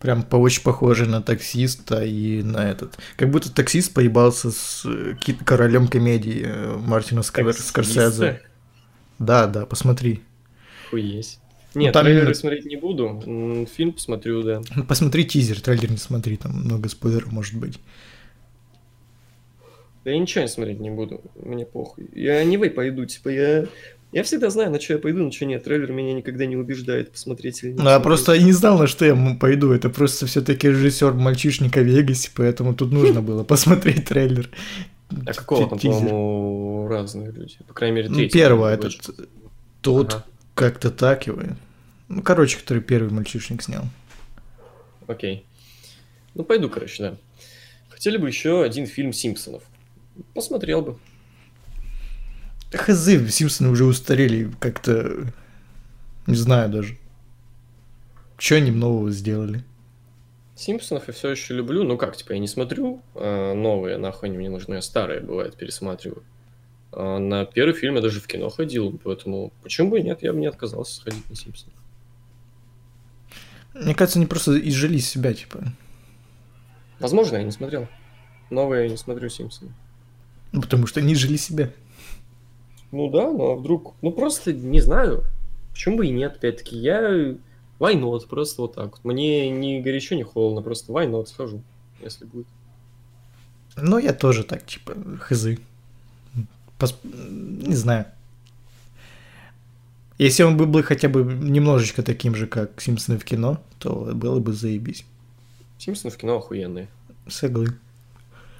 Прям 0.00 0.22
по 0.22 0.36
очень 0.36 0.62
похоже 0.62 1.06
на 1.06 1.20
таксиста 1.20 2.04
и 2.04 2.42
на 2.42 2.70
этот. 2.70 2.98
Как 3.16 3.30
будто 3.30 3.52
таксист 3.52 3.92
поебался 3.92 4.52
с 4.52 4.84
э, 4.86 5.16
ки- 5.20 5.36
королем 5.44 5.88
комедии 5.88 6.44
э, 6.46 6.76
Мартина 6.78 7.22
Скор-? 7.22 7.52
Скорсезе. 7.52 8.42
Да, 9.18 9.48
да, 9.48 9.66
посмотри. 9.66 10.22
Хуесь. 10.90 11.40
Ну, 11.74 11.80
Нет, 11.82 11.92
там 11.92 12.04
трейлеры 12.04 12.26
именно- 12.26 12.34
смотреть 12.34 12.64
не 12.66 12.76
буду. 12.76 13.66
Фильм 13.76 13.92
посмотрю, 13.92 14.42
да. 14.44 14.62
Ну, 14.74 14.84
Посмотри 14.84 15.24
тизер, 15.24 15.60
трейлер 15.60 15.90
не 15.90 15.96
смотри, 15.96 16.36
там 16.36 16.52
много 16.52 16.88
спойлеров 16.88 17.32
может 17.32 17.56
быть. 17.56 17.80
Да 20.08 20.12
я 20.12 20.20
ничего 20.20 20.40
не 20.40 20.48
смотреть 20.48 20.80
не 20.80 20.88
буду. 20.88 21.20
Мне 21.36 21.66
похуй. 21.66 22.08
Я 22.14 22.42
не 22.42 22.56
вы 22.56 22.70
пойду, 22.70 23.04
типа 23.04 23.28
я... 23.28 23.66
Я 24.10 24.22
всегда 24.22 24.48
знаю, 24.48 24.70
на 24.70 24.80
что 24.80 24.94
я 24.94 24.98
пойду, 24.98 25.22
на 25.22 25.30
что 25.30 25.44
нет. 25.44 25.62
Трейлер 25.64 25.92
меня 25.92 26.14
никогда 26.14 26.46
не 26.46 26.56
убеждает 26.56 27.12
посмотреть 27.12 27.62
или 27.62 27.72
не 27.72 27.82
Ну, 27.82 27.90
я 27.90 28.00
просто 28.00 28.32
и 28.32 28.42
не 28.42 28.52
знал, 28.52 28.78
на 28.78 28.86
что 28.86 29.04
я 29.04 29.14
пойду. 29.38 29.70
Это 29.70 29.90
просто 29.90 30.24
все-таки 30.24 30.66
режиссер 30.66 31.12
мальчишника 31.12 31.80
в 31.80 31.82
Вегасе, 31.82 32.30
поэтому 32.34 32.74
тут 32.74 32.90
нужно 32.90 33.20
было 33.20 33.44
посмотреть 33.44 34.06
трейлер. 34.06 34.48
А 35.26 35.34
какого 35.34 35.68
там, 35.68 35.78
по-моему, 35.78 36.88
разные 36.88 37.30
люди? 37.30 37.58
По 37.66 37.74
крайней 37.74 37.96
мере, 37.96 38.08
Ну, 38.08 38.14
третий. 38.14 38.32
первого 38.32 38.72
этот, 38.72 39.10
тот 39.82 40.24
как-то 40.54 40.90
так 40.90 41.26
его. 41.26 41.42
Ну, 42.08 42.22
короче, 42.22 42.56
который 42.56 42.82
первый 42.82 43.12
мальчишник 43.12 43.60
снял. 43.60 43.84
окей. 45.06 45.44
Ну, 46.34 46.44
пойду, 46.44 46.70
короче, 46.70 47.02
да. 47.02 47.16
Хотели 47.90 48.16
бы 48.16 48.28
еще 48.28 48.62
один 48.62 48.86
фильм 48.86 49.12
Симпсонов. 49.12 49.64
Посмотрел 50.34 50.82
бы. 50.82 50.98
Хз, 52.72 53.06
Симпсоны 53.30 53.70
уже 53.70 53.84
устарели 53.84 54.50
как-то... 54.60 55.32
Не 56.26 56.36
знаю 56.36 56.70
даже. 56.70 56.98
Что 58.36 58.56
они 58.56 58.70
нового 58.70 59.10
сделали? 59.10 59.64
Симпсонов 60.54 61.06
я 61.06 61.14
все 61.14 61.30
еще 61.30 61.54
люблю. 61.54 61.84
Ну 61.84 61.96
как, 61.96 62.16
типа, 62.16 62.32
я 62.32 62.38
не 62.38 62.48
смотрю 62.48 63.00
э, 63.14 63.54
новые, 63.54 63.96
нахуй 63.96 64.28
они 64.28 64.38
мне 64.38 64.50
нужны, 64.50 64.74
я 64.74 64.82
старые, 64.82 65.20
бывает, 65.20 65.56
пересматриваю. 65.56 66.22
А 66.92 67.18
на 67.18 67.44
первый 67.46 67.74
фильм 67.74 67.94
я 67.96 68.02
даже 68.02 68.20
в 68.20 68.26
кино 68.26 68.48
ходил, 68.48 68.98
поэтому 69.02 69.52
почему 69.62 69.90
бы 69.90 70.00
и 70.00 70.02
нет, 70.02 70.22
я 70.22 70.32
бы 70.32 70.40
не 70.40 70.46
отказался 70.46 70.96
сходить 70.96 71.28
на 71.30 71.36
Симпсонов. 71.36 71.74
Мне 73.74 73.94
кажется, 73.94 74.18
они 74.18 74.26
просто 74.26 74.58
изжили 74.58 74.98
себя, 74.98 75.32
типа. 75.32 75.62
Возможно, 76.98 77.36
я 77.36 77.44
не 77.44 77.52
смотрел. 77.52 77.86
Новые 78.50 78.84
я 78.84 78.90
не 78.90 78.96
смотрю 78.96 79.28
Симпсоны. 79.28 79.72
Ну, 80.52 80.62
потому 80.62 80.86
что 80.86 81.00
они 81.00 81.14
жили 81.14 81.36
себя. 81.36 81.70
Ну 82.90 83.10
да, 83.10 83.30
ну 83.30 83.52
а 83.52 83.56
вдруг... 83.56 83.94
Ну 84.02 84.12
просто 84.12 84.52
не 84.52 84.80
знаю. 84.80 85.24
Почему 85.72 85.98
бы 85.98 86.06
и 86.06 86.10
нет, 86.10 86.36
опять-таки. 86.36 86.76
Я... 86.76 87.00
Why 87.78 87.94
not? 87.94 88.26
Просто 88.28 88.62
вот 88.62 88.74
так 88.74 88.92
вот. 88.92 89.04
Мне 89.04 89.50
ни 89.50 89.80
горячо, 89.80 90.16
ни 90.16 90.22
холодно. 90.22 90.62
Просто 90.62 90.92
why 90.92 91.08
not? 91.08 91.26
Схожу, 91.26 91.62
если 92.02 92.24
будет. 92.24 92.46
Ну, 93.76 93.98
я 93.98 94.12
тоже 94.12 94.42
так, 94.42 94.66
типа, 94.66 94.94
хзы. 95.20 95.58
Пос... 96.78 96.98
Не 97.04 97.76
знаю. 97.76 98.06
Если 100.18 100.42
он 100.42 100.56
был 100.56 100.66
бы 100.66 100.82
хотя 100.82 101.08
бы 101.08 101.22
немножечко 101.22 102.02
таким 102.02 102.34
же, 102.34 102.48
как 102.48 102.80
Симпсоны 102.80 103.18
в 103.18 103.24
кино, 103.24 103.62
то 103.78 104.10
было 104.14 104.40
бы 104.40 104.52
заебись. 104.52 105.04
Симпсоны 105.78 106.10
в 106.10 106.16
кино 106.16 106.38
охуенные. 106.38 106.88
Соглы. 107.28 107.68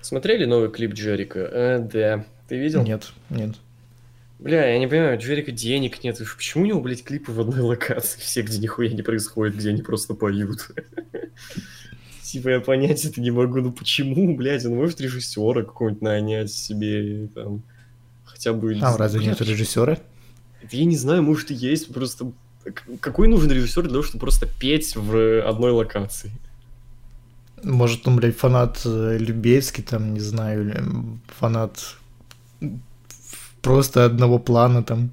Смотрели 0.02 0.44
новый 0.44 0.70
клип 0.70 0.94
Джерика? 0.94 1.40
Э, 1.40 1.78
да. 1.78 2.24
Ты 2.48 2.58
видел? 2.58 2.82
Нет, 2.82 3.12
нет. 3.30 3.56
Бля, 4.38 4.70
я 4.70 4.78
не 4.78 4.86
понимаю, 4.86 5.16
у 5.16 5.20
Джерика 5.20 5.50
денег 5.50 6.02
нет. 6.04 6.18
Почему 6.36 6.64
у 6.64 6.66
него, 6.66 6.80
блядь, 6.80 7.02
клипы 7.02 7.32
в 7.32 7.40
одной 7.40 7.60
локации? 7.60 8.20
Все, 8.20 8.42
где 8.42 8.58
нихуя 8.58 8.88
не 8.90 9.02
происходит, 9.02 9.56
где 9.56 9.70
они 9.70 9.82
просто 9.82 10.14
поют. 10.14 10.70
Типа 12.22 12.50
я 12.50 12.60
понять 12.60 13.04
это 13.04 13.20
не 13.20 13.30
могу. 13.30 13.60
Ну 13.60 13.72
почему, 13.72 14.36
блядь, 14.36 14.64
он 14.64 14.76
может 14.76 15.00
режиссера 15.00 15.62
какого-нибудь 15.62 16.02
нанять 16.02 16.52
себе 16.52 17.28
там 17.34 17.62
хотя 18.38 18.52
бы... 18.52 18.78
А, 18.80 18.96
разве 18.96 19.26
нет 19.26 19.40
режиссера? 19.40 19.98
Я 20.70 20.84
не 20.84 20.96
знаю, 20.96 21.22
может 21.22 21.50
и 21.50 21.54
есть, 21.54 21.92
просто... 21.92 22.32
Какой 23.00 23.28
нужен 23.28 23.50
режиссер 23.50 23.82
для 23.82 23.92
того, 23.92 24.02
чтобы 24.02 24.20
просто 24.20 24.46
петь 24.46 24.94
в 24.94 25.42
одной 25.42 25.72
локации? 25.72 26.30
Может, 27.62 28.06
он, 28.06 28.16
блядь, 28.16 28.36
фанат 28.36 28.82
э, 28.84 29.16
Любецкий, 29.18 29.82
там, 29.82 30.14
не 30.14 30.20
знаю, 30.20 31.20
фанат 31.38 31.96
просто 33.62 34.04
одного 34.04 34.38
плана 34.38 34.82
там. 34.82 35.10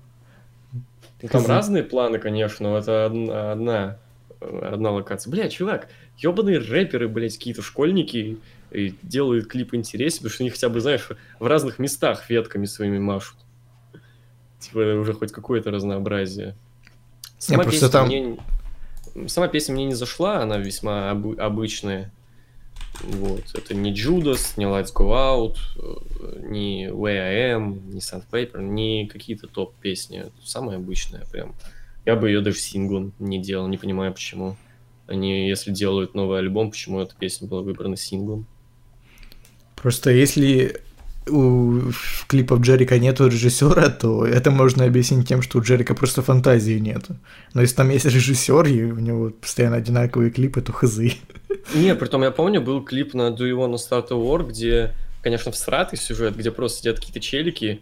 Ну, 1.21 1.29
там 1.29 1.45
разные 1.45 1.83
планы, 1.83 2.19
конечно, 2.19 2.69
но 2.69 2.77
это 2.77 3.05
одна, 3.05 3.51
одна, 3.51 3.97
одна 4.39 4.91
локация. 4.91 5.31
Бля, 5.31 5.49
чувак, 5.49 5.87
ебаные 6.17 6.59
рэперы, 6.59 7.07
блядь, 7.07 7.37
какие-то 7.37 7.61
школьники 7.61 8.37
и 8.71 8.95
делают 9.01 9.47
клип 9.47 9.73
интереснее, 9.73 10.19
потому 10.19 10.33
что 10.33 10.43
они 10.43 10.49
хотя 10.49 10.69
бы, 10.69 10.81
знаешь, 10.81 11.09
в 11.39 11.47
разных 11.47 11.79
местах 11.79 12.29
ветками 12.29 12.65
своими 12.65 12.99
машут. 12.99 13.37
Типа 14.59 14.79
уже 14.79 15.13
хоть 15.13 15.31
какое-то 15.31 15.71
разнообразие. 15.71 16.55
Сама, 17.37 17.63
Я 17.63 17.69
песня 17.69 17.89
там... 17.89 18.07
мне... 18.07 18.37
Сама 19.27 19.47
песня 19.47 19.73
мне 19.73 19.85
не 19.85 19.93
зашла, 19.93 20.41
она 20.41 20.57
весьма 20.57 21.11
об... 21.11 21.39
обычная. 21.39 22.11
Вот. 23.01 23.43
Это 23.53 23.73
не 23.73 23.93
Judas, 23.93 24.53
не 24.57 24.65
Let's 24.65 24.93
Go 24.93 25.11
Out, 25.11 25.57
э, 25.77 26.47
не 26.47 26.87
Where 26.87 27.19
I 27.19 27.53
Am, 27.53 27.79
не 27.91 27.99
Sandpaper, 27.99 28.61
не 28.61 29.07
какие-то 29.07 29.47
топ-песни. 29.47 30.25
Самая 30.43 30.77
обычная 30.77 31.25
прям. 31.31 31.55
Я 32.05 32.15
бы 32.15 32.29
ее 32.29 32.41
даже 32.41 32.57
синглом 32.57 33.13
не 33.19 33.41
делал, 33.41 33.67
не 33.67 33.77
понимаю 33.77 34.13
почему. 34.13 34.57
Они, 35.07 35.47
если 35.47 35.71
делают 35.71 36.15
новый 36.15 36.39
альбом, 36.39 36.71
почему 36.71 36.99
эта 36.99 37.15
песня 37.15 37.47
была 37.47 37.61
выбрана 37.61 37.95
синглом? 37.95 38.45
Просто 39.75 40.09
если 40.09 40.81
у 41.29 41.91
клипов 42.27 42.61
Джерика 42.61 42.99
нету 42.99 43.27
режиссера, 43.27 43.89
то 43.89 44.25
это 44.25 44.51
можно 44.51 44.85
объяснить 44.85 45.27
тем, 45.27 45.41
что 45.41 45.57
у 45.57 45.61
Джерика 45.61 45.95
просто 45.95 46.21
фантазии 46.21 46.79
нету. 46.79 47.15
Но 47.53 47.61
если 47.61 47.75
там 47.75 47.89
есть 47.89 48.05
режиссер, 48.05 48.65
и 48.67 48.83
у 48.83 48.99
него 48.99 49.29
постоянно 49.29 49.77
одинаковые 49.77 50.31
клипы, 50.31 50.61
то 50.61 50.71
хзы. 50.71 51.13
Не, 51.73 51.95
притом 51.95 52.23
я 52.23 52.31
помню, 52.31 52.61
был 52.61 52.83
клип 52.83 53.13
на 53.13 53.29
Do 53.29 53.39
You 53.39 53.57
Wanna 53.57 53.75
Start 53.75 54.07
a 54.11 54.15
War, 54.15 54.47
где, 54.47 54.93
конечно, 55.21 55.51
всратый 55.51 55.97
сюжет, 55.97 56.35
где 56.35 56.51
просто 56.51 56.79
сидят 56.79 56.97
какие-то 56.97 57.19
челики 57.19 57.81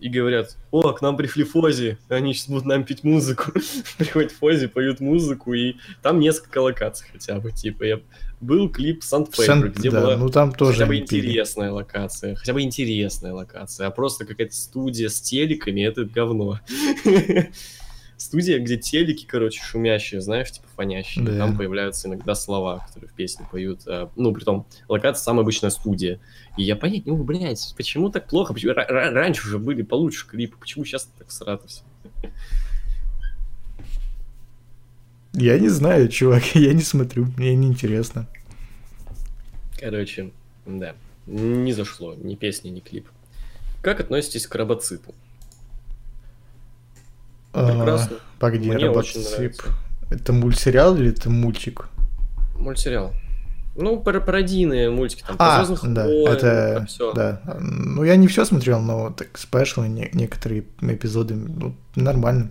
и 0.00 0.08
говорят, 0.08 0.56
о, 0.70 0.92
к 0.92 1.00
нам 1.00 1.16
пришли 1.16 1.44
Фози, 1.44 1.98
они 2.08 2.34
сейчас 2.34 2.48
будут 2.48 2.66
нам 2.66 2.84
петь 2.84 3.02
музыку. 3.02 3.52
Приходят 3.98 4.32
Фози, 4.32 4.66
поют 4.66 5.00
музыку, 5.00 5.54
и 5.54 5.76
там 6.02 6.20
несколько 6.20 6.58
локаций 6.58 7.08
хотя 7.12 7.40
бы, 7.40 7.50
типа, 7.52 7.84
я... 7.84 8.00
был 8.40 8.68
клип 8.68 9.02
Sandpaper, 9.02 9.68
где 9.68 9.90
да, 9.90 10.00
была 10.00 10.16
ну, 10.16 10.28
там 10.28 10.52
тоже 10.52 10.74
хотя 10.74 10.86
бы 10.86 10.96
интересная 10.96 11.70
локация, 11.72 12.34
хотя 12.34 12.52
бы 12.52 12.62
интересная 12.62 13.32
локация, 13.32 13.86
а 13.86 13.90
просто 13.90 14.24
какая-то 14.26 14.54
студия 14.54 15.08
с 15.08 15.20
телеками, 15.20 15.80
это 15.82 16.04
говно. 16.04 16.60
Студия, 18.18 18.58
где 18.60 18.78
телеки, 18.78 19.26
короче, 19.26 19.60
шумящие, 19.62 20.22
знаешь, 20.22 20.50
типа 20.50 20.66
фонящие. 20.74 21.22
Да. 21.22 21.36
Там 21.36 21.56
появляются 21.56 22.08
иногда 22.08 22.34
слова, 22.34 22.86
которые 22.86 23.10
в 23.10 23.12
песне 23.12 23.46
поют. 23.50 23.82
а, 23.86 24.10
Ну, 24.16 24.32
при 24.32 24.42
том, 24.42 24.66
локация 24.88 25.22
самая 25.22 25.42
обычная 25.42 25.68
студия. 25.68 26.18
И 26.56 26.62
я 26.62 26.76
понять 26.76 27.04
не 27.04 27.12
могу, 27.12 27.24
блядь, 27.24 27.74
почему 27.76 28.08
так 28.08 28.26
плохо? 28.26 28.54
Почему... 28.54 28.72
ра- 28.72 28.88
ра- 28.88 29.10
Раньше 29.10 29.46
уже 29.46 29.58
были 29.58 29.82
получше 29.82 30.26
клипы, 30.26 30.56
почему 30.58 30.86
сейчас 30.86 31.10
так 31.18 31.30
срато 31.30 31.68
все? 31.68 31.82
Я 35.38 35.58
не 35.58 35.68
знаю, 35.68 36.08
чувак, 36.08 36.42
я 36.56 36.72
не 36.72 36.82
смотрю, 36.82 37.26
мне 37.36 37.54
не 37.54 37.68
интересно. 37.68 38.26
Короче, 39.78 40.30
да, 40.64 40.94
не 41.26 41.72
зашло 41.72 42.14
ни 42.14 42.34
песня, 42.34 42.70
ни 42.70 42.80
клип. 42.80 43.06
Как 43.82 44.00
относитесь 44.00 44.46
к 44.46 44.54
робоципу? 44.54 45.14
Прекрасно. 47.52 48.16
А, 48.16 48.20
погоди, 48.38 48.68
Мне 48.70 48.78
нравится. 48.90 49.62
Это 50.10 50.32
мультсериал 50.32 50.96
или 50.96 51.10
это 51.10 51.30
мультик? 51.30 51.88
Мультсериал. 52.58 53.12
Ну, 53.76 54.00
пар- 54.00 54.24
пародийные 54.24 54.90
мультики, 54.90 55.22
там, 55.26 55.36
А, 55.38 55.58
про 55.58 55.66
«Звездных 55.66 55.92
да, 55.94 56.06
войн», 56.06 56.28
это, 56.32 56.74
про 56.78 56.86
всё. 56.86 57.12
да. 57.12 57.42
Ну, 57.60 58.04
я 58.04 58.16
не 58.16 58.26
все 58.26 58.46
смотрел, 58.46 58.80
но 58.80 59.10
так 59.10 59.36
спешлы, 59.36 59.88
не- 59.88 60.08
некоторые 60.14 60.64
эпизоды, 60.80 61.34
ну, 61.34 61.74
нормально. 61.94 62.48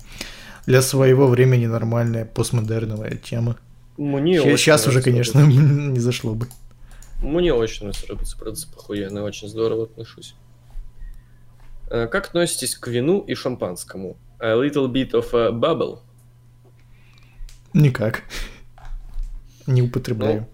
Для 0.65 0.81
своего 0.81 1.27
времени 1.27 1.67
нормальная 1.67 2.25
постмодерновая 2.25 3.17
тема. 3.17 3.57
Мне 3.97 4.41
Сейчас 4.57 4.87
уже, 4.87 5.01
конечно, 5.01 5.39
не 5.41 5.99
зашло 5.99 6.33
бы. 6.33 6.47
Мне 7.21 7.53
очень 7.53 7.87
нравится 7.87 8.07
Робоцып 8.39 8.75
охуенно, 8.75 9.23
очень 9.23 9.47
здорово 9.47 9.83
отношусь. 9.83 10.35
Э, 11.89 12.07
Как 12.07 12.27
относитесь 12.27 12.75
к 12.75 12.87
вину 12.87 13.21
и 13.21 13.35
шампанскому? 13.35 14.17
A 14.39 14.53
little 14.53 14.91
bit 14.91 15.11
of 15.11 15.33
a 15.33 15.51
bubble. 15.51 15.99
Никак. 17.73 18.23
Не 19.67 19.81
употребляю. 19.81 20.47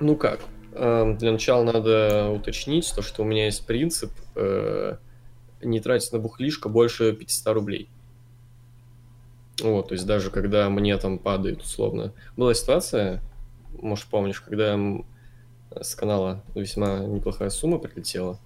Ну 0.00 0.16
как? 0.16 0.40
Эм, 0.74 1.16
Для 1.18 1.32
начала 1.32 1.64
надо 1.64 2.28
уточнить 2.30 2.92
то, 2.94 3.02
что 3.02 3.22
у 3.22 3.24
меня 3.24 3.46
есть 3.46 3.66
принцип 3.66 4.12
э, 4.36 4.96
не 5.62 5.80
тратить 5.80 6.12
на 6.12 6.18
бухлишко 6.18 6.68
больше 6.68 7.12
500 7.12 7.54
рублей. 7.54 7.88
Вот, 9.62 9.88
то 9.88 9.94
есть 9.94 10.06
даже 10.06 10.30
когда 10.30 10.68
мне 10.68 10.96
там 10.98 11.18
падает 11.18 11.62
условно. 11.62 12.12
Была 12.36 12.54
ситуация, 12.54 13.22
может 13.80 14.06
помнишь, 14.06 14.40
когда 14.40 14.78
с 15.80 15.94
канала 15.94 16.42
весьма 16.54 17.00
неплохая 17.00 17.50
сумма 17.50 17.78
прилетела. 17.78 18.38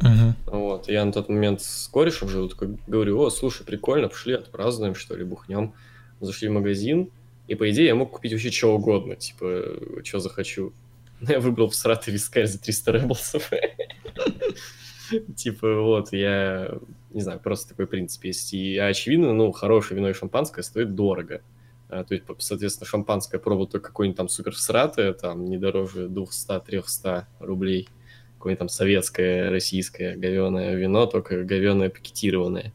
Мгм. 0.00 0.34
Вот, 0.46 0.88
я 0.88 1.04
на 1.04 1.12
тот 1.12 1.28
момент 1.28 1.62
с 1.62 1.88
корешем 1.88 2.28
жил, 2.28 2.48
такой 2.48 2.76
говорю, 2.86 3.18
о, 3.20 3.30
слушай, 3.30 3.64
прикольно, 3.64 4.08
пошли 4.08 4.34
отпразднуем, 4.34 4.94
что 4.94 5.16
ли, 5.16 5.24
бухнем. 5.24 5.72
Зашли 6.20 6.48
в 6.48 6.52
магазин, 6.52 7.10
и, 7.48 7.54
по 7.54 7.70
идее, 7.70 7.86
я 7.86 7.94
мог 7.94 8.10
купить 8.10 8.32
вообще 8.32 8.50
что 8.50 8.74
угодно, 8.74 9.16
типа, 9.16 10.02
что 10.04 10.18
захочу. 10.18 10.72
Но 11.20 11.32
я 11.32 11.40
выбрал 11.40 11.68
всратый 11.68 12.12
вискарь 12.12 12.46
за 12.46 12.60
300 12.60 12.92
рэблсов. 12.92 13.50
Типа, 15.36 15.80
вот, 15.80 16.12
я, 16.12 16.78
не 17.16 17.22
знаю, 17.22 17.40
просто 17.40 17.70
такой 17.70 17.86
принцип 17.86 18.24
есть. 18.24 18.52
И, 18.52 18.76
очевидно, 18.76 19.32
ну, 19.32 19.50
хорошее 19.50 19.96
вино 19.96 20.10
и 20.10 20.12
шампанское 20.12 20.62
стоит 20.62 20.94
дорого. 20.94 21.40
А, 21.88 22.04
то 22.04 22.12
есть, 22.12 22.26
соответственно, 22.40 22.86
шампанское 22.86 23.38
пробовал 23.38 23.66
только 23.66 23.88
какое-нибудь 23.88 24.18
там 24.18 24.28
супер 24.28 24.52
всратое, 24.52 25.14
там, 25.14 25.46
не 25.46 25.56
дороже 25.56 26.08
200-300 26.08 27.24
рублей. 27.40 27.88
Какое-нибудь 28.36 28.58
там 28.58 28.68
советское, 28.68 29.48
российское 29.48 30.14
говеное 30.14 30.74
вино, 30.74 31.06
только 31.06 31.42
говеное 31.42 31.88
пакетированное. 31.88 32.74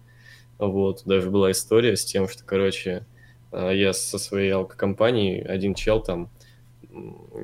Вот, 0.57 1.03
даже 1.05 1.29
была 1.29 1.51
история 1.51 1.95
с 1.95 2.03
тем, 2.03 2.27
что, 2.27 2.43
короче, 2.43 3.05
а, 3.51 3.69
я 3.69 3.93
со 3.93 4.17
своей 4.17 4.49
алкокомпанией, 4.49 5.43
один 5.43 5.75
чел 5.75 6.01
там, 6.01 6.31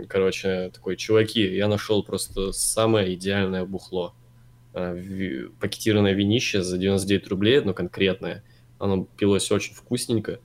короче, 0.09 0.71
такой, 0.73 0.95
чуваки, 0.95 1.45
я 1.55 1.67
нашел 1.67 2.01
просто 2.01 2.53
самое 2.53 3.13
идеальное 3.13 3.65
бухло. 3.65 4.15
Ви- 4.73 5.49
Пакетированное 5.59 6.13
винище 6.13 6.61
за 6.63 6.77
99 6.77 7.27
рублей, 7.27 7.59
одно 7.59 7.73
конкретное. 7.73 8.43
Оно 8.79 9.07
пилось 9.17 9.51
очень 9.51 9.73
вкусненько. 9.73 10.39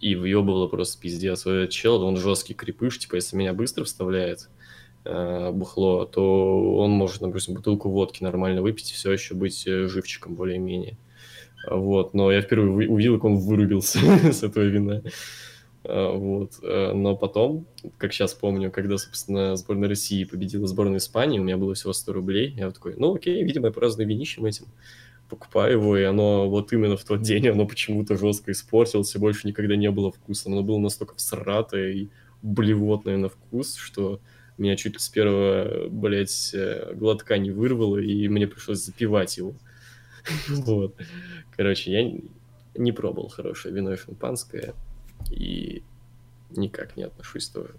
и 0.00 0.14
въебывало 0.14 0.68
просто 0.68 1.00
пиздец. 1.00 1.46
Этот 1.46 1.70
чел, 1.70 2.02
он 2.02 2.16
жесткий 2.18 2.54
крепыш, 2.54 2.98
типа, 2.98 3.16
если 3.16 3.36
меня 3.36 3.54
быстро 3.54 3.84
вставляет 3.84 4.50
э, 5.06 5.50
бухло, 5.52 6.04
то 6.04 6.76
он 6.76 6.90
может, 6.90 7.22
допустим, 7.22 7.54
бутылку 7.54 7.88
водки 7.90 8.22
нормально 8.22 8.60
выпить 8.62 8.90
и 8.90 8.94
все 8.94 9.12
еще 9.12 9.34
быть 9.34 9.66
э, 9.66 9.88
живчиком 9.88 10.34
более-менее. 10.34 10.98
Вот, 11.70 12.14
но 12.14 12.30
я 12.30 12.42
впервые 12.42 12.88
увидел, 12.88 13.14
как 13.16 13.24
он 13.24 13.36
вырубился 13.38 13.98
с 14.32 14.42
этого 14.42 14.64
вина. 14.64 15.02
А, 15.88 16.12
вот. 16.12 16.54
Э, 16.62 16.92
но 16.92 17.16
потом, 17.16 17.66
как 17.98 18.12
сейчас 18.12 18.34
помню, 18.34 18.70
когда, 18.70 18.98
собственно, 18.98 19.56
сборная 19.56 19.88
России 19.88 20.24
победила 20.24 20.66
сборную 20.66 20.98
Испании, 20.98 21.38
у 21.38 21.44
меня 21.44 21.56
было 21.56 21.74
всего 21.74 21.92
100 21.92 22.12
рублей. 22.12 22.54
Я 22.56 22.70
такой, 22.70 22.94
ну 22.96 23.14
окей, 23.14 23.42
видимо, 23.42 23.66
я 23.66 23.72
праздную 23.72 24.08
винищем 24.08 24.44
этим. 24.44 24.66
Покупаю 25.28 25.72
его, 25.72 25.96
и 25.96 26.02
оно 26.02 26.48
вот 26.48 26.72
именно 26.72 26.96
в 26.96 27.04
тот 27.04 27.22
день, 27.22 27.48
оно 27.48 27.66
почему-то 27.66 28.16
жестко 28.16 28.52
испортилось, 28.52 29.14
и 29.14 29.18
больше 29.18 29.46
никогда 29.48 29.74
не 29.76 29.90
было 29.90 30.12
вкуса. 30.12 30.48
Оно 30.48 30.62
было 30.62 30.78
настолько 30.78 31.16
всратое 31.16 31.92
и 31.92 32.08
блевотное 32.42 33.16
на 33.16 33.28
вкус, 33.28 33.76
что 33.76 34.20
меня 34.58 34.76
чуть 34.76 35.00
с 35.00 35.08
первого, 35.08 35.88
блядь, 35.88 36.52
э, 36.54 36.94
глотка 36.94 37.38
не 37.38 37.50
вырвало, 37.50 37.98
и 37.98 38.28
мне 38.28 38.46
пришлось 38.46 38.78
запивать 38.78 39.36
его. 39.36 39.54
Вот. 40.48 40.96
Короче, 41.56 41.92
я 41.92 42.20
не 42.74 42.92
пробовал 42.92 43.28
хорошее 43.28 43.74
вино 43.74 43.92
и 43.92 43.96
шампанское, 43.96 44.74
и 45.30 45.82
никак 46.50 46.96
не 46.96 47.04
отношусь 47.04 47.48
тоже. 47.48 47.74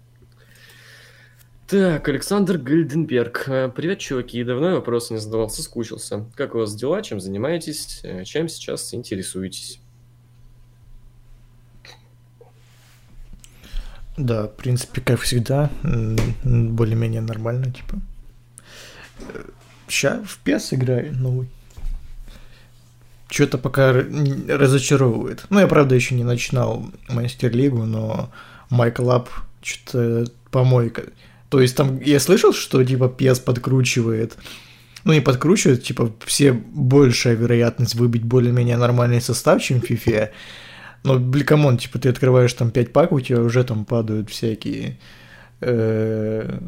Так, 1.66 2.08
Александр 2.08 2.56
Гальденберг. 2.56 3.44
Э, 3.46 3.68
привет, 3.68 3.98
чуваки. 3.98 4.42
Давно 4.42 4.70
вопрос 4.76 5.10
не 5.10 5.18
задавал, 5.18 5.50
соскучился. 5.50 6.24
Как 6.34 6.54
у 6.54 6.58
вас 6.58 6.74
дела, 6.74 7.02
чем 7.02 7.20
занимаетесь, 7.20 8.00
э, 8.04 8.24
чем 8.24 8.48
сейчас 8.48 8.94
интересуетесь? 8.94 9.78
Да, 14.16 14.48
в 14.48 14.56
принципе, 14.56 15.02
как 15.02 15.20
всегда, 15.20 15.70
более-менее 16.42 17.20
нормально, 17.20 17.70
типа. 17.70 18.00
Сейчас 19.86 20.26
в 20.26 20.40
PES 20.44 20.74
играю 20.74 21.14
новый 21.14 21.48
что-то 23.30 23.58
пока 23.58 23.92
разочаровывает. 23.92 25.44
Ну, 25.50 25.60
я, 25.60 25.66
правда, 25.66 25.94
еще 25.94 26.14
не 26.14 26.24
начинал 26.24 26.90
Мастер-лигу, 27.08 27.84
но 27.84 28.30
Майкл 28.70 29.10
Ап 29.10 29.28
что-то 29.62 30.30
помойка. 30.50 31.04
То 31.50 31.60
есть 31.60 31.76
там 31.76 32.00
я 32.00 32.20
слышал, 32.20 32.52
что 32.52 32.82
типа 32.84 33.08
пес 33.08 33.38
подкручивает. 33.38 34.36
Ну, 35.04 35.12
не 35.12 35.20
подкручивает, 35.20 35.84
типа 35.84 36.12
все 36.26 36.52
большая 36.52 37.34
вероятность 37.34 37.94
выбить 37.94 38.24
более-менее 38.24 38.76
нормальный 38.76 39.20
состав, 39.20 39.62
чем 39.62 39.80
в 39.80 39.90
FIFA. 39.90 40.30
Но, 41.04 41.18
блин, 41.18 41.78
типа 41.78 41.98
ты 41.98 42.08
открываешь 42.08 42.52
там 42.52 42.70
5 42.70 42.92
пак, 42.92 43.12
у 43.12 43.20
тебя 43.20 43.40
уже 43.40 43.64
там 43.64 43.84
падают 43.84 44.30
всякие 44.30 44.98
э, 45.60 46.58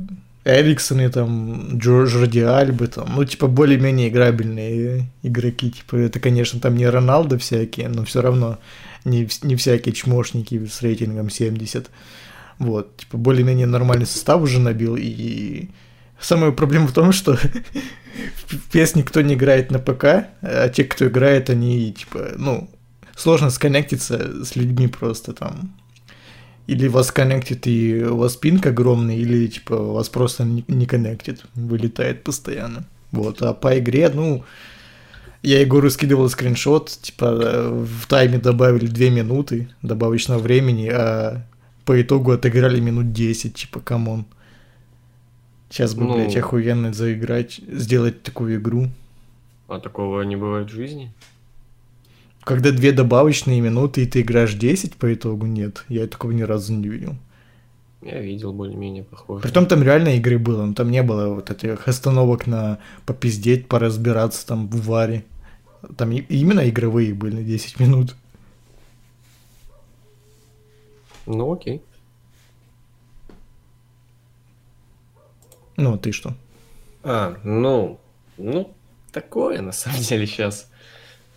Эриксоны, 0.45 1.11
там, 1.11 1.79
Джорди 1.79 2.39
Альбы, 2.39 2.87
там, 2.87 3.13
ну, 3.15 3.25
типа, 3.25 3.47
более-менее 3.47 4.09
играбельные 4.09 5.11
игроки, 5.23 5.71
типа, 5.71 5.97
это, 5.97 6.19
конечно, 6.19 6.61
там 6.61 6.77
не 6.77 6.89
Роналдо 6.89 7.39
всякие, 7.39 7.89
но 7.89 8.05
все 8.05 8.23
равно 8.23 8.59
не, 9.05 9.29
не 9.43 9.57
всякие 9.57 9.95
чмошники 9.95 10.67
с 10.67 10.81
рейтингом 10.81 11.29
70. 11.29 11.91
Вот, 12.59 12.97
типа, 12.97 13.19
более-менее 13.19 13.67
нормальный 13.67 14.07
состав 14.07 14.41
уже 14.41 14.61
набил, 14.61 14.97
и 14.97 15.69
самая 16.19 16.53
проблема 16.53 16.87
в 16.87 16.93
том, 16.93 17.13
что 17.13 17.37
в 18.47 18.75
PES 18.75 18.93
никто 18.95 19.21
не 19.21 19.35
играет 19.35 19.71
на 19.71 19.79
ПК, 19.79 20.05
а 20.41 20.69
те, 20.71 20.85
кто 20.85 21.07
играет, 21.07 21.51
они, 21.51 21.93
типа, 21.93 22.33
ну, 22.37 22.71
сложно 23.15 23.51
сконнектиться 23.51 24.43
с 24.45 24.57
людьми 24.57 24.89
просто 24.89 25.35
там, 25.35 25.75
или 26.71 26.87
вас 26.87 27.11
коннектит 27.11 27.67
и 27.67 28.05
у 28.05 28.17
вас 28.17 28.37
пинг 28.37 28.65
огромный, 28.65 29.19
или 29.19 29.49
типа 29.49 29.77
вас 29.77 30.09
просто 30.09 30.45
не 30.45 30.87
коннектит, 30.87 31.45
вылетает 31.55 32.23
постоянно. 32.23 32.85
Вот, 33.11 33.43
а 33.43 33.55
по 33.55 33.77
игре, 33.77 34.09
ну, 34.09 34.45
я 35.43 35.61
Егору 35.61 35.91
скидывал 35.91 36.29
скриншот, 36.29 36.91
типа 37.03 37.71
в 37.73 38.07
тайме 38.07 38.39
добавили 38.39 38.87
2 38.87 39.11
минуты 39.11 39.69
добавочного 39.83 40.39
времени, 40.39 40.89
а 40.93 41.45
по 41.85 42.01
итогу 42.01 42.31
отыграли 42.31 42.79
минут 42.79 43.13
10, 43.13 43.53
типа, 43.53 43.81
come 43.81 44.06
on. 44.06 44.25
Сейчас 45.71 45.95
бы, 45.95 46.05
ну, 46.05 46.15
блядь, 46.15 46.37
охуенно 46.37 46.93
заиграть, 46.93 47.61
сделать 47.69 48.23
такую 48.23 48.61
игру. 48.61 48.91
А 49.67 49.81
такого 49.81 50.23
не 50.23 50.37
бывает 50.37 50.71
в 50.71 50.75
жизни? 50.75 51.13
Когда 52.45 52.71
две 52.71 52.93
добавочные 52.93 53.61
минуты, 53.61 54.03
и 54.03 54.07
ты 54.07 54.23
играешь 54.23 54.55
10 54.55 54.97
по 54.97 55.13
итогу, 55.13 55.47
нет. 55.47 55.85
Я 55.89 56.07
такого 56.07 56.33
ни 56.33 56.43
разу 56.43 56.73
не 56.75 56.89
видел. 56.89 57.17
Я 58.03 58.21
видел 58.21 58.53
более-менее 58.55 59.05
похоже. 59.05 59.43
Притом 59.43 59.67
там 59.67 59.83
реально 59.83 60.17
игры 60.17 60.39
было, 60.39 60.65
но 60.65 60.73
там 60.73 60.91
не 60.91 61.03
было 61.03 61.35
вот 61.35 61.51
этих 61.51 61.87
остановок 61.87 62.47
на 62.47 62.79
попиздеть, 63.05 63.69
поразбираться 63.69 64.47
там 64.47 64.69
в 64.69 64.87
варе. 64.87 65.25
Там 65.97 66.11
именно 66.13 66.69
игровые 66.69 67.13
были 67.13 67.43
10 67.43 67.79
минут. 67.79 68.17
Ну 71.27 71.53
окей. 71.53 71.83
Ну, 75.77 75.95
а 75.95 75.99
ты 75.99 76.13
что? 76.13 76.35
А, 77.03 77.39
ну, 77.43 78.01
ну, 78.37 78.75
такое 79.13 79.63
на 79.63 79.73
самом 79.73 80.01
деле 80.01 80.27
сейчас. 80.27 80.71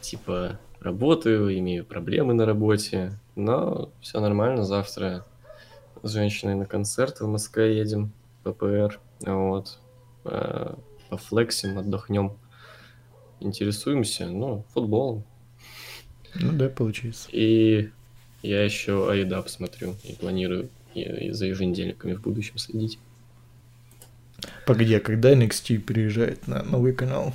Типа, 0.01 0.59
работаю, 0.83 1.57
имею 1.57 1.85
проблемы 1.85 2.33
на 2.33 2.45
работе, 2.45 3.13
но 3.35 3.89
все 4.01 4.19
нормально. 4.19 4.63
Завтра 4.63 5.25
с 6.01 6.11
женщиной 6.11 6.55
на 6.55 6.65
концерт 6.65 7.21
в 7.21 7.27
Москве 7.27 7.77
едем, 7.77 8.11
ППР, 8.43 8.99
вот, 9.21 9.79
э, 10.25 10.75
пофлексим, 11.09 11.79
отдохнем, 11.79 12.33
интересуемся, 13.39 14.27
ну, 14.27 14.65
футболом. 14.73 15.23
Ну 16.35 16.51
да, 16.53 16.69
получится. 16.69 17.29
И 17.31 17.89
я 18.41 18.63
еще 18.63 19.09
Айдап 19.09 19.49
смотрю 19.49 19.95
и 20.03 20.13
планирую 20.13 20.69
за 20.93 21.45
еженедельниками 21.45 22.13
в 22.13 22.21
будущем 22.21 22.57
следить. 22.57 22.99
Погоди, 24.65 24.95
а 24.95 24.99
когда 24.99 25.33
NXT 25.33 25.79
приезжает 25.79 26.47
на 26.47 26.63
новый 26.63 26.93
канал? 26.93 27.33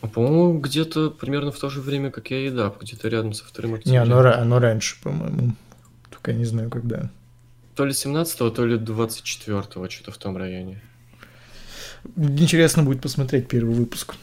А, 0.00 0.06
по-моему, 0.06 0.60
где-то 0.60 1.10
примерно 1.10 1.50
в 1.50 1.58
то 1.58 1.70
же 1.70 1.80
время, 1.80 2.10
как 2.10 2.30
я 2.30 2.46
и 2.46 2.50
да, 2.50 2.72
где-то 2.80 3.08
рядом 3.08 3.32
со 3.32 3.44
вторым 3.44 3.74
октября. 3.74 4.04
Не, 4.04 4.12
оно, 4.12 4.20
оно 4.20 4.58
раньше, 4.58 4.96
по-моему. 5.02 5.54
Только 6.10 6.30
я 6.30 6.36
не 6.36 6.44
знаю, 6.44 6.70
когда. 6.70 7.10
То 7.74 7.84
ли 7.84 7.92
17 7.92 8.54
то 8.54 8.66
ли 8.66 8.76
24-го, 8.76 9.88
что-то 9.88 10.10
в 10.10 10.18
том 10.18 10.36
районе. 10.36 10.80
Интересно 12.16 12.82
будет 12.82 13.00
посмотреть 13.00 13.48
первый 13.48 13.74
выпуск. 13.74 14.14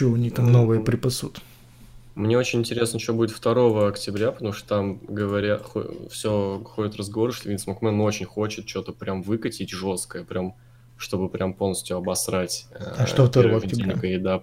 У 0.00 0.16
них 0.16 0.34
там 0.34 0.50
новое 0.50 0.80
припасут. 0.80 1.40
Мне 2.14 2.36
очень 2.36 2.60
интересно, 2.60 2.98
что 2.98 3.14
будет 3.14 3.38
2 3.40 3.88
октября, 3.88 4.32
потому 4.32 4.52
что 4.52 4.68
там 4.68 4.98
говорят, 4.98 5.66
все 6.10 6.62
ходит 6.64 6.96
разговор, 6.96 7.32
что 7.32 7.48
Винс 7.48 7.66
Макмен 7.66 8.00
очень 8.00 8.26
хочет 8.26 8.68
что-то 8.68 8.92
прям 8.92 9.22
выкатить 9.22 9.70
жесткое, 9.70 10.24
прям 10.24 10.54
чтобы 10.96 11.30
прям 11.30 11.54
полностью 11.54 11.96
обосрать. 11.96 12.66
А 12.74 13.04
э, 13.04 13.06
что 13.06 13.26
2 13.26 13.56
октября? 13.56 14.42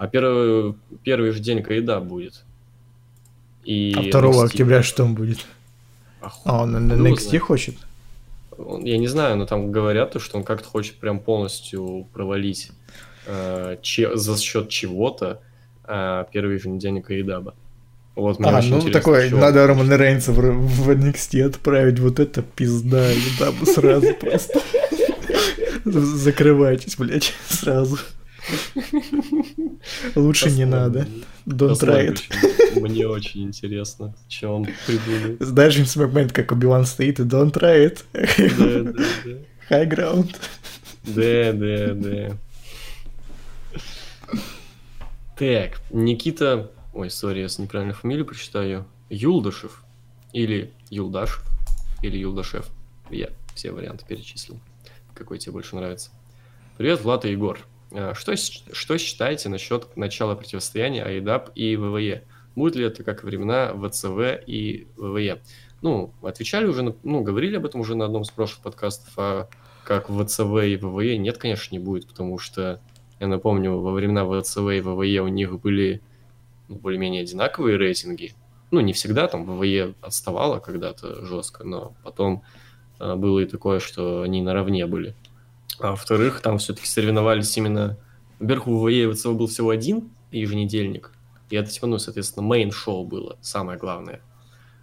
А 0.00 0.06
первый, 0.06 0.74
первый 1.04 1.30
же 1.30 1.40
день 1.40 1.62
Каида 1.62 2.00
будет. 2.00 2.42
И 3.64 3.92
а 3.94 4.10
2 4.10 4.30
NXT... 4.30 4.44
октября 4.46 4.82
что 4.82 5.04
он 5.04 5.14
будет? 5.14 5.44
А, 6.22 6.32
а 6.46 6.62
он 6.62 6.72
на 6.72 6.94
NXT 6.94 7.38
хочет? 7.38 7.74
Он, 8.56 8.82
я 8.82 8.96
не 8.96 9.08
знаю, 9.08 9.36
но 9.36 9.44
там 9.44 9.70
говорят, 9.70 10.16
что 10.18 10.38
он 10.38 10.44
как-то 10.44 10.66
хочет 10.66 10.94
прям 10.94 11.20
полностью 11.20 12.06
провалить 12.14 12.70
э, 13.26 13.76
че, 13.82 14.16
за 14.16 14.38
счет 14.38 14.70
чего-то 14.70 15.42
э, 15.84 16.24
первый 16.32 16.58
же 16.58 16.70
день 16.70 17.02
Каидаба. 17.02 17.54
Вот, 18.14 18.38
мне 18.38 18.48
а, 18.48 18.62
ну 18.62 18.80
такой, 18.90 19.28
чего. 19.28 19.40
надо 19.40 19.66
Романа 19.66 19.98
Рейнса 19.98 20.32
в, 20.32 20.36
в 20.38 20.90
NXT 20.90 21.42
отправить, 21.42 21.98
вот 21.98 22.20
это 22.20 22.40
пизда, 22.40 23.10
Едабу 23.10 23.66
сразу 23.66 24.14
просто. 24.14 24.60
Закрывайтесь, 25.84 26.96
блядь, 26.96 27.34
сразу. 27.46 27.98
Лучше 30.14 30.44
Посмотрим. 30.46 30.56
не 30.56 30.64
надо. 30.64 31.08
Don't 31.46 31.68
Посмотрим. 31.70 32.14
try 32.14 32.18
it. 32.74 32.80
Мне 32.80 33.06
очень 33.06 33.42
интересно, 33.44 34.14
что 34.28 34.54
он 34.56 34.66
придумает. 34.86 35.36
Знаешь, 35.40 35.74
Джеймс 35.74 35.96
Макмен, 35.96 36.30
как 36.30 36.52
Оби-Ван 36.52 36.84
стоит 36.86 37.20
и 37.20 37.22
don't 37.24 37.52
try 37.52 37.92
it. 37.92 38.04
Да, 38.12 38.92
да, 38.92 39.02
да. 39.24 39.36
High 39.70 39.88
ground. 39.88 40.36
Да, 41.04 41.52
да, 41.52 41.94
да. 41.94 42.36
Так, 45.38 45.80
Никита... 45.90 46.70
Ой, 46.92 47.08
сори, 47.08 47.40
если 47.40 47.62
неправильно 47.62 47.94
фамилию 47.94 48.26
прочитаю. 48.26 48.84
Юлдашев. 49.08 49.84
Или 50.32 50.72
Юлдашев. 50.90 51.44
Или 52.02 52.18
Юлдашев. 52.18 52.66
Я 53.10 53.30
все 53.54 53.70
варианты 53.72 54.04
перечислил. 54.06 54.58
Какой 55.14 55.38
тебе 55.38 55.52
больше 55.52 55.76
нравится. 55.76 56.10
Привет, 56.78 57.02
Влад 57.02 57.24
и 57.24 57.30
Егор. 57.30 57.58
Э, 57.92 58.14
что, 58.14 58.36
что 58.36 58.98
считаете 58.98 59.48
насчет 59.48 59.96
начала 59.96 60.34
противостояния 60.34 61.04
АИДАП 61.04 61.50
и 61.54 61.76
ВВЕ? 61.76 62.24
Будет 62.54 62.76
ли 62.76 62.84
это 62.84 63.04
как 63.04 63.22
времена 63.22 63.72
ВЦВ 63.74 64.42
и 64.46 64.88
ВВЕ? 64.96 65.40
ну, 65.82 66.12
отвечали 66.22 66.66
уже, 66.66 66.94
ну, 67.02 67.22
говорили 67.22 67.56
об 67.56 67.64
этом 67.64 67.80
уже 67.80 67.94
на 67.94 68.04
одном 68.04 68.22
из 68.22 68.30
прошлых 68.30 68.62
подкастов, 68.62 69.12
а 69.16 69.48
как 69.84 70.08
ВЦВ 70.08 70.64
и 70.64 70.76
ВВЕ 70.76 71.16
нет, 71.16 71.38
конечно, 71.38 71.74
не 71.74 71.78
будет, 71.78 72.06
потому 72.06 72.38
что, 72.38 72.80
я 73.18 73.26
напомню, 73.26 73.78
во 73.78 73.92
времена 73.92 74.24
ВЦВ 74.24 74.58
и 74.58 74.80
ВВЕ 74.80 75.22
у 75.22 75.28
них 75.28 75.58
были 75.60 76.02
ну, 76.68 76.76
более-менее 76.76 77.22
одинаковые 77.22 77.76
рейтинги. 77.76 78.34
Ну, 78.70 78.80
не 78.80 78.92
всегда, 78.92 79.26
там 79.26 79.44
ВВЕ 79.44 79.94
отставала 80.00 80.60
когда-то 80.60 81.24
жестко, 81.24 81.64
но 81.64 81.94
потом 82.04 82.42
э, 82.98 83.14
было 83.16 83.40
и 83.40 83.46
такое, 83.46 83.80
что 83.80 84.22
они 84.22 84.42
наравне 84.42 84.86
были. 84.86 85.14
А 85.80 85.92
во-вторых, 85.92 86.40
там 86.42 86.58
все-таки 86.58 86.86
соревновались 86.86 87.56
именно... 87.56 87.98
Во-первых, 88.38 88.68
у 88.68 88.84
ВВЕ 88.84 89.10
ВЦВ 89.10 89.32
был 89.32 89.46
всего 89.46 89.70
один 89.70 90.10
еженедельник, 90.30 91.12
и 91.50 91.56
это, 91.56 91.70
ну, 91.86 91.98
соответственно, 91.98 92.46
мейн-шоу 92.46 93.04
было, 93.04 93.38
самое 93.40 93.78
главное. 93.78 94.22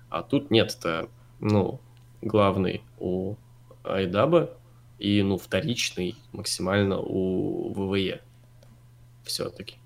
А 0.10 0.22
тут 0.22 0.52
нет, 0.52 0.76
это, 0.78 1.10
ну, 1.40 1.80
главный 2.22 2.84
у 3.00 3.36
Айдаба 3.84 4.58
и, 5.00 5.22
ну, 5.22 5.38
вторичный 5.38 6.16
максимально 6.34 7.00
у 7.00 7.74
ВВЕ. 7.74 8.22
Все-таки. 9.24 9.78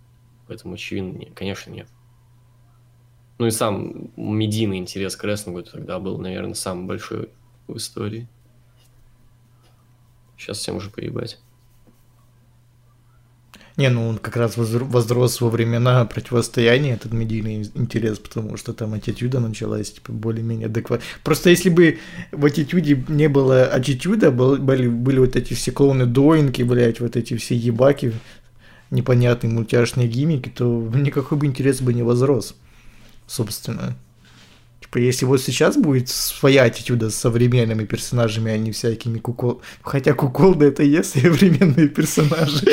Поэтому, 0.47 0.75
очевидно, 0.75 1.25
конечно, 1.33 1.71
нет. 1.71 1.87
Ну 3.37 3.47
и 3.47 3.51
сам 3.51 4.11
медийный 4.15 4.77
интерес 4.77 5.15
к 5.15 5.23
рестлингу 5.23 5.63
тогда 5.63 5.99
был, 5.99 6.17
наверное, 6.19 6.53
самый 6.53 6.85
большой 6.85 7.29
в 7.67 7.77
истории. 7.77 8.27
Сейчас 10.41 10.57
всем 10.57 10.77
уже 10.77 10.89
поебать. 10.89 11.37
Не, 13.77 13.89
ну 13.89 14.07
он 14.07 14.17
как 14.17 14.35
раз 14.37 14.57
возрос 14.57 15.39
во 15.39 15.49
времена 15.49 16.03
противостояния, 16.05 16.93
этот 16.93 17.13
медийный 17.13 17.69
интерес, 17.75 18.17
потому 18.17 18.57
что 18.57 18.73
там 18.73 18.93
аттитюда 18.93 19.39
началась, 19.39 19.91
типа, 19.91 20.11
более-менее 20.11 20.65
адекватно. 20.65 21.05
Просто 21.23 21.51
если 21.51 21.69
бы 21.69 21.99
в 22.31 22.43
аттитюде 22.43 23.05
не 23.07 23.29
было 23.29 23.65
аттитюда, 23.65 24.31
были, 24.31 24.87
были 24.87 25.19
вот 25.19 25.35
эти 25.35 25.53
все 25.53 25.71
клоуны 25.71 26.07
доинки, 26.07 26.63
блядь, 26.63 26.99
вот 26.99 27.15
эти 27.15 27.37
все 27.37 27.55
ебаки, 27.55 28.13
непонятные 28.89 29.53
мультяшные 29.53 30.07
гиммики, 30.07 30.49
то 30.49 30.91
никакой 30.93 31.37
бы 31.37 31.45
интерес 31.45 31.81
бы 31.81 31.93
не 31.93 32.03
возрос, 32.03 32.55
собственно. 33.27 33.95
Типа, 34.91 35.03
если 35.03 35.23
вот 35.23 35.39
сейчас 35.39 35.77
будет 35.77 36.09
своя 36.09 36.63
аттитюда 36.63 37.09
с 37.09 37.15
современными 37.15 37.85
персонажами, 37.85 38.51
а 38.51 38.57
не 38.57 38.73
всякими 38.73 39.19
кукол... 39.19 39.61
Хотя 39.83 40.13
куколды 40.13 40.65
это 40.65 40.83
и 40.83 40.89
есть 40.89 41.11
современные 41.13 41.87
персонажи. 41.87 42.67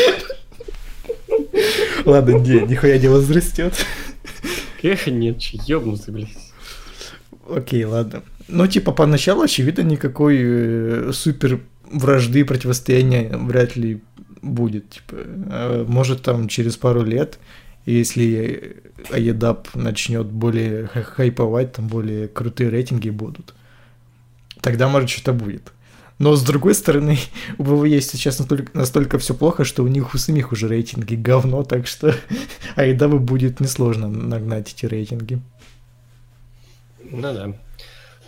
Ладно, 2.04 2.38
не, 2.38 2.66
нихуя 2.66 2.98
не 2.98 3.06
возрастет. 3.06 3.72
Эх, 4.82 5.06
нет, 5.06 5.40
ёбнутый, 5.40 6.12
блядь. 6.12 6.28
Окей, 7.48 7.84
ладно. 7.84 8.24
Ну, 8.48 8.66
типа, 8.66 8.90
поначалу, 8.90 9.42
очевидно, 9.42 9.82
никакой 9.82 10.38
э, 10.40 11.10
супер 11.12 11.60
вражды, 11.88 12.44
противостояния 12.44 13.36
вряд 13.36 13.76
ли 13.76 14.02
будет. 14.42 14.90
Типа, 14.90 15.14
э, 15.14 15.84
может, 15.86 16.22
там 16.22 16.48
через 16.48 16.76
пару 16.76 17.04
лет, 17.04 17.38
если 17.92 18.82
Аедап 19.10 19.74
начнет 19.74 20.26
более 20.26 20.86
хайповать, 20.86 21.72
там 21.72 21.88
более 21.88 22.28
крутые 22.28 22.70
рейтинги 22.70 23.10
будут, 23.10 23.54
тогда, 24.60 24.88
может, 24.88 25.10
что-то 25.10 25.32
будет. 25.32 25.72
Но 26.18 26.34
с 26.34 26.42
другой 26.42 26.74
стороны, 26.74 27.18
у 27.58 27.62
ВВЕ 27.62 28.00
сейчас 28.00 28.38
настолько, 28.38 28.76
настолько 28.76 29.18
все 29.18 29.34
плохо, 29.34 29.64
что 29.64 29.84
у 29.84 29.88
них 29.88 30.14
у 30.14 30.18
самих 30.18 30.52
уже 30.52 30.68
рейтинги 30.68 31.14
говно, 31.16 31.62
так 31.62 31.86
что 31.86 32.14
Айдабу 32.76 33.18
будет 33.18 33.60
несложно 33.60 34.08
нагнать 34.08 34.72
эти 34.72 34.86
рейтинги. 34.86 35.40
Ну 37.10 37.22
да. 37.22 37.54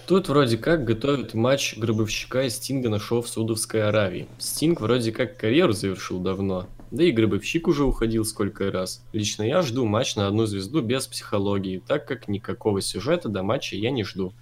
Тут 0.07 0.29
вроде 0.29 0.57
как 0.57 0.85
готовят 0.85 1.35
матч 1.35 1.77
Гробовщика 1.77 2.43
и 2.43 2.51
Стинга 2.51 2.89
на 2.89 2.99
шоу 2.99 3.23
в 3.23 3.29
Саудовской 3.29 3.87
Аравии. 3.87 4.27
Стинг 4.39 4.81
вроде 4.81 5.13
как 5.13 5.37
карьеру 5.37 5.73
завершил 5.73 6.19
давно. 6.19 6.67
Да 6.91 7.05
и 7.05 7.13
Гробовщик 7.13 7.69
уже 7.69 7.85
уходил 7.85 8.25
сколько 8.25 8.71
раз. 8.71 9.05
Лично 9.13 9.45
я 9.45 9.63
жду 9.63 9.87
матч 9.87 10.17
на 10.17 10.27
одну 10.27 10.47
звезду 10.47 10.83
без 10.83 11.07
психологии, 11.07 11.83
так 11.87 12.07
как 12.07 12.27
никакого 12.27 12.81
сюжета 12.81 13.29
до 13.29 13.43
матча 13.43 13.77
я 13.77 13.91
не 13.91 14.03
жду. 14.03 14.33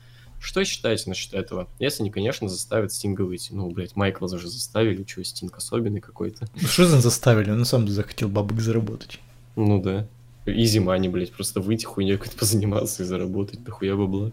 Что 0.40 0.64
считаете 0.64 1.10
насчет 1.10 1.34
этого? 1.34 1.68
Если 1.78 2.04
не, 2.04 2.10
конечно, 2.10 2.48
заставят 2.48 2.92
Стинга 2.92 3.22
выйти. 3.22 3.52
Ну, 3.52 3.70
блядь, 3.70 3.96
Майкла 3.96 4.28
же 4.38 4.48
заставили, 4.48 5.04
что, 5.06 5.24
Стинг 5.24 5.56
особенный 5.56 6.00
какой-то. 6.00 6.48
Ну, 6.60 6.68
что 6.68 6.86
за 6.86 7.00
заставили? 7.00 7.50
Он 7.50 7.64
сам 7.64 7.88
захотел 7.88 8.28
бабок 8.28 8.60
заработать. 8.60 9.18
Ну 9.56 9.82
да. 9.82 10.06
Изи 10.46 10.78
мани, 10.78 11.08
блядь, 11.08 11.32
просто 11.32 11.60
выйти 11.60 11.84
хуйней 11.84 12.16
какой-то 12.16 12.38
позаниматься 12.38 13.02
и 13.02 13.06
заработать 13.06 13.62
дохуя 13.64 13.96
бабла. 13.96 14.32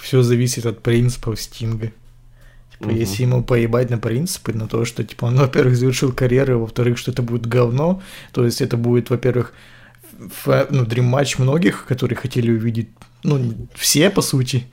Все 0.00 0.22
зависит 0.22 0.66
от 0.66 0.82
принципов 0.82 1.40
Стинга. 1.40 1.92
Типа, 2.80 2.92
угу. 2.92 2.98
если 2.98 3.22
ему 3.22 3.44
поебать 3.44 3.90
на 3.90 3.98
принципы, 3.98 4.54
на 4.54 4.66
то, 4.66 4.86
что, 4.86 5.04
типа, 5.04 5.26
он, 5.26 5.36
во-первых, 5.36 5.76
завершил 5.76 6.12
карьеру, 6.12 6.60
во-вторых, 6.60 6.96
что 6.96 7.10
это 7.10 7.22
будет 7.22 7.46
говно, 7.46 8.02
то 8.32 8.44
есть 8.44 8.62
это 8.62 8.78
будет, 8.78 9.10
во-первых, 9.10 9.52
ну, 10.70 10.86
дрим 10.86 11.04
матч 11.04 11.38
многих, 11.38 11.84
которые 11.84 12.16
хотели 12.16 12.50
увидеть, 12.50 12.88
ну, 13.22 13.68
все, 13.74 14.08
по 14.08 14.22
сути, 14.22 14.64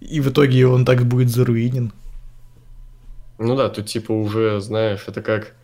и 0.00 0.20
в 0.20 0.30
итоге 0.30 0.66
он 0.66 0.86
так 0.86 1.04
будет 1.04 1.28
заруинен. 1.28 1.92
Ну 3.38 3.56
да, 3.56 3.68
тут 3.68 3.86
типа 3.86 4.12
уже, 4.12 4.60
знаешь, 4.60 5.04
это 5.06 5.20
как 5.20 5.54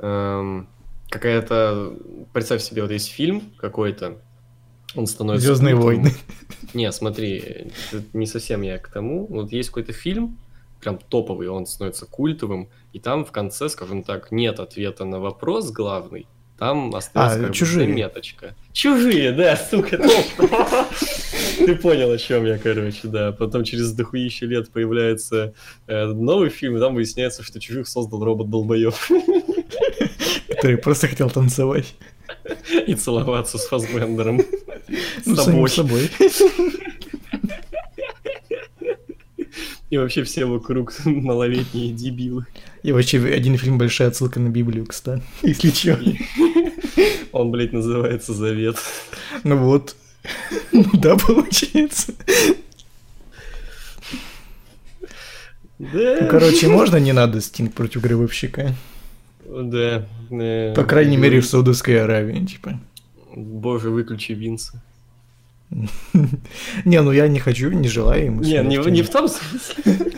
эм, 0.00 0.68
какая-то... 1.08 1.94
Представь 2.32 2.62
себе, 2.62 2.82
вот 2.82 2.90
есть 2.90 3.10
фильм 3.10 3.52
какой-то, 3.56 4.18
он 4.94 5.06
становится... 5.06 5.46
Звездные 5.46 5.76
войны. 5.76 6.12
Не, 6.74 6.90
смотри, 6.92 7.72
не 8.12 8.26
совсем 8.26 8.62
я 8.62 8.78
к 8.78 8.88
тому. 8.88 9.26
Вот 9.26 9.52
есть 9.52 9.68
какой-то 9.68 9.92
фильм, 9.92 10.38
прям 10.82 10.98
топовый, 10.98 11.48
он 11.48 11.66
становится 11.66 12.06
культовым, 12.06 12.68
и 12.92 12.98
там 12.98 13.24
в 13.24 13.32
конце, 13.32 13.68
скажем 13.68 14.02
так, 14.02 14.32
нет 14.32 14.60
ответа 14.60 15.04
на 15.04 15.20
вопрос 15.20 15.70
главный, 15.70 16.26
там 16.58 16.94
остается 16.94 17.46
а, 17.46 17.50
чужие. 17.50 17.86
меточка. 17.86 18.54
Чужие, 18.72 19.32
да, 19.32 19.56
сука, 19.56 19.98
Ты 21.58 21.76
понял, 21.76 22.10
о 22.10 22.18
чем 22.18 22.44
я, 22.46 22.58
короче, 22.58 23.08
да. 23.08 23.32
Потом 23.32 23.64
через 23.64 23.92
дохуище 23.92 24.46
лет 24.46 24.70
появляется 24.70 25.54
э, 25.86 26.06
новый 26.06 26.50
фильм, 26.50 26.76
и 26.76 26.80
там 26.80 26.94
выясняется, 26.94 27.42
что 27.42 27.60
чужих 27.60 27.88
создал 27.88 28.24
робот 28.24 28.50
долбоев. 28.50 29.10
Который 30.48 30.78
просто 30.78 31.08
хотел 31.08 31.30
танцевать. 31.30 31.94
И 32.86 32.94
целоваться 32.94 33.58
с 33.58 33.66
Фасбендером. 33.66 34.42
Ну, 35.26 35.36
с 35.36 35.44
собой. 35.44 35.68
собой. 35.68 36.10
И 39.92 39.98
вообще 39.98 40.22
все 40.22 40.46
вокруг 40.46 40.94
малолетние 41.04 41.92
дебилы. 41.92 42.46
И 42.82 42.92
вообще 42.92 43.22
один 43.26 43.58
фильм 43.58 43.76
большая 43.76 44.08
отсылка 44.08 44.40
на 44.40 44.48
Библию, 44.48 44.86
кстати, 44.86 45.22
если 45.42 45.68
чё. 45.68 45.98
Он, 47.32 47.50
блядь, 47.50 47.74
называется 47.74 48.32
Завет. 48.32 48.76
Ну 49.44 49.58
вот. 49.58 49.94
Да, 50.94 51.18
получается. 51.18 52.14
Да. 55.78 56.18
Ну, 56.22 56.28
короче, 56.28 56.68
можно 56.68 56.96
не 56.96 57.12
надо 57.12 57.42
Стинг 57.42 57.74
против 57.74 58.00
гробовщика? 58.00 58.74
Да. 59.44 60.06
По 60.74 60.84
крайней 60.84 61.18
мере, 61.18 61.40
в 61.40 61.46
Саудовской 61.46 62.02
Аравии, 62.02 62.42
типа. 62.46 62.80
Боже, 63.36 63.90
выключи 63.90 64.32
Винса. 64.32 64.82
Не, 66.84 67.00
ну 67.02 67.12
я 67.12 67.28
не 67.28 67.40
хочу, 67.40 67.70
не 67.70 67.88
желаю 67.88 68.26
ему. 68.26 68.42
Не, 68.42 68.62
не, 68.62 69.02
в 69.02 69.10
том 69.10 69.28
смысле. 69.28 70.12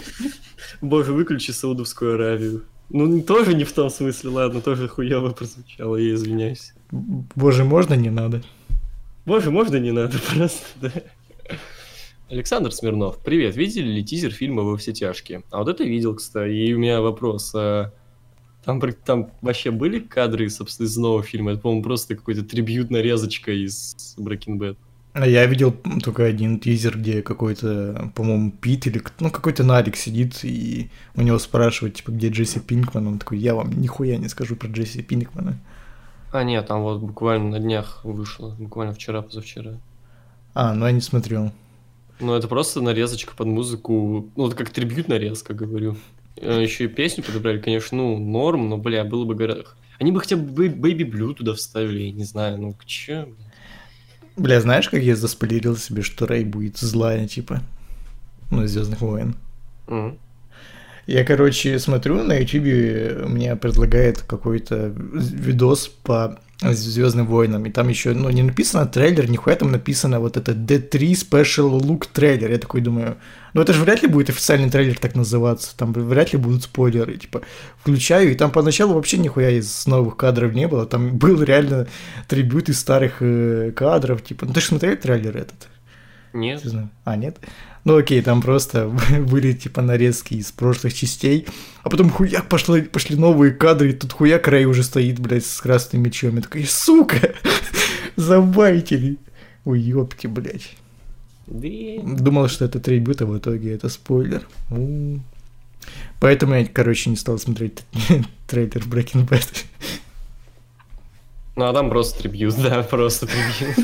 Боже, 0.81 1.13
выключи 1.13 1.51
Саудовскую 1.51 2.15
Аравию. 2.15 2.65
Ну, 2.91 3.23
тоже 3.23 3.55
не 3.55 3.65
в 3.65 3.73
том 3.73 3.89
смысле, 3.91 4.31
ладно, 4.31 4.61
тоже 4.61 4.89
хуево 4.89 5.31
прозвучало, 5.31 5.97
я 5.97 6.15
извиняюсь. 6.15 6.75
Боже, 6.91 7.65
можно, 7.65 7.95
не 7.95 8.11
надо? 8.11 8.43
Боже, 9.25 9.51
можно, 9.51 9.77
не 9.77 9.91
надо, 9.91 10.19
просто, 10.35 10.67
да. 10.81 10.93
Александр 12.29 12.73
Смирнов, 12.73 13.19
привет, 13.19 13.57
видели 13.57 13.87
ли 13.87 14.05
тизер 14.05 14.33
фильма 14.33 14.63
«Во 14.63 14.77
все 14.77 14.93
тяжкие»? 14.93 15.43
А 15.51 15.59
вот 15.59 15.69
это 15.69 15.85
видел, 15.85 16.15
кстати, 16.15 16.53
и 16.53 16.75
у 16.75 16.79
меня 16.79 17.01
вопрос, 17.01 17.55
а 17.55 17.93
там, 18.65 18.81
там 19.05 19.31
вообще 19.43 19.71
были 19.71 20.01
кадры, 20.01 20.49
собственно, 20.49 20.87
из 20.87 20.97
нового 20.97 21.23
фильма? 21.23 21.53
Это, 21.53 21.61
по-моему, 21.61 21.83
просто 21.83 22.17
какой-то 22.17 22.43
трибют 22.43 22.91
нарезочка 22.91 23.53
из 23.53 24.17
Breaking 24.19 24.59
Bad. 24.59 24.77
А 25.15 25.29
я 25.29 25.47
видел 25.47 25.73
только 26.03 26.25
один 26.25 26.59
тизер, 26.59 26.99
где 26.99 27.23
какой-то, 27.23 28.11
по-моему, 28.17 28.51
Пит 28.51 28.89
или 28.89 29.01
ну, 29.21 29.31
какой-то 29.31 29.63
Нарик 29.63 29.95
сидит, 29.95 30.41
и 30.43 30.91
у 31.15 31.23
него 31.23 31.39
спрашивают, 31.39 31.95
типа, 31.95 32.11
где 32.11 32.31
Джесси 32.31 32.59
Пинкман. 32.59 33.07
Он 33.07 33.19
такой, 33.21 33.39
я 33.39 33.55
вам 33.55 33.71
нихуя 33.81 34.17
не 34.17 34.29
скажу 34.29 34.57
про 34.57 34.67
Джесси 34.69 35.03
Пинкмана. 35.03 35.57
А, 36.33 36.43
нет, 36.43 36.67
там 36.67 36.83
вот 36.83 37.01
буквально 37.01 37.51
на 37.51 37.61
днях 37.61 38.01
вышло, 38.03 38.57
буквально 38.59 38.93
вчера, 38.93 39.23
позавчера. 39.23 39.79
А, 40.53 40.75
ну 40.75 40.85
я 40.87 40.91
не 40.91 41.01
смотрел. 41.01 41.53
Ну, 42.19 42.35
это 42.35 42.49
просто 42.49 42.81
нарезочка 42.81 43.35
под 43.37 43.47
музыку, 43.47 44.33
ну, 44.35 44.49
это 44.49 44.57
как 44.57 44.71
трибют 44.71 45.07
нарезка, 45.07 45.55
говорю. 45.55 45.97
Э, 46.37 46.61
Еще 46.61 46.85
и 46.85 46.89
песню 46.89 47.23
подобрали, 47.23 47.61
конечно, 47.61 47.97
ну, 47.97 48.19
норм, 48.19 48.69
но, 48.69 48.79
бля, 48.79 49.05
было 49.05 49.25
бы 49.25 49.37
гораздо... 49.37 49.67
Они 50.01 50.11
бы 50.11 50.19
хотя 50.21 50.37
бы 50.37 50.67
Baby 50.67 51.09
Blue 51.09 51.35
туда 51.35 51.55
вставили, 51.55 52.03
я 52.03 52.13
не 52.13 52.25
знаю, 52.25 52.61
ну, 52.61 52.73
к 52.73 52.85
чему? 52.85 53.35
Бля, 54.37 54.61
знаешь, 54.61 54.89
как 54.89 55.03
я 55.03 55.15
заспойлерил 55.17 55.77
себе, 55.77 56.03
что 56.03 56.27
Рэй 56.27 56.45
будет 56.45 56.79
злая, 56.79 57.29
типа? 57.29 57.63
ну, 58.51 58.67
Звездных 58.67 59.01
войн. 59.01 59.35
Mm. 59.87 60.19
Я, 61.07 61.25
короче, 61.25 61.79
смотрю 61.79 62.23
на 62.23 62.39
YouTube, 62.39 63.29
мне 63.29 63.57
предлагает 63.57 64.23
какой-то 64.23 64.93
видос 64.97 65.89
по 65.89 66.39
Звездным 66.73 67.27
войнам, 67.27 67.67
и 67.67 67.71
там 67.71 67.89
еще, 67.89 68.13
ну, 68.13 68.31
не 68.31 68.43
написано 68.43 68.87
трейлер, 68.87 69.29
нихуя 69.29 69.57
там 69.57 69.71
написано 69.71 70.21
вот 70.21 70.37
это 70.37 70.53
D3 70.53 71.13
Special 71.13 71.79
Look 71.81 72.07
трейлер. 72.13 72.51
Я 72.51 72.59
такой 72.59 72.81
думаю, 72.81 73.17
ну 73.53 73.61
это 73.61 73.73
же 73.73 73.83
вряд 73.83 74.03
ли 74.03 74.09
будет 74.09 74.31
официальный 74.31 74.71
трейлер 74.71 74.99
так 74.99 75.15
называться, 75.15 75.77
там 75.77 75.93
вряд 75.93 76.33
ли 76.33 76.39
будут 76.39 76.65
спойлеры, 76.65 77.17
типа, 77.17 77.43
включаю, 77.79 78.33
и 78.33 78.35
там 78.35 78.51
поначалу 78.51 78.95
вообще 78.95 79.19
нихуя 79.19 79.51
из 79.51 79.87
новых 79.87 80.17
кадров 80.17 80.55
не 80.55 80.67
было, 80.67 80.87
там 80.87 81.17
был 81.19 81.43
реально 81.43 81.87
трибют 82.29 82.69
из 82.69 82.81
старых 82.81 83.17
э, 83.21 83.73
кадров, 83.77 84.23
типа, 84.23 84.47
ну 84.47 84.53
ты 84.53 84.61
же 84.61 84.67
смотрел 84.67 84.97
трейлер 84.97 85.37
этот? 85.37 85.69
Нет. 86.35 86.63
А, 87.05 87.17
нет? 87.17 87.39
Ну 87.85 87.97
окей, 87.97 88.21
там 88.21 88.43
просто 88.43 88.89
были 89.21 89.53
типа 89.53 89.83
нарезки 89.83 90.35
из 90.35 90.51
прошлых 90.53 90.93
частей, 90.93 91.47
а 91.83 91.91
потом 91.91 92.11
хуяк 92.11 92.49
пошло, 92.49 92.77
пошли 92.83 93.17
новые 93.17 93.53
кадры, 93.53 93.91
и 93.91 93.93
тут 93.93 94.13
хуяк 94.13 94.49
Рэй 94.49 94.65
уже 94.65 94.83
стоит, 94.83 95.21
блядь, 95.21 95.47
с 95.47 95.61
красным 95.61 96.03
мечом. 96.03 96.37
Я 96.37 96.43
такой, 96.43 96.65
сука, 96.65 97.35
забайтили. 98.17 99.19
Ой, 99.65 99.81
ёпки, 99.81 100.27
блядь. 100.27 100.77
Думал, 101.47 102.49
что 102.49 102.65
это 102.65 102.81
трибют, 102.81 103.23
а 103.23 103.27
в 103.27 103.39
итоге 103.39 103.73
это 103.73 103.89
спойлер. 103.89 104.47
У-у-у. 104.71 105.21
Поэтому 106.19 106.55
я, 106.55 106.65
короче, 106.65 107.11
не 107.11 107.17
стал 107.17 107.39
смотреть 107.39 107.85
трейлер 108.47 108.83
Breaking 108.83 109.29
Bad. 109.29 109.65
Ну, 111.57 111.67
а 111.67 111.73
там 111.73 111.91
просто 111.91 112.19
трибьют, 112.19 112.57
да, 112.61 112.83
просто 112.83 113.27
трибьют. 113.27 113.77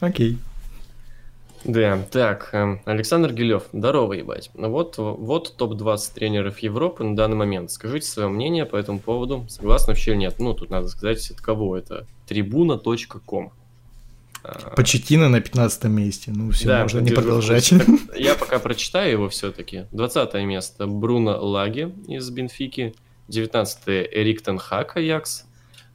Окей. 0.00 0.38
Да, 1.64 2.02
так, 2.10 2.48
эм, 2.52 2.80
Александр 2.86 3.34
Гилев, 3.34 3.64
здорово, 3.72 4.14
ебать. 4.14 4.50
Вот, 4.54 4.96
вот 4.96 5.56
топ-20 5.58 6.14
тренеров 6.14 6.58
Европы 6.60 7.04
на 7.04 7.14
данный 7.14 7.36
момент. 7.36 7.70
Скажите 7.70 8.06
свое 8.06 8.28
мнение 8.28 8.64
по 8.64 8.76
этому 8.76 8.98
поводу. 8.98 9.44
Согласны 9.48 9.92
вообще 9.92 10.12
или 10.12 10.18
нет? 10.18 10.36
Ну, 10.38 10.54
тут 10.54 10.70
надо 10.70 10.88
сказать, 10.88 11.30
от 11.30 11.40
кого 11.40 11.76
это. 11.76 12.06
Трибуна.ком. 12.26 13.52
А, 14.42 14.70
Почетина 14.74 15.28
на 15.28 15.40
15 15.40 15.84
месте. 15.84 16.32
Ну, 16.34 16.50
все, 16.50 16.68
да, 16.68 16.82
можно 16.82 17.00
не 17.00 17.10
продолжать. 17.10 17.72
Я 18.16 18.36
пока 18.36 18.58
прочитаю 18.58 19.10
его 19.10 19.28
все-таки. 19.28 19.84
20 19.92 20.34
место 20.44 20.86
Бруно 20.86 21.44
Лаги 21.44 21.92
из 22.08 22.30
Бенфики. 22.30 22.94
19 23.28 23.82
Эрик 23.86 24.40
Тенхак 24.40 24.96
Аякс. 24.96 25.44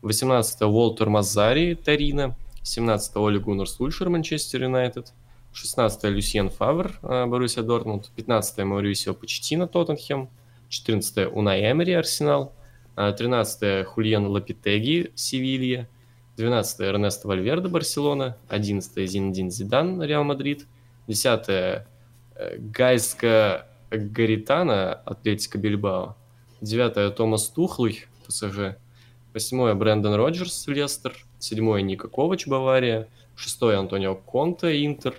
18 0.03 0.61
Вальтер 0.61 1.09
Маццарри, 1.09 1.73
Торино. 1.73 2.35
17 2.65 3.15
Оле 3.17 3.37
Гуннар 3.37 3.69
Сульшер, 3.69 4.09
Манчестер 4.09 4.63
Юнайтед. 4.63 5.13
16 5.53 6.03
Люсьен 6.05 6.49
Фавр, 6.49 6.99
э, 7.03 7.25
Боруссия 7.27 7.61
Дортмунд. 7.61 8.09
15 8.15 8.65
Маурисио 8.65 9.13
Почеттино, 9.13 9.67
Тоттенхем. 9.67 10.29
14 10.69 11.27
Унай 11.31 11.71
Эмери, 11.71 11.93
Арсенал. 11.93 12.53
13 12.95 13.61
э, 13.61 13.83
Хулен 13.83 14.25
Лопетеги, 14.25 15.11
Севилья. 15.13 15.87
12 16.37 16.81
Эрнесто 16.81 17.23
Вальверде, 17.23 17.67
Барселона. 17.67 18.35
11 18.49 19.09
Зинедин 19.09 19.51
Зидан, 19.51 20.01
Реал 20.01 20.23
Мадрид. 20.23 20.65
10 21.07 21.49
э, 21.49 21.85
Гайска 22.57 23.67
Гаритано, 23.91 24.93
Атлетик 25.05 25.59
Бильбао. 25.59 26.17
9 26.61 27.15
Томас 27.15 27.47
Тухель, 27.47 28.05
ПСЖ. 28.25 28.75
8 29.33 29.75
Брэндон 29.75 30.15
Роджерс, 30.15 30.65
Лестер 30.67 31.24
седьмой 31.45 31.83
Нико 31.83 32.07
Ковач, 32.07 32.47
Бавария, 32.47 33.07
шестой 33.35 33.77
Антонио 33.77 34.15
Конте, 34.15 34.85
Интер, 34.85 35.15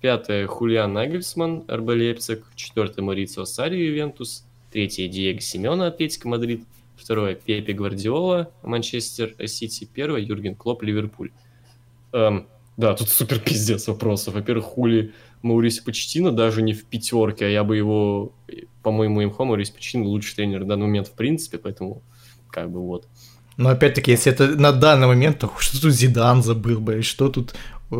пятое 0.00 0.46
Юлиан 0.46 0.92
Нагельсман, 0.92 1.64
РБ 1.68 1.88
Лейпциг, 1.88 2.44
четвертый 2.54 3.02
Маурицио 3.02 3.44
Сарри, 3.44 3.76
Ювентус, 3.76 4.44
третий 4.70 5.08
Диего 5.08 5.40
Симеоне, 5.40 5.88
Атлетико 5.88 6.28
Мадрид, 6.28 6.64
второе 6.96 7.34
Пеп 7.34 7.72
Гвардиола, 7.72 8.50
Манчестер 8.62 9.34
Сити, 9.46 9.88
первое 9.92 10.20
Юрген 10.20 10.54
Клоп, 10.54 10.82
Ливерпуль. 10.82 11.30
Эм, 12.12 12.46
да, 12.76 12.94
тут 12.94 13.08
супер 13.08 13.40
пиздец 13.40 13.88
вопросов. 13.88 14.34
Во-первых, 14.34 14.64
Хули 14.64 15.12
Маурисио 15.42 15.84
Почеттино 15.84 16.32
даже 16.32 16.62
не 16.62 16.74
в 16.74 16.84
пятерке, 16.84 17.46
а 17.46 17.48
я 17.48 17.64
бы 17.64 17.76
его, 17.76 18.32
по-моему, 18.82 19.22
имхо 19.24 19.44
Маурисио 19.44 19.74
Почтина 19.74 20.04
лучший 20.04 20.36
тренер 20.36 20.64
в 20.64 20.66
данный 20.66 20.86
момент 20.86 21.08
в 21.08 21.12
принципе, 21.12 21.58
поэтому 21.58 22.02
как 22.50 22.70
бы 22.70 22.80
вот. 22.80 23.06
Но 23.60 23.68
опять-таки, 23.68 24.12
если 24.12 24.32
это 24.32 24.46
на 24.46 24.72
данный 24.72 25.06
момент, 25.06 25.38
то 25.38 25.52
что 25.58 25.78
тут 25.78 25.92
Зидан 25.92 26.42
забыл, 26.42 26.80
блядь, 26.80 27.04
что 27.04 27.28
тут 27.28 27.52
э, 27.90 27.94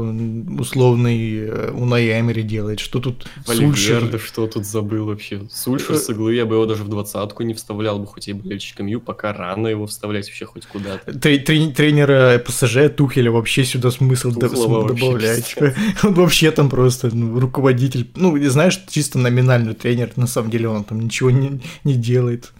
условный 0.59 1.37
э, 1.37 1.71
Унай 1.73 2.19
Эмери 2.19 2.43
делает, 2.43 2.81
что 2.81 2.99
тут 2.99 3.27
Вальверде, 3.47 4.17
что 4.17 4.47
тут 4.47 4.65
забыл 4.65 5.05
вообще. 5.05 5.43
Сульшер 5.53 5.97
с 5.97 6.09
иглы, 6.09 6.35
я 6.35 6.47
бы 6.47 6.55
его 6.55 6.65
даже 6.65 6.83
в 6.83 6.89
двадцатку 6.89 7.43
не 7.43 7.53
вставлял 7.53 7.99
бы, 7.99 8.07
хоть 8.07 8.29
и 8.29 8.33
болельщиком 8.33 8.87
Ю, 8.87 9.03
пока 9.03 9.35
рано 9.35 9.69
его 9.69 9.87
вставлять 9.87 10.29
вообще 10.29 10.47
хоть 10.47 10.65
куда-то. 10.65 11.13
Тренера 11.19 12.39
ПСЖ 12.39 12.89
Тухеля 12.97 13.31
вообще 13.31 13.63
сюда 13.67 13.91
смысл 13.91 14.31
добавлять. 14.31 15.57
Он 16.03 16.15
вообще 16.15 16.53
там 16.53 16.71
просто 16.71 17.15
ну, 17.15 17.39
руководитель, 17.39 18.09
ну, 18.15 18.35
знаешь, 18.49 18.81
чисто 18.89 19.19
номинальный 19.19 19.75
тренер, 19.75 20.13
на 20.17 20.27
самом 20.27 20.51
деле 20.51 20.69
он 20.69 20.85
там 20.85 21.01
ничего 21.01 21.31
не 21.31 21.61
делает. 21.95 22.51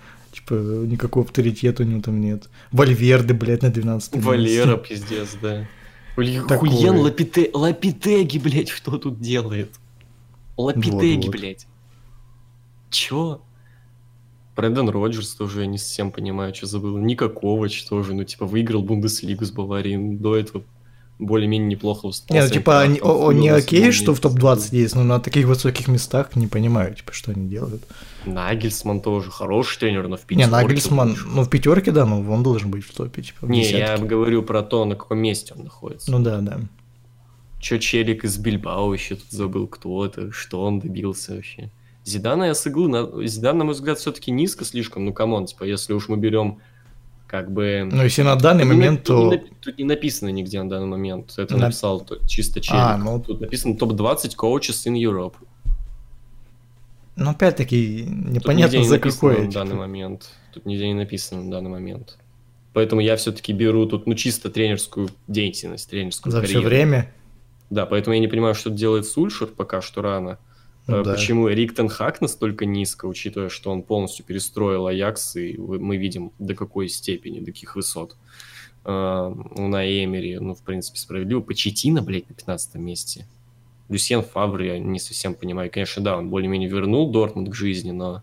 Типа, 0.51 0.55
никакого 0.55 1.25
авторитета 1.25 1.85
у 1.85 1.87
него 1.87 2.03
там 2.03 2.21
нет. 2.21 2.49
Вальверды, 2.73 3.35
блядь, 3.35 3.63
на 3.63 3.71
12 3.71 4.17
Валера, 4.17 4.77
пиздец, 4.77 5.37
да. 5.41 5.69
Хуен 6.17 6.97
Лапите... 6.97 7.51
Лапитеги, 7.55 8.39
блядь, 8.39 8.69
что 8.69 8.99
тут 8.99 9.21
делает? 9.21 9.71
Лапитеги, 10.57 11.17
вот, 11.17 11.27
вот. 11.27 11.33
блядь. 11.33 11.67
Чё? 12.91 13.41
Брэндон 14.57 14.89
Роджерс 14.89 15.35
тоже 15.35 15.61
я 15.61 15.67
не 15.67 15.79
совсем 15.79 16.11
понимаю, 16.11 16.53
что 16.53 16.67
забыл. 16.67 16.99
Никакого 16.99 17.69
тоже, 17.89 18.13
ну, 18.13 18.25
типа, 18.25 18.45
выиграл 18.45 18.83
Бундеслигу 18.83 19.45
с 19.45 19.53
Баварией. 19.53 20.17
До 20.17 20.37
этого 20.37 20.65
более-менее 21.21 21.69
неплохо 21.69 22.07
выступал. 22.07 22.37
Нет, 22.37 22.49
ну, 22.49 22.55
типа, 22.55 22.81
они, 22.81 23.01
о, 23.01 23.33
не 23.33 23.49
окей, 23.49 23.93
что 23.93 24.15
в 24.15 24.21
топ-20 24.21 24.69
есть, 24.73 24.95
но 24.95 25.05
на 25.05 25.21
таких 25.21 25.47
высоких 25.47 25.89
местах 25.89 26.35
не 26.35 26.47
понимаю, 26.47 26.95
типа, 26.95 27.13
что 27.13 27.33
они 27.33 27.49
делают. 27.49 27.83
Нагельсман 28.27 29.01
тоже 29.01 29.31
хороший 29.31 29.79
тренер, 29.79 30.09
но 30.09 30.17
в 30.17 30.23
пятерке. 30.23 30.47
Не, 30.47 30.51
Нагельсман, 30.51 31.17
ну, 31.27 31.43
в 31.43 31.51
пятерке, 31.51 31.91
да, 31.93 32.07
но 32.07 32.21
он 32.21 32.43
должен 32.43 32.71
быть 32.71 32.85
в 32.85 32.95
топе, 32.95 33.23
типа, 33.23 33.47
в 33.47 33.51
Не, 33.51 33.63
десятке. 33.63 33.79
я 33.81 33.99
говорю 33.99 34.43
про 34.43 34.63
то, 34.63 34.85
на 34.85 34.97
каком 34.97 35.19
месте 35.19 35.55
он 35.57 35.65
находится. 35.65 36.11
Ну 36.11 36.19
да, 36.21 36.41
да. 36.41 36.61
Чё 37.61 37.79
челик 37.79 38.25
из 38.25 38.39
Бильбао 38.39 38.93
еще 38.95 39.17
тут 39.17 39.31
забыл, 39.31 39.67
кто 39.67 40.05
это, 40.05 40.33
что 40.33 40.63
он 40.63 40.81
добился 40.81 41.35
вообще. 41.35 41.71
Зидана 42.05 42.45
я 42.45 42.55
с 42.55 42.67
иглы, 42.67 42.89
на... 42.89 43.27
Зидан, 43.27 43.59
на 43.59 43.65
мой 43.65 43.75
взгляд, 43.75 43.99
все-таки 43.99 44.31
низко 44.31 44.65
слишком, 44.65 45.05
ну, 45.05 45.13
come 45.13 45.32
on, 45.32 45.47
типа, 45.47 45.65
если 45.65 45.93
уж 45.93 46.09
мы 46.09 46.17
берем 46.17 46.59
как 47.31 47.53
бы... 47.53 47.89
Ну, 47.89 48.03
если 48.03 48.23
на 48.23 48.35
данный 48.35 48.65
тут 48.65 48.73
момент, 48.73 49.01
не, 49.01 49.05
то... 49.05 49.31
Тут 49.31 49.43
не, 49.45 49.51
тут 49.61 49.79
не 49.79 49.85
написано 49.85 50.31
нигде 50.31 50.61
на 50.61 50.69
данный 50.69 50.89
момент. 50.89 51.33
Это 51.37 51.57
на... 51.57 51.67
написал 51.67 52.05
чисто 52.27 52.61
челик. 52.61 52.81
А, 52.83 52.97
ну... 52.99 53.21
Тут 53.21 53.41
написано 53.41 53.77
топ-20 53.77 54.35
coaches 54.37 54.89
in 54.89 55.01
Europe. 55.01 55.35
Ну, 57.15 57.31
опять-таки, 57.31 58.05
непонятно 58.09 58.79
тут 58.79 58.89
за 58.89 58.99
какой. 58.99 59.45
на 59.45 59.51
данный 59.53 59.77
момент. 59.77 60.31
Тут 60.53 60.67
нигде 60.67 60.89
не 60.89 60.95
написано 60.95 61.45
на 61.45 61.51
данный 61.53 61.71
момент. 61.71 62.19
Поэтому 62.73 63.01
я 63.01 63.15
все-таки 63.15 63.53
беру 63.53 63.87
тут, 63.87 64.09
ну, 64.09 64.15
чисто 64.15 64.51
тренерскую 64.51 65.09
деятельность, 65.29 65.89
тренерскую 65.89 66.33
За 66.33 66.41
карьеру. 66.41 66.63
все 66.63 66.69
время? 66.69 67.13
Да, 67.69 67.87
поэтому 67.87 68.15
я 68.15 68.21
не 68.21 68.27
понимаю, 68.27 68.57
что 68.57 68.71
делает 68.71 69.07
Сульшер 69.07 69.47
пока 69.47 69.81
что 69.83 70.03
рано. 70.03 70.39
Ну, 70.91 71.03
да. 71.05 71.15
Почему 71.15 71.49
Риктон 71.49 71.89
Хак 71.89 72.21
настолько 72.21 72.67
низко, 72.67 73.07
учитывая, 73.07 73.49
что 73.49 73.71
он 73.71 73.83
полностью 73.83 74.25
перестроил 74.25 74.87
Аякс, 74.87 75.37
и 75.37 75.57
мы 75.57 75.97
видим 75.97 76.33
до 76.39 76.55
какой 76.55 76.89
степени, 76.89 77.41
до 77.41 77.47
каких 77.47 77.77
высот. 77.77 78.17
Uh, 78.83 79.61
на 79.61 79.85
Эмери, 79.85 80.39
ну, 80.39 80.55
в 80.55 80.63
принципе, 80.63 80.99
справедливо. 80.99 81.43
Почетина, 81.43 82.01
блядь, 82.01 82.31
на 82.31 82.35
15 82.35 82.77
месте. 82.77 83.27
Люсьен 83.91 84.23
Фавр, 84.23 84.63
я 84.63 84.79
не 84.79 84.99
совсем 84.99 85.35
понимаю. 85.35 85.71
Конечно, 85.71 86.03
да, 86.03 86.17
он 86.17 86.31
более-менее 86.31 86.71
вернул 86.71 87.11
Дортмунд 87.11 87.51
к 87.51 87.55
жизни, 87.55 87.91
но 87.91 88.23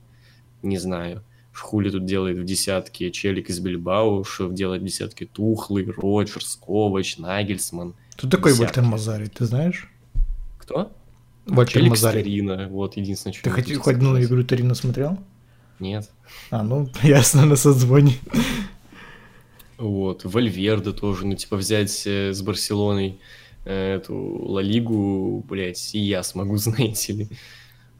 не 0.63 0.77
знаю. 0.77 1.23
Хули 1.53 1.89
тут 1.89 2.05
делает 2.05 2.37
в 2.37 2.45
десятке 2.45 3.11
Челик 3.11 3.49
из 3.49 3.59
Бильбау, 3.59 4.23
что 4.23 4.49
делает 4.49 4.81
в 4.81 4.85
десятке 4.85 5.25
Тухлый, 5.25 5.85
Роджерс, 5.85 6.55
Ковач, 6.55 7.17
Нагельсман. 7.17 7.95
Кто 8.13 8.29
такой 8.29 8.53
Вольтер 8.53 8.83
Мазари, 8.83 9.25
ты 9.27 9.45
знаешь? 9.45 9.89
Кто? 10.57 10.91
Мазари. 11.47 12.21
Тарина, 12.21 12.67
вот 12.69 12.97
единственное, 12.97 13.33
что 13.33 13.43
Ты 13.43 13.49
хоть, 13.49 13.75
хоть 13.75 13.95
одну 13.95 14.19
игру 14.21 14.43
Тарина 14.43 14.75
смотрел? 14.75 15.17
Нет. 15.79 16.09
А, 16.49 16.63
ну, 16.63 16.89
ясно, 17.03 17.45
на 17.45 17.55
созвоне. 17.55 18.15
Вот, 19.77 20.25
Вальверда 20.25 20.91
тоже, 20.91 21.27
ну, 21.27 21.35
типа, 21.35 21.55
взять 21.55 22.03
э, 22.07 22.33
с 22.33 22.41
Барселоной 22.41 23.19
э, 23.65 23.95
эту 23.95 24.15
Ла 24.15 24.61
Лигу, 24.61 25.45
блядь, 25.47 25.93
и 25.93 25.99
я 25.99 26.23
смогу, 26.23 26.57
знаете 26.57 27.13
ли. 27.13 27.29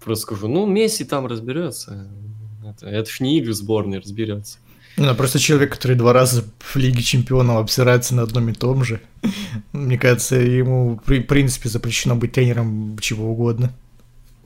Просто 0.04 0.24
скажу, 0.24 0.48
ну, 0.48 0.66
Месси 0.66 1.06
там 1.06 1.28
разберется. 1.28 2.10
Это, 2.66 2.88
это 2.88 3.10
ж 3.10 3.20
не 3.20 3.38
игры 3.38 3.54
сборной 3.54 4.00
разберется. 4.00 4.58
Ну, 4.98 5.14
просто 5.16 5.38
человек, 5.38 5.74
который 5.74 5.96
два 5.96 6.12
раза 6.12 6.44
в 6.58 6.76
Лиге 6.76 7.04
Чемпионов 7.04 7.58
обсирается 7.58 8.16
на 8.16 8.24
одном 8.24 8.50
и 8.50 8.54
том 8.54 8.84
же. 8.84 9.00
Мне 9.72 9.98
кажется, 9.98 10.38
ему, 10.38 11.00
в 11.06 11.22
принципе, 11.22 11.70
запрещено 11.70 12.16
быть 12.16 12.32
тренером 12.32 12.98
чего 13.00 13.32
угодно. 13.32 13.72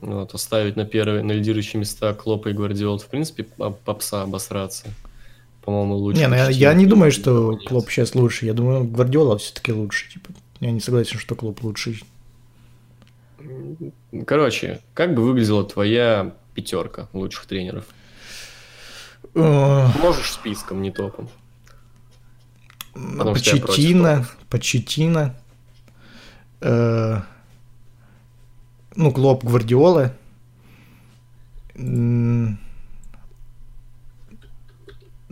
Вот, 0.02 0.34
оставить 0.34 0.76
на 0.76 0.84
первые, 0.84 1.22
на 1.22 1.32
лидирующие 1.32 1.80
места 1.80 2.12
Клопа 2.12 2.48
и 2.48 2.52
Гвардиол, 2.52 2.98
в 2.98 3.06
принципе, 3.06 3.44
попса 3.44 4.22
обосраться. 4.22 4.88
По-моему, 5.64 5.94
лучше. 5.94 6.20
Не, 6.20 6.28
ну 6.28 6.34
я, 6.34 6.50
я 6.50 6.74
не 6.74 6.86
думаю, 6.86 7.12
что 7.12 7.56
Клоп 7.66 7.88
сейчас 7.88 8.14
лучше. 8.14 8.44
Я 8.44 8.52
думаю, 8.52 8.84
Гвардиола 8.84 9.38
все-таки 9.38 9.72
лучше. 9.72 10.12
Типа, 10.12 10.30
я 10.60 10.70
не 10.70 10.80
согласен, 10.80 11.18
что 11.18 11.34
Клоп 11.34 11.62
лучше. 11.62 12.00
Короче, 14.26 14.80
как 14.92 15.14
бы 15.14 15.22
выглядела 15.22 15.64
твоя 15.64 16.34
пятерка 16.54 17.08
лучших 17.12 17.46
тренеров? 17.46 17.86
Можешь 19.34 20.32
списком, 20.32 20.82
не 20.82 20.90
топом. 20.90 21.28
Почетина, 22.92 24.26
Почетина, 24.50 25.34
э, 26.60 27.20
ну, 28.94 29.12
Клоп 29.12 29.44
Гвардиола, 29.44 30.14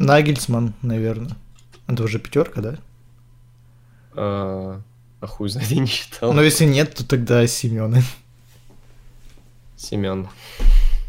Нагельсман, 0.00 0.72
наверное. 0.80 1.36
Это 1.86 2.04
уже 2.04 2.18
пятерка, 2.18 2.62
да? 2.62 2.78
А, 4.12 4.80
а 5.20 5.26
хуй 5.26 5.50
знает, 5.50 5.68
я 5.70 5.80
не 5.80 5.86
считал. 5.86 6.32
Но 6.32 6.40
если 6.42 6.64
нет, 6.64 6.94
то 6.94 7.06
тогда 7.06 7.46
Семен. 7.46 8.02
Семен. 9.76 10.28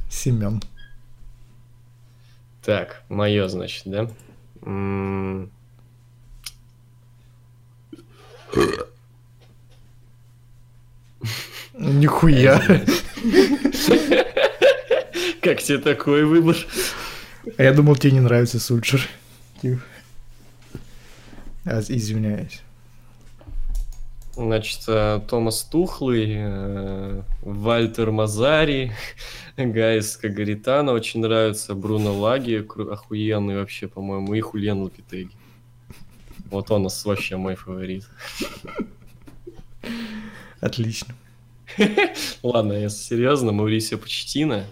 Семен. 0.09 0.61
Так, 2.71 3.03
мое, 3.09 3.49
значит, 3.49 3.83
да? 3.85 4.09
Нихуя. 11.77 12.61
Как 15.41 15.61
тебе 15.61 15.79
такой 15.79 16.23
выбор? 16.23 16.55
А 17.57 17.63
я 17.63 17.73
думал, 17.73 17.97
тебе 17.97 18.13
не 18.13 18.21
нравится 18.21 18.57
Сульчер. 18.57 19.05
Извиняюсь. 21.65 22.61
Значит, 24.33 24.83
э, 24.87 25.19
Томас 25.27 25.63
Тухлый, 25.63 26.35
э, 26.37 27.21
Вальтер 27.41 28.11
Мазари, 28.11 28.93
Гайс 29.57 30.15
Кагаритана 30.15 30.93
очень 30.93 31.19
нравится, 31.19 31.75
Бруно 31.75 32.17
Лаги, 32.17 32.65
охуенный 32.65 33.57
вообще, 33.57 33.89
по-моему, 33.89 34.33
и 34.33 34.39
Хульен 34.39 34.83
Лапитеги. 34.83 35.31
Вот 36.49 36.71
он 36.71 36.87
вообще 37.03 37.35
мой 37.35 37.55
фаворит. 37.55 38.05
Отлично. 40.61 41.13
Ладно, 42.43 42.73
если 42.73 43.03
серьезно, 43.03 43.51
Маурисио 43.51 43.97
Почтина, 43.97 44.65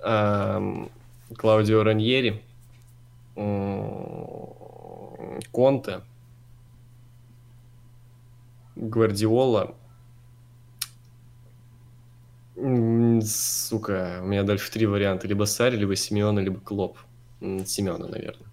Клаудио 0.00 1.82
Раньери, 1.82 2.42
Конте, 5.52 6.02
Гвардиола. 8.78 9.74
Сука, 12.56 14.20
у 14.22 14.26
меня 14.26 14.42
дальше 14.42 14.70
три 14.70 14.86
варианта. 14.86 15.28
Либо 15.28 15.44
Сари, 15.44 15.76
либо 15.76 15.94
Симеона, 15.96 16.40
либо 16.40 16.60
Клоп. 16.60 16.98
Семена, 17.40 18.06
наверное. 18.06 18.48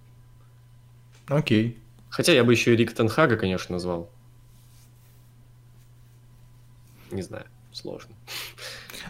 Окей. 1.27 1.79
Хотя 2.09 2.33
я 2.33 2.43
бы 2.43 2.53
еще 2.53 2.73
и 2.73 2.75
Рик 2.75 2.93
Тенхага, 2.93 3.35
конечно, 3.37 3.73
назвал. 3.73 4.09
Не 7.11 7.21
знаю, 7.21 7.45
сложно. 7.71 8.15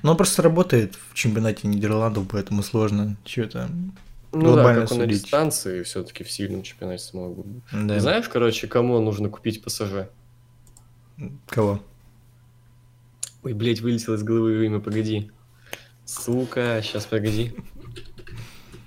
Но 0.03 0.11
он 0.11 0.17
просто 0.17 0.41
работает 0.41 0.95
в 1.09 1.13
чемпионате 1.13 1.67
Нидерландов, 1.67 2.27
поэтому 2.29 2.63
сложно 2.63 3.17
что-то 3.25 3.69
ну 4.31 4.55
да, 4.55 4.75
как 4.75 4.91
он 4.91 4.97
на 4.97 5.07
дистанции 5.07 5.83
все-таки 5.83 6.23
в 6.23 6.31
сильном 6.31 6.61
чемпионате 6.61 7.03
смог. 7.03 7.45
Да. 7.71 7.99
Знаешь, 7.99 8.27
короче, 8.27 8.67
кому 8.67 8.99
нужно 8.99 9.29
купить 9.29 9.63
ПСЖ? 9.63 10.07
Кого? 11.47 11.81
Ой, 13.43 13.53
блядь, 13.53 13.81
вылетело 13.81 14.15
из 14.15 14.23
головы 14.23 14.65
имя, 14.65 14.79
погоди. 14.79 15.31
Сука, 16.05 16.81
сейчас 16.83 17.05
погоди. 17.05 17.53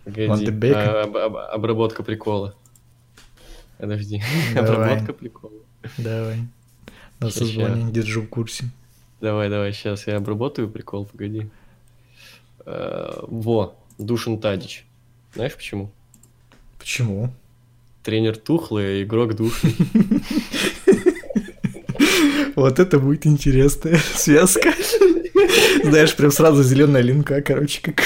Погоди. 0.05 0.73
А, 0.73 1.03
об, 1.05 1.17
об, 1.17 1.37
обработка 1.37 2.03
прикола. 2.03 2.55
Подожди. 3.79 4.23
обработка 4.57 5.13
прикола. 5.13 5.63
Давай. 5.97 6.39
На 7.21 7.31
созвоне 7.31 7.91
держу 7.93 8.23
в 8.23 8.29
курсе. 8.29 8.65
Давай, 9.21 9.49
давай, 9.49 9.73
сейчас 9.73 10.07
я 10.07 10.17
обработаю 10.17 10.69
прикол, 10.71 11.05
погоди. 11.07 11.51
Uh, 12.61 13.25
во, 13.27 13.77
Душин 13.99 14.39
Тадич. 14.41 14.85
Знаешь 15.35 15.57
почему? 15.57 15.91
Почему? 16.79 17.33
Тренер 18.03 18.37
тухлый, 18.37 19.01
а 19.01 19.03
игрок 19.03 19.35
душный. 19.35 19.75
Вот 22.59 22.81
это 22.81 22.99
будет 22.99 23.25
интересная 23.25 24.01
связка. 24.15 24.73
Знаешь, 25.85 26.17
прям 26.17 26.33
сразу 26.33 26.65
зеленая 26.65 27.03
линка, 27.03 27.41
короче, 27.41 27.81
как 27.81 28.01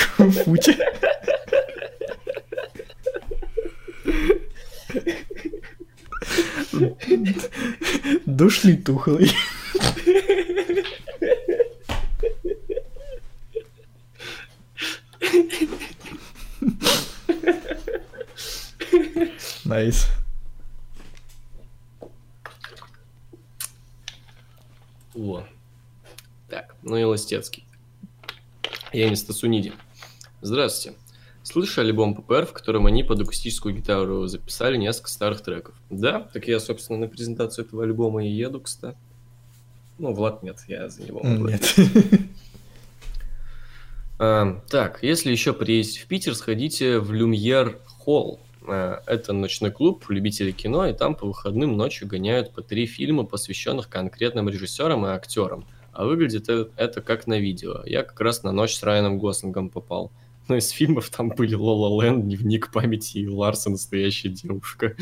футе. 0.45 0.77
Душный 8.27 8.77
тухлый. 8.77 9.33
Nice. 19.65 20.07
Во. 25.15 25.47
Так, 26.49 26.75
ну 26.82 26.82
и 26.97 27.05
Ластецкий. 27.05 27.65
Я 28.93 29.09
не 29.09 29.17
Стасуниди. 29.17 29.73
Здравствуйте. 30.41 30.99
Слышали 31.43 31.89
альбом 31.89 32.15
ППР, 32.15 32.47
в 32.47 32.53
котором 32.53 32.87
они 32.87 33.03
под 33.03 33.21
акустическую 33.21 33.75
гитару 33.75 34.27
записали 34.27 34.77
несколько 34.77 35.11
старых 35.11 35.43
треков? 35.43 35.75
Да, 35.91 36.21
так 36.33 36.47
я, 36.47 36.61
собственно, 36.61 36.99
на 36.99 37.09
презентацию 37.09 37.65
этого 37.65 37.83
альбома 37.83 38.25
и 38.25 38.29
еду, 38.29 38.61
кстати. 38.61 38.97
Ну, 39.99 40.13
Влад 40.15 40.43
нет, 40.43 40.59
я 40.69 40.89
за 40.89 41.03
него 41.03 41.21
могу. 41.23 41.49
Нет. 41.49 41.75
А, 44.19 44.61
так, 44.69 45.03
если 45.03 45.33
еще 45.33 45.53
приедете 45.53 46.01
в 46.01 46.07
Питер, 46.07 46.37
сходите 46.37 47.01
в 47.01 47.13
Люмьер 47.13 47.81
Холл. 47.87 48.39
Э, 48.69 49.01
это 49.07 49.33
ночной 49.33 49.73
клуб 49.73 50.09
любителей 50.11 50.53
кино, 50.53 50.87
и 50.87 50.93
там 50.93 51.17
по 51.17 51.27
выходным 51.27 51.77
ночью 51.77 52.07
гоняют 52.07 52.53
по 52.53 52.63
три 52.63 52.87
фильма, 52.87 53.25
посвященных 53.25 53.89
конкретным 53.89 54.49
режиссерам 54.49 55.07
и 55.07 55.09
актерам. 55.09 55.67
А 55.93 56.05
выглядит 56.07 56.49
это 56.49 57.01
как 57.01 57.27
на 57.27 57.39
видео. 57.39 57.83
Я 57.85 58.03
как 58.03 58.21
раз 58.21 58.43
на 58.43 58.53
ночь 58.53 58.75
с 58.75 58.83
Райаном 58.83 59.19
Гослингом 59.19 59.69
попал. 59.69 60.11
Но 60.49 60.57
из 60.57 60.71
фильмов 60.71 61.11
там 61.11 61.29
были 61.29 61.55
Лола 61.55 61.89
Лэнд, 61.89 62.25
Дневник 62.25 62.73
памяти 62.73 63.19
и 63.19 63.29
Ларса 63.29 63.71
Настоящая 63.71 64.31
девушка. 64.31 64.97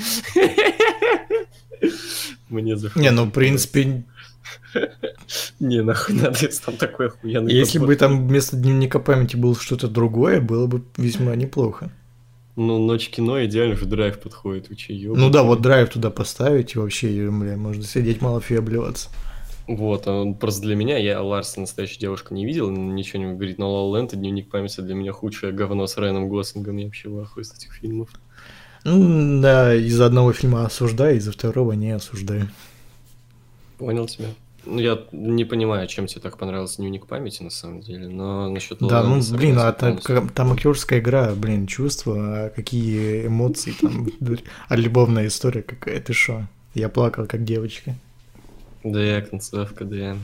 Мне 2.48 2.76
Не, 2.96 3.10
ну, 3.10 3.24
в 3.24 3.30
принципе... 3.30 4.04
Не, 5.60 5.82
нахуй 5.82 6.14
надо, 6.14 6.38
если 6.40 6.64
там 6.64 6.76
такой 6.76 7.06
охуенный... 7.06 7.52
Если 7.52 7.78
бы 7.78 7.94
там 7.96 8.26
вместо 8.28 8.56
Дневника 8.56 8.98
памяти 8.98 9.36
было 9.36 9.54
что-то 9.54 9.88
другое, 9.88 10.40
было 10.40 10.66
бы 10.66 10.82
весьма 10.96 11.36
неплохо. 11.36 11.90
Ну, 12.56 12.78
ночь 12.78 13.08
кино 13.08 13.44
идеально 13.44 13.76
же 13.76 13.86
драйв 13.86 14.18
подходит, 14.18 14.76
че, 14.76 14.92
Ну 14.92 15.30
да, 15.30 15.42
вот 15.42 15.62
драйв 15.62 15.88
туда 15.88 16.10
поставить, 16.10 16.74
и 16.74 16.78
вообще, 16.78 17.30
бля, 17.30 17.56
можно 17.56 17.82
сидеть 17.84 18.20
малофи 18.20 18.54
обливаться. 18.54 19.08
Вот, 19.66 20.06
а 20.06 20.12
он 20.12 20.34
просто 20.34 20.62
для 20.62 20.74
меня, 20.74 20.98
я 20.98 21.22
Ларса 21.22 21.60
настоящая 21.60 22.00
девушка 22.00 22.34
не 22.34 22.44
видел, 22.44 22.70
ничего 22.70 23.22
не 23.22 23.32
говорит, 23.32 23.58
но 23.58 23.88
Ла 23.88 23.98
Ленд 23.98 24.12
и 24.12 24.16
Дневник 24.16 24.50
памяти 24.50 24.80
для 24.80 24.94
меня 24.94 25.12
худшее 25.12 25.52
говно 25.52 25.86
с 25.86 25.96
Райаном 25.96 26.28
Гослингом, 26.28 26.76
я 26.76 26.86
вообще 26.86 27.08
в 27.08 27.18
ахуе 27.20 27.44
с 27.44 27.54
этих 27.54 27.72
фильмов. 27.72 28.08
Ну, 28.84 29.40
да, 29.40 29.74
из-за 29.74 30.06
одного 30.06 30.32
фильма 30.32 30.64
осуждаю, 30.64 31.16
из-за 31.18 31.32
второго 31.32 31.72
не 31.72 31.90
осуждаю. 31.90 32.48
Понял 33.78 34.06
тебя. 34.06 34.28
Ну, 34.66 34.78
я 34.78 34.98
не 35.12 35.44
понимаю, 35.44 35.88
чем 35.88 36.06
тебе 36.06 36.20
так 36.20 36.36
понравился 36.36 36.76
дневник 36.78 37.06
памяти, 37.06 37.42
на 37.42 37.50
самом 37.50 37.80
деле, 37.80 38.08
но 38.08 38.50
насчет 38.50 38.78
Да, 38.80 39.02
ну, 39.02 39.20
блин, 39.36 39.58
а 39.58 39.72
там, 39.72 39.98
там 40.28 40.52
актерская 40.52 41.00
игра, 41.00 41.32
блин, 41.34 41.66
чувства, 41.66 42.46
а 42.46 42.50
какие 42.50 43.26
эмоции 43.26 43.74
там, 43.80 44.08
а 44.68 44.76
любовная 44.76 45.28
история 45.28 45.62
какая, 45.62 46.00
ты 46.00 46.12
шо? 46.12 46.46
Я 46.74 46.88
плакал, 46.88 47.26
как 47.26 47.44
девочка. 47.44 47.94
Да, 48.84 49.02
я 49.02 49.20
концовка, 49.20 49.84
да. 49.84 50.16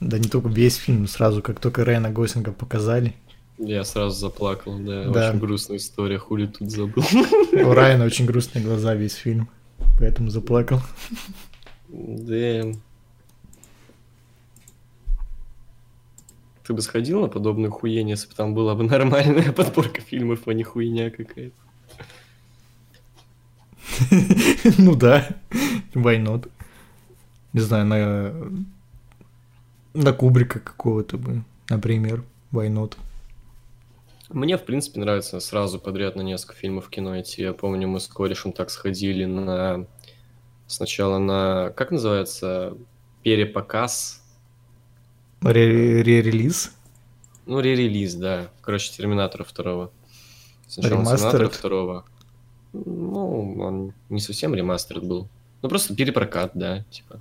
Да 0.00 0.18
не 0.18 0.28
только 0.28 0.48
весь 0.48 0.76
фильм, 0.76 1.06
сразу 1.06 1.42
как 1.42 1.60
только 1.60 1.84
Райана 1.84 2.10
Гослинга 2.10 2.52
показали, 2.52 3.14
Я 3.58 3.84
сразу 3.84 4.18
заплакал, 4.18 4.78
да. 4.78 5.04
Да. 5.08 5.30
Очень 5.30 5.40
грустная 5.40 5.76
история, 5.78 6.18
хули 6.18 6.46
тут 6.46 6.70
забыл. 6.70 7.04
У 7.52 7.72
Райана 7.72 8.04
очень 8.04 8.26
грустные 8.26 8.64
глаза 8.64 8.94
весь 8.94 9.14
фильм, 9.14 9.48
поэтому 9.98 10.30
заплакал. 10.30 10.80
Да. 11.88 12.72
Ты 16.66 16.72
бы 16.72 16.80
сходил 16.80 17.20
на 17.20 17.28
подобную 17.28 17.70
хуйню, 17.70 18.08
если 18.08 18.26
бы 18.26 18.34
там 18.34 18.54
была 18.54 18.74
бы 18.74 18.84
нормальная 18.84 19.52
подборка 19.56 20.00
фильмов, 20.00 20.40
а 20.46 20.54
не 20.54 20.64
хуйня 20.64 21.10
какая-то. 21.10 21.54
Ну 24.78 24.96
да, 24.96 25.28
why 25.94 26.16
not? 26.18 26.48
Не 27.54 27.60
знаю, 27.60 27.86
на... 27.86 28.34
На 29.94 30.12
Кубрика 30.12 30.58
какого-то 30.58 31.16
бы, 31.16 31.44
например, 31.70 32.24
why 32.52 32.68
not? 32.68 32.96
Мне, 34.28 34.58
в 34.58 34.64
принципе, 34.64 34.98
нравится 34.98 35.38
сразу 35.38 35.78
подряд 35.78 36.16
на 36.16 36.22
несколько 36.22 36.54
фильмов 36.54 36.86
в 36.86 36.90
кино 36.90 37.20
идти. 37.20 37.42
Я 37.42 37.52
помню, 37.52 37.86
мы 37.86 38.00
с 38.00 38.08
корешем 38.08 38.52
так 38.52 38.70
сходили 38.70 39.24
на... 39.24 39.86
Сначала 40.66 41.18
на... 41.18 41.70
Как 41.76 41.92
называется? 41.92 42.76
Перепоказ. 43.22 44.20
Ре- 45.42 46.02
Ре-релиз? 46.02 46.72
Ну, 47.46 47.60
ререлиз, 47.60 48.14
да. 48.14 48.48
Короче, 48.62 48.92
Терминатора 48.92 49.44
второго. 49.44 49.92
Сначала? 50.66 51.04
Терминатора 51.04 51.48
второго. 51.50 52.04
Ну, 52.72 53.60
он 53.60 53.92
не 54.08 54.20
совсем 54.20 54.56
ремастерд 54.56 55.04
был. 55.04 55.28
Ну, 55.62 55.68
просто 55.68 55.94
перепрокат, 55.94 56.50
да, 56.54 56.82
типа. 56.90 57.20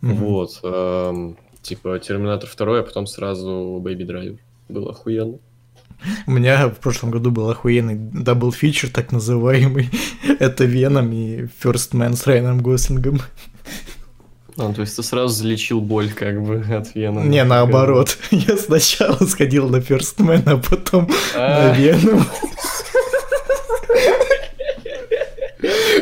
Мгм. 0.00 0.14
Вот. 0.16 0.60
эм, 0.62 1.36
типа 1.62 1.98
Терминатор 1.98 2.48
второй, 2.48 2.80
а 2.80 2.82
потом 2.82 3.06
сразу 3.06 3.78
Baby 3.80 4.04
Driver. 4.04 4.38
Было 4.68 4.90
охуенно. 4.92 5.38
У 6.26 6.30
меня 6.30 6.68
в 6.68 6.76
прошлом 6.76 7.10
году 7.10 7.30
был 7.30 7.50
охуенный 7.50 7.96
double 7.96 8.52
feature, 8.52 8.88
так 8.90 9.12
называемый. 9.12 9.90
Это 10.38 10.64
Веном 10.64 11.12
и 11.12 11.42
First 11.62 11.92
Man 11.92 12.16
с 12.16 12.26
Райаном 12.26 12.60
Гослингом. 12.62 13.20
А, 14.56 14.72
то 14.72 14.80
есть 14.80 14.96
ты 14.96 15.02
сразу 15.02 15.34
залечил 15.34 15.80
боль 15.80 16.10
как 16.10 16.42
бы 16.42 16.64
от 16.74 16.94
Венома. 16.94 17.26
Не, 17.26 17.44
наоборот. 17.44 18.16
Я 18.30 18.56
сначала 18.56 19.24
сходил 19.26 19.68
на 19.68 19.76
First 19.76 20.18
Man, 20.18 20.42
а 20.46 20.56
потом 20.58 21.08
на 21.34 21.70
А. 21.70 21.76
Веном. 21.76 22.24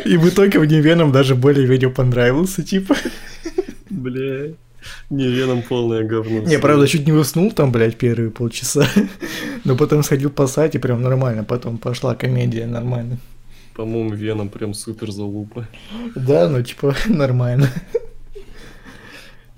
И 0.05 0.17
в 0.17 0.29
итоге 0.29 0.59
мне 0.59 0.79
Веном 0.79 1.11
даже 1.11 1.35
более-менее 1.35 1.89
понравился, 1.89 2.63
типа. 2.63 2.95
Бля. 3.89 4.53
Не, 5.09 5.27
Веном 5.27 5.61
полное 5.61 6.03
говно. 6.03 6.39
Не, 6.39 6.57
правда, 6.59 6.87
чуть 6.87 7.05
не 7.05 7.11
уснул 7.11 7.51
там, 7.51 7.71
блядь, 7.71 7.97
первые 7.97 8.31
полчаса. 8.31 8.87
Но 9.65 9.75
потом 9.75 10.03
сходил 10.03 10.29
по 10.29 10.47
сайте, 10.47 10.79
прям 10.79 11.01
нормально. 11.01 11.43
Потом 11.43 11.77
пошла 11.77 12.15
комедия 12.15 12.65
нормально. 12.65 13.17
По-моему, 13.75 14.13
Веном 14.13 14.49
прям 14.49 14.73
супер 14.73 15.11
залупа. 15.11 15.67
Да, 16.15 16.49
ну 16.49 16.61
типа 16.61 16.95
нормально. 17.07 17.69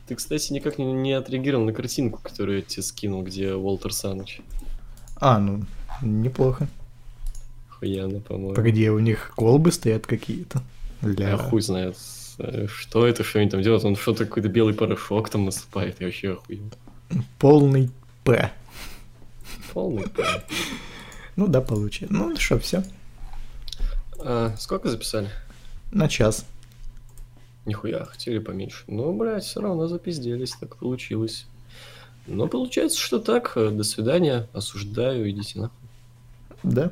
Ты, 0.08 0.16
кстати, 0.16 0.52
никак 0.54 0.78
не, 0.78 0.86
не 0.86 1.14
отреагировал 1.14 1.66
на 1.66 1.74
картинку, 1.74 2.20
которую 2.22 2.58
я 2.58 2.64
тебе 2.64 2.84
скинул, 2.84 3.24
где 3.24 3.54
Уолтер 3.54 3.94
Саныч. 3.94 4.42
А, 5.16 5.40
ну, 5.40 5.64
неплохо. 6.02 6.68
Охуенно, 7.70 8.20
по-моему. 8.20 8.54
Погоди, 8.54 8.90
у 8.90 9.00
них 9.00 9.32
колбы 9.36 9.72
стоят 9.72 10.06
какие-то. 10.06 10.62
Для... 11.02 11.30
Я 11.30 11.38
хуй 11.38 11.62
знает, 11.62 11.98
что 12.68 13.06
это, 13.06 13.24
что 13.24 13.40
они 13.40 13.50
там 13.50 13.62
делают. 13.62 13.84
Он 13.84 13.96
что-то 13.96 14.26
какой-то 14.26 14.50
белый 14.50 14.74
порошок 14.74 15.30
там 15.30 15.46
насыпает. 15.46 16.00
Я 16.00 16.08
вообще 16.08 16.34
охуел. 16.34 16.72
Полный 17.40 17.90
П. 18.24 18.52
Полный 19.74 20.08
п***. 20.10 20.24
Ну 21.36 21.48
да, 21.48 21.62
получается. 21.62 22.14
Ну 22.16 22.36
что, 22.38 22.60
все. 22.60 22.84
А, 24.20 24.56
сколько 24.58 24.90
записали? 24.90 25.30
На 25.92 26.08
час. 26.08 26.46
Нихуя, 27.66 28.06
хотели 28.06 28.40
поменьше. 28.40 28.84
Но, 28.88 29.14
блядь, 29.14 29.44
все 29.44 29.62
равно 29.62 29.88
запизделись, 29.88 30.56
так 30.60 30.78
получилось. 30.78 31.46
Но 32.28 32.48
получается, 32.48 33.00
что 33.00 33.20
так. 33.20 33.54
Э, 33.56 33.70
До 33.72 33.84
свидания. 33.84 34.48
Осуждаю, 34.54 35.30
идите 35.30 35.60
нахуй. 35.60 35.78
Да? 36.64 36.92